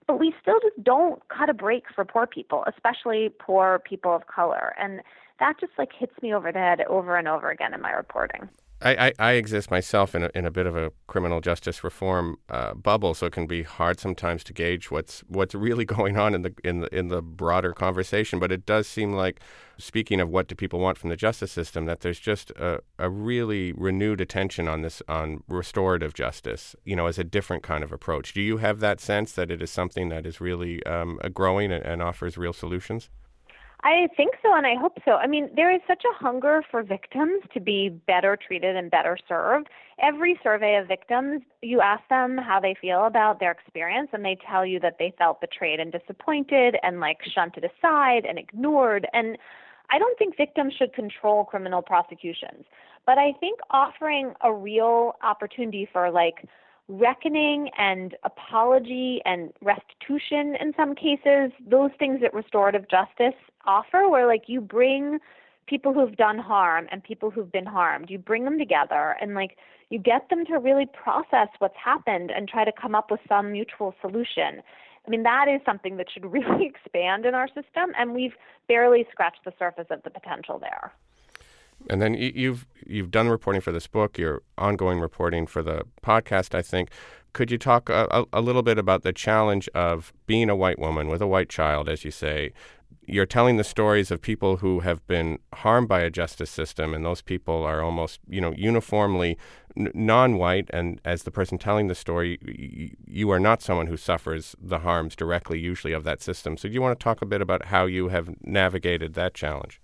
but 0.08 0.20
we 0.20 0.34
still 0.42 0.60
just 0.62 0.84
don't 0.84 1.22
cut 1.30 1.50
a 1.50 1.54
break 1.54 1.86
for 1.94 2.06
poor 2.06 2.26
people, 2.28 2.64
especially 2.68 3.30
poor 3.40 3.80
people 3.80 4.16
of 4.16 4.28
color. 4.28 4.74
And 4.80 5.02
that 5.40 5.60
just 5.60 5.74
like 5.78 5.90
hits 5.98 6.14
me 6.22 6.34
over 6.34 6.52
the 6.52 6.60
head 6.60 6.82
over 6.82 7.16
and 7.16 7.28
over 7.28 7.50
again 7.50 7.74
in 7.74 7.82
my 7.82 7.92
reporting. 7.92 8.50
I, 8.82 9.08
I, 9.08 9.14
I, 9.20 9.32
exist 9.34 9.70
myself 9.70 10.16
in 10.16 10.24
a, 10.24 10.30
in 10.34 10.46
a 10.46 10.52
bit 10.52 10.66
of 10.66 10.78
a 10.78 10.94
criminal 11.08 11.42
justice 11.42 11.84
reform 11.84 12.38
uh, 12.48 12.74
bubble, 12.74 13.14
so 13.14 13.26
it 13.26 13.34
can 13.34 13.46
be 13.46 13.64
hard 13.64 14.00
sometimes 14.00 14.42
to 14.46 14.54
gauge 14.54 14.90
what's 14.90 15.20
what's 15.28 15.54
really 15.54 15.84
going 15.98 16.18
on 16.18 16.34
in 16.34 16.44
the 16.44 16.54
in 16.64 16.80
the 16.80 16.96
in 16.96 17.10
the 17.10 17.22
broader 17.22 17.74
conversation. 17.74 18.40
But 18.40 18.54
it 18.54 18.66
does 18.66 18.88
seem 18.88 19.12
like, 19.12 19.42
speaking 19.78 20.22
of 20.22 20.30
what 20.30 20.48
do 20.48 20.56
people 20.56 20.80
want 20.80 20.98
from 20.98 21.10
the 21.10 21.18
justice 21.18 21.52
system, 21.52 21.86
that 21.86 22.02
there's 22.02 22.20
just 22.20 22.52
a, 22.52 22.80
a 22.98 23.10
really 23.10 23.74
renewed 23.74 24.22
attention 24.22 24.70
on 24.70 24.82
this 24.82 25.02
on 25.10 25.44
restorative 25.50 26.14
justice. 26.14 26.74
You 26.86 26.96
know, 26.96 27.08
as 27.08 27.20
a 27.20 27.26
different 27.26 27.64
kind 27.64 27.84
of 27.84 27.92
approach. 27.92 28.34
Do 28.34 28.42
you 28.42 28.58
have 28.58 28.80
that 28.80 29.02
sense 29.02 29.34
that 29.34 29.52
it 29.52 29.62
is 29.62 29.70
something 29.70 30.08
that 30.08 30.26
is 30.26 30.40
really 30.40 30.82
um, 30.86 31.20
growing 31.34 31.74
and, 31.74 31.86
and 31.86 32.02
offers 32.02 32.38
real 32.38 32.54
solutions? 32.54 33.10
I 33.82 34.10
think 34.18 34.34
so, 34.42 34.54
and 34.54 34.68
I 34.68 34.76
hope 34.76 34.98
so. 35.06 35.12
I 35.14 35.28
mean, 35.28 35.50
there 35.56 35.74
is 35.74 35.80
such 35.88 36.04
a 36.04 36.24
hunger 36.24 36.64
for 36.70 36.84
victims 36.84 37.44
to 37.54 37.62
be 37.62 37.88
better 37.88 38.36
treated 38.36 38.76
and 38.76 38.92
better 38.92 39.18
served. 39.28 39.70
Every 40.02 40.38
survey 40.44 40.76
of 40.76 40.88
victims, 40.88 41.44
you 41.62 41.80
ask 41.80 42.04
them 42.10 42.38
how 42.38 42.60
they 42.60 42.76
feel 42.80 43.06
about 43.06 43.40
their 43.40 43.52
experience, 43.52 44.10
and 44.12 44.26
they 44.26 44.38
tell 44.46 44.66
you 44.66 44.82
that 44.82 44.98
they 45.00 45.14
felt 45.18 45.40
betrayed 45.40 45.80
and 45.80 45.94
disappointed 45.94 46.76
and 46.84 47.00
like 47.00 47.20
shunted 47.34 47.64
aside 47.64 48.26
and 48.28 48.38
ignored. 48.38 49.08
And 49.14 49.38
I 49.90 49.98
don't 49.98 50.18
think 50.18 50.36
victims 50.36 50.74
should 50.78 50.94
control 50.94 51.46
criminal 51.46 51.82
prosecutions, 51.82 52.66
but 53.06 53.18
I 53.18 53.32
think 53.40 53.60
offering 53.72 54.34
a 54.42 54.54
real 54.54 55.14
opportunity 55.24 55.88
for 55.92 56.12
like 56.12 56.46
reckoning 56.90 57.70
and 57.78 58.18
apology 58.24 59.22
and 59.24 59.54
restitution 59.62 60.56
in 60.60 60.74
some 60.76 60.96
cases, 60.96 61.52
those 61.66 61.92
things 62.00 62.20
that 62.22 62.34
restorative 62.34 62.90
justice 62.90 63.40
offer, 63.66 64.10
where 64.10 64.28
like 64.28 64.44
you 64.48 64.60
bring 64.60 65.20
people 65.68 65.94
who've 65.94 66.18
done 66.18 66.40
harm 66.40 66.88
and 66.92 67.04
people 67.04 67.30
who've 67.30 67.52
been 67.52 67.66
harmed, 67.66 68.10
you 68.10 68.18
bring 68.18 68.44
them 68.44 68.58
together 68.58 69.16
and 69.22 69.36
like 69.36 69.58
you 69.92 70.00
get 70.00 70.28
them 70.30 70.46
to 70.46 70.58
really 70.58 70.88
process 70.88 71.48
what's 71.60 71.78
happened 71.84 72.32
and 72.32 72.50
try 72.50 72.66
to 72.66 72.72
come 72.72 72.96
up 72.96 73.12
with 73.12 73.20
some 73.30 73.52
mutual 73.52 73.94
solution. 74.02 74.62
I 75.06 75.10
mean, 75.10 75.24
that 75.24 75.46
is 75.48 75.62
something 75.66 75.98
that 75.98 76.08
should 76.12 76.26
really 76.32 76.66
expand 76.66 77.26
in 77.26 77.36
our 77.36 77.48
system, 77.48 77.94
and 77.98 78.14
we've 78.14 78.34
barely 78.68 79.06
scratched 79.12 79.46
the 79.46 79.54
surface 79.60 79.88
of 79.92 80.02
the 80.04 80.10
potential 80.10 80.60
there. 80.60 80.92
And 81.90 82.02
then 82.02 82.14
you've 82.14 82.66
you've 82.86 83.12
done 83.12 83.30
reporting 83.30 83.62
for 83.62 83.72
this 83.72 83.88
book. 83.88 84.18
You're 84.18 84.42
ongoing 84.58 85.00
reporting 85.00 85.48
for 85.48 85.62
the 85.62 85.84
podcast. 86.04 86.56
I 86.56 86.62
think. 86.62 86.90
Could 87.32 87.52
you 87.52 87.60
talk 87.60 87.90
a, 87.90 88.26
a, 88.34 88.42
little 88.42 88.64
bit 88.64 88.80
about 88.80 89.04
the 89.04 89.14
challenge 89.14 89.70
of 89.76 90.12
being 90.26 90.50
a 90.50 90.56
white 90.56 90.80
woman 90.80 91.08
with 91.08 91.22
a 91.22 91.28
white 91.28 91.48
child, 91.48 91.88
as 91.88 92.04
you 92.04 92.10
say? 92.10 92.54
You're 93.06 93.28
telling 93.28 93.58
the 93.58 93.64
stories 93.64 94.10
of 94.10 94.20
people 94.20 94.58
who 94.58 94.80
have 94.80 95.06
been 95.06 95.38
harmed 95.54 95.88
by 95.88 96.02
a 96.02 96.10
justice 96.10 96.50
system, 96.50 96.94
and 96.94 97.06
those 97.06 97.22
people 97.22 97.64
are 97.64 97.84
almost, 97.84 98.20
you 98.28 98.42
know, 98.42 98.52
uniformly 98.54 99.38
non-white. 99.76 100.70
And 100.72 101.00
as 101.06 101.24
the 101.24 101.32
person 101.32 101.60
telling 101.60 101.88
the 101.88 101.96
story, 101.96 102.40
you 103.06 103.30
are 103.32 103.40
not 103.40 103.62
someone 103.62 103.88
who 103.88 103.98
suffers 103.98 104.56
the 104.60 104.80
harms 104.80 105.16
directly, 105.16 105.60
usually 105.60 105.94
of 105.94 106.04
that 106.06 106.22
system. 106.22 106.58
So, 106.58 106.68
do 106.68 106.74
you 106.74 106.82
want 106.82 107.00
to 107.00 107.04
talk 107.04 107.22
a 107.22 107.28
bit 107.28 107.42
about 107.42 107.66
how 107.66 107.86
you 107.86 108.08
have 108.08 108.30
navigated 108.42 109.14
that 109.14 109.34
challenge? 109.34 109.80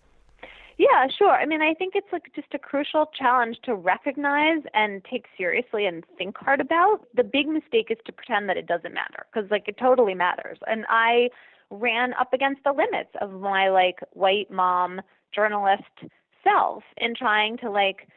Yeah, 0.78 1.08
sure. 1.18 1.32
I 1.32 1.46
mean, 1.46 1.62
I 1.62 1.74
think 1.74 1.94
it's 1.96 2.12
like 2.12 2.24
just 2.36 2.54
a 2.54 2.60
crucial 2.60 3.06
challenge 3.18 3.58
to 3.64 3.76
recognize 3.76 4.62
and 4.74 5.04
take 5.10 5.26
seriously 5.38 5.86
and 5.86 6.04
think 6.18 6.38
hard 6.38 6.60
about. 6.60 7.08
The 7.16 7.24
big 7.24 7.48
mistake 7.48 7.88
is 7.90 7.98
to 8.06 8.12
pretend 8.12 8.50
that 8.50 8.58
it 8.58 8.68
doesn't 8.68 8.94
matter 8.94 9.26
because 9.32 9.50
like 9.50 9.68
it 9.68 9.78
totally 9.80 10.14
matters. 10.14 10.58
And 10.68 10.86
I 10.90 11.30
ran 11.70 12.14
up 12.20 12.34
against 12.34 12.62
the 12.66 12.72
limits 12.72 13.12
of 13.22 13.32
my 13.32 13.70
like 13.70 14.00
white 14.12 14.52
mom 14.52 15.02
journalist 15.34 15.84
self 16.44 16.84
in 16.98 17.16
trying 17.16 17.58
to 17.60 17.72
like 17.72 18.08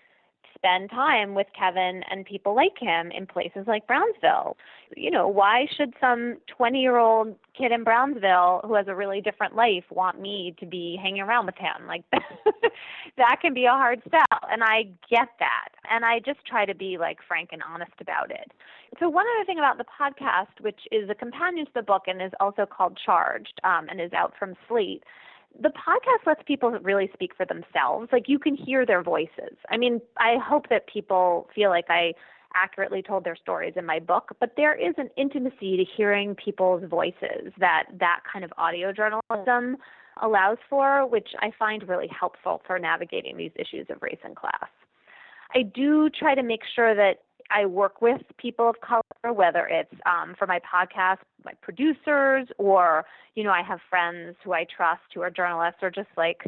spend 0.58 0.90
time 0.90 1.34
with 1.34 1.46
Kevin 1.58 2.02
and 2.10 2.24
people 2.24 2.54
like 2.54 2.78
him 2.78 3.10
in 3.10 3.26
places 3.26 3.64
like 3.66 3.86
Brownsville. 3.86 4.56
You 4.96 5.10
know, 5.10 5.28
why 5.28 5.66
should 5.76 5.94
some 6.00 6.38
20 6.56 6.80
year 6.80 6.98
old 6.98 7.36
kid 7.56 7.72
in 7.72 7.84
Brownsville 7.84 8.62
who 8.64 8.74
has 8.74 8.86
a 8.88 8.94
really 8.94 9.20
different 9.20 9.54
life 9.54 9.84
want 9.90 10.20
me 10.20 10.54
to 10.60 10.66
be 10.66 10.98
hanging 11.00 11.22
around 11.22 11.46
with 11.46 11.56
him? 11.56 11.86
Like, 11.86 12.04
that 13.16 13.36
can 13.40 13.54
be 13.54 13.64
a 13.64 13.70
hard 13.70 14.02
sell. 14.10 14.40
And 14.50 14.62
I 14.62 14.84
get 15.08 15.28
that. 15.38 15.68
And 15.90 16.04
I 16.04 16.18
just 16.18 16.44
try 16.46 16.66
to 16.66 16.74
be 16.74 16.98
like 16.98 17.18
frank 17.26 17.50
and 17.52 17.62
honest 17.62 17.92
about 18.00 18.30
it. 18.30 18.52
So, 18.98 19.08
one 19.08 19.26
other 19.36 19.44
thing 19.44 19.58
about 19.58 19.78
the 19.78 19.84
podcast, 19.84 20.60
which 20.60 20.80
is 20.90 21.08
a 21.10 21.14
companion 21.14 21.66
to 21.66 21.72
the 21.74 21.82
book 21.82 22.02
and 22.06 22.20
is 22.20 22.32
also 22.40 22.66
called 22.66 22.98
Charged 23.04 23.60
um, 23.64 23.86
and 23.88 24.00
is 24.00 24.12
out 24.12 24.32
from 24.38 24.54
Slate 24.66 25.04
the 25.60 25.70
podcast 25.70 26.26
lets 26.26 26.42
people 26.46 26.70
really 26.82 27.10
speak 27.12 27.32
for 27.36 27.44
themselves. 27.44 28.08
Like 28.12 28.28
you 28.28 28.38
can 28.38 28.54
hear 28.54 28.86
their 28.86 29.02
voices. 29.02 29.56
I 29.70 29.76
mean, 29.76 30.00
I 30.16 30.36
hope 30.42 30.68
that 30.70 30.86
people 30.86 31.48
feel 31.54 31.70
like 31.70 31.86
I 31.88 32.14
accurately 32.54 33.02
told 33.02 33.24
their 33.24 33.36
stories 33.36 33.74
in 33.76 33.84
my 33.84 33.98
book, 33.98 34.36
but 34.40 34.52
there 34.56 34.74
is 34.74 34.94
an 34.96 35.10
intimacy 35.16 35.76
to 35.76 35.84
hearing 35.96 36.34
people's 36.34 36.82
voices 36.88 37.52
that 37.58 37.84
that 37.98 38.20
kind 38.30 38.44
of 38.44 38.52
audio 38.56 38.92
journalism 38.92 39.76
allows 40.22 40.58
for, 40.68 41.06
which 41.06 41.28
I 41.40 41.52
find 41.58 41.86
really 41.88 42.08
helpful 42.08 42.62
for 42.66 42.78
navigating 42.78 43.36
these 43.36 43.52
issues 43.56 43.86
of 43.90 44.02
race 44.02 44.18
and 44.24 44.34
class. 44.34 44.70
I 45.54 45.62
do 45.62 46.10
try 46.10 46.34
to 46.34 46.42
make 46.42 46.62
sure 46.74 46.94
that 46.94 47.22
I 47.50 47.66
work 47.66 48.00
with 48.02 48.20
people 48.36 48.68
of 48.68 48.76
color, 48.80 49.32
whether 49.32 49.66
it's 49.66 49.94
um, 50.06 50.34
for 50.38 50.46
my 50.46 50.60
podcast, 50.60 51.18
my 51.44 51.52
producers, 51.62 52.48
or 52.58 53.04
you 53.34 53.44
know, 53.44 53.50
I 53.50 53.62
have 53.62 53.80
friends 53.88 54.36
who 54.44 54.52
I 54.52 54.64
trust 54.64 55.02
who 55.14 55.22
are 55.22 55.30
journalists, 55.30 55.80
or 55.82 55.90
just 55.90 56.08
like 56.16 56.42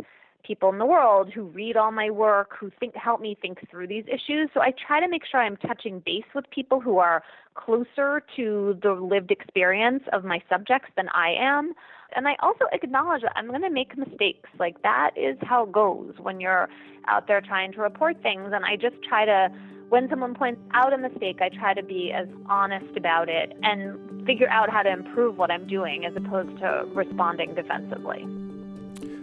people 0.44 0.70
in 0.70 0.78
the 0.78 0.86
world 0.86 1.30
who 1.32 1.44
read 1.44 1.76
all 1.76 1.92
my 1.92 2.10
work, 2.10 2.56
who 2.58 2.70
think 2.80 2.94
help 2.96 3.20
me 3.20 3.36
think 3.40 3.58
through 3.70 3.86
these 3.86 4.04
issues. 4.06 4.50
So 4.54 4.60
I 4.60 4.72
try 4.86 5.00
to 5.00 5.08
make 5.08 5.22
sure 5.30 5.40
I'm 5.40 5.56
touching 5.56 6.02
base 6.04 6.24
with 6.34 6.44
people 6.50 6.80
who 6.80 6.98
are 6.98 7.22
closer 7.54 8.22
to 8.36 8.78
the 8.82 8.92
lived 8.92 9.30
experience 9.30 10.02
of 10.12 10.24
my 10.24 10.42
subjects 10.48 10.88
than 10.96 11.08
I 11.10 11.34
am. 11.38 11.72
And 12.16 12.26
I 12.26 12.34
also 12.42 12.64
acknowledge 12.72 13.22
that 13.22 13.32
I'm 13.36 13.48
going 13.48 13.62
to 13.62 13.70
make 13.70 13.96
mistakes. 13.96 14.48
Like 14.58 14.82
that 14.82 15.10
is 15.16 15.36
how 15.42 15.64
it 15.64 15.72
goes 15.72 16.14
when 16.18 16.40
you're 16.40 16.68
out 17.06 17.28
there 17.28 17.40
trying 17.40 17.72
to 17.72 17.80
report 17.80 18.20
things. 18.22 18.50
And 18.52 18.64
I 18.64 18.76
just 18.76 18.96
try 19.08 19.24
to 19.24 19.48
when 19.90 20.08
someone 20.08 20.34
points 20.34 20.60
out 20.72 20.92
a 20.92 20.98
mistake, 20.98 21.40
I 21.42 21.48
try 21.48 21.74
to 21.74 21.82
be 21.82 22.12
as 22.12 22.28
honest 22.46 22.96
about 22.96 23.28
it 23.28 23.52
and 23.64 24.24
figure 24.24 24.48
out 24.48 24.70
how 24.70 24.82
to 24.82 24.90
improve 24.90 25.36
what 25.36 25.50
I'm 25.50 25.66
doing 25.66 26.04
as 26.04 26.14
opposed 26.14 26.56
to 26.60 26.86
responding 26.94 27.56
defensively. 27.56 28.24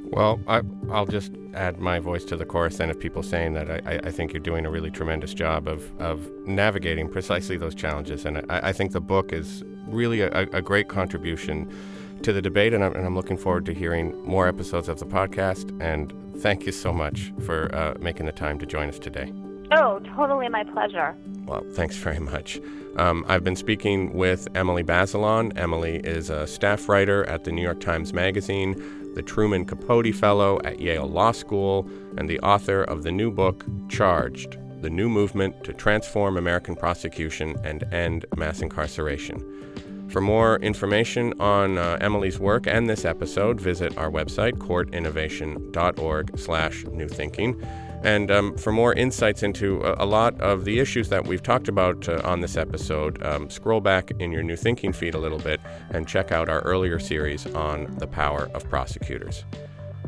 Well, 0.09 0.41
I, 0.45 0.59
will 0.59 1.05
just 1.05 1.31
add 1.53 1.79
my 1.79 1.99
voice 1.99 2.25
to 2.25 2.35
the 2.35 2.45
chorus 2.45 2.77
then 2.77 2.89
of 2.89 2.99
people 2.99 3.23
saying 3.23 3.53
that 3.53 3.69
I, 3.69 3.99
I, 4.03 4.11
think 4.11 4.33
you're 4.33 4.41
doing 4.41 4.65
a 4.65 4.69
really 4.69 4.91
tremendous 4.91 5.33
job 5.33 5.67
of, 5.67 5.89
of 6.01 6.29
navigating 6.45 7.09
precisely 7.09 7.57
those 7.57 7.75
challenges. 7.75 8.25
And 8.25 8.39
I, 8.49 8.69
I 8.69 8.73
think 8.73 8.91
the 8.91 9.01
book 9.01 9.31
is 9.31 9.63
really 9.87 10.21
a, 10.21 10.31
a, 10.53 10.61
great 10.61 10.89
contribution 10.89 11.73
to 12.23 12.33
the 12.33 12.41
debate, 12.41 12.73
and 12.73 12.83
I'm, 12.83 12.93
and 12.93 13.05
I'm, 13.05 13.15
looking 13.15 13.37
forward 13.37 13.65
to 13.67 13.73
hearing 13.73 14.21
more 14.25 14.47
episodes 14.47 14.89
of 14.89 14.99
the 14.99 15.05
podcast. 15.05 15.77
And 15.81 16.13
thank 16.41 16.65
you 16.65 16.71
so 16.71 16.91
much 16.91 17.31
for 17.45 17.73
uh, 17.75 17.95
making 17.99 18.25
the 18.25 18.31
time 18.31 18.59
to 18.59 18.65
join 18.65 18.89
us 18.89 18.99
today. 18.99 19.31
Oh, 19.71 19.99
totally 20.15 20.47
my 20.49 20.63
pleasure. 20.63 21.15
Well, 21.45 21.63
thanks 21.73 21.95
very 21.97 22.19
much. 22.19 22.59
Um, 22.97 23.25
I've 23.27 23.43
been 23.43 23.55
speaking 23.55 24.13
with 24.13 24.47
Emily 24.55 24.83
Bazelon. 24.83 25.57
Emily 25.57 25.97
is 25.97 26.29
a 26.29 26.47
staff 26.47 26.89
writer 26.89 27.25
at 27.25 27.43
the 27.43 27.51
New 27.51 27.61
York 27.61 27.79
Times 27.79 28.13
Magazine, 28.13 29.13
the 29.13 29.21
Truman 29.21 29.65
Capote 29.65 30.13
Fellow 30.15 30.59
at 30.63 30.79
Yale 30.79 31.07
Law 31.07 31.31
School, 31.31 31.89
and 32.17 32.29
the 32.29 32.39
author 32.39 32.83
of 32.83 33.03
the 33.03 33.11
new 33.11 33.31
book, 33.31 33.65
Charged 33.89 34.57
The 34.81 34.89
New 34.89 35.09
Movement 35.09 35.63
to 35.63 35.73
Transform 35.73 36.37
American 36.37 36.75
Prosecution 36.75 37.55
and 37.63 37.83
End 37.93 38.25
Mass 38.35 38.61
Incarceration. 38.61 40.07
For 40.09 40.21
more 40.21 40.55
information 40.59 41.33
on 41.41 41.77
uh, 41.77 41.97
Emily's 41.99 42.39
work 42.39 42.65
and 42.65 42.89
this 42.89 43.03
episode, 43.03 43.59
visit 43.59 43.97
our 43.97 44.09
website, 44.09 44.53
courtinnovation.org 44.53 46.39
slash 46.39 46.83
newthinking. 46.85 47.86
And 48.03 48.29
um, 48.29 48.57
for 48.57 48.71
more 48.71 48.93
insights 48.93 49.43
into 49.43 49.81
a, 49.81 50.03
a, 50.03 50.05
lot 50.05 50.39
of 50.39 50.65
the 50.65 50.79
issues 50.79 51.09
that 51.09 51.25
we've 51.25 51.41
talked 51.41 51.67
about 51.67 52.07
uh, 52.07 52.21
on 52.23 52.41
this 52.41 52.55
episode, 52.55 53.21
um, 53.23 53.49
scroll 53.49 53.81
back 53.81 54.11
in 54.19 54.31
your 54.31 54.43
New 54.43 54.55
Thinking 54.55 54.93
feed 54.93 55.15
a 55.15 55.19
little 55.19 55.39
bit 55.39 55.59
and 55.89 56.07
check 56.07 56.31
out 56.31 56.47
our 56.47 56.61
earlier 56.61 56.99
series 56.99 57.47
on 57.47 57.95
the 57.97 58.07
power 58.07 58.49
of 58.53 58.69
prosecutors. 58.69 59.45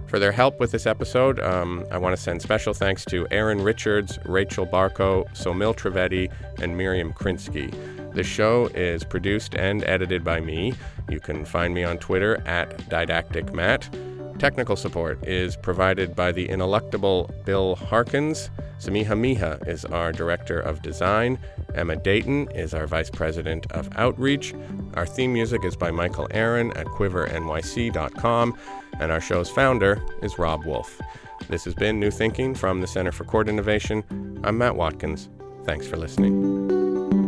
For 0.10 0.18
their 0.18 0.32
help 0.32 0.60
with 0.60 0.72
this 0.72 0.88
episode, 0.88 1.40
um, 1.40 1.86
I 1.92 2.00
want 2.00 2.16
to 2.16 2.22
send 2.22 2.42
special 2.42 2.74
thanks 2.74 3.06
to 3.06 3.28
Aaron 3.30 3.62
Richards, 3.62 4.18
Rachel 4.26 4.66
Barkow, 4.66 5.28
Somil 5.36 5.76
Trivedi, 5.76 6.32
and 6.62 6.76
Miriam 6.76 7.14
Krinsky. 7.14 7.72
The 8.14 8.24
show 8.24 8.68
is 8.74 9.04
produced 9.04 9.54
and 9.54 9.84
edited 9.84 10.24
by 10.24 10.40
me. 10.40 10.74
You 11.10 11.20
can 11.20 11.46
find 11.46 11.76
me 11.76 11.84
on 11.84 12.00
Twitter 12.00 12.42
at 12.48 12.76
DidacticMatt. 12.90 14.19
Technical 14.40 14.78
support 14.78 15.28
is 15.28 15.58
provided 15.58 16.16
by 16.16 16.32
the 16.32 16.48
ineluctable 16.48 17.30
Bill 17.44 17.76
Harkins. 17.76 18.50
Samiha 18.80 19.20
Meah 19.20 19.60
is 19.68 19.84
our 19.84 20.14
Director 20.14 20.62
of 20.62 20.82
Design. 20.82 21.38
Emma 21.76 21.98
Dayton 21.98 22.50
is 22.52 22.74
our 22.74 22.88
Vice 22.88 23.10
President 23.10 23.70
of 23.74 23.90
Outreach. 23.98 24.54
Our 24.94 25.06
theme 25.06 25.34
music 25.34 25.66
is 25.66 25.76
by 25.76 25.92
Michael 25.92 26.30
Aaron 26.32 26.72
at 26.78 26.86
quivernyc.com. 26.88 28.58
And 29.02 29.12
our 29.12 29.20
show's 29.20 29.50
founder 29.50 30.02
is 30.24 30.40
Rob 30.40 30.64
Wolf. 30.64 31.02
This 31.50 31.66
has 31.66 31.74
been 31.74 32.00
New 32.00 32.12
Thinking 32.12 32.56
from 32.56 32.80
the 32.80 32.88
Center 32.88 33.12
for 33.12 33.26
Court 33.26 33.50
Innovation. 33.50 34.40
I'm 34.46 34.58
Matt 34.58 34.78
Watkins. 34.78 35.28
Thanks 35.66 35.86
for 35.86 35.98
listening. 35.98 37.19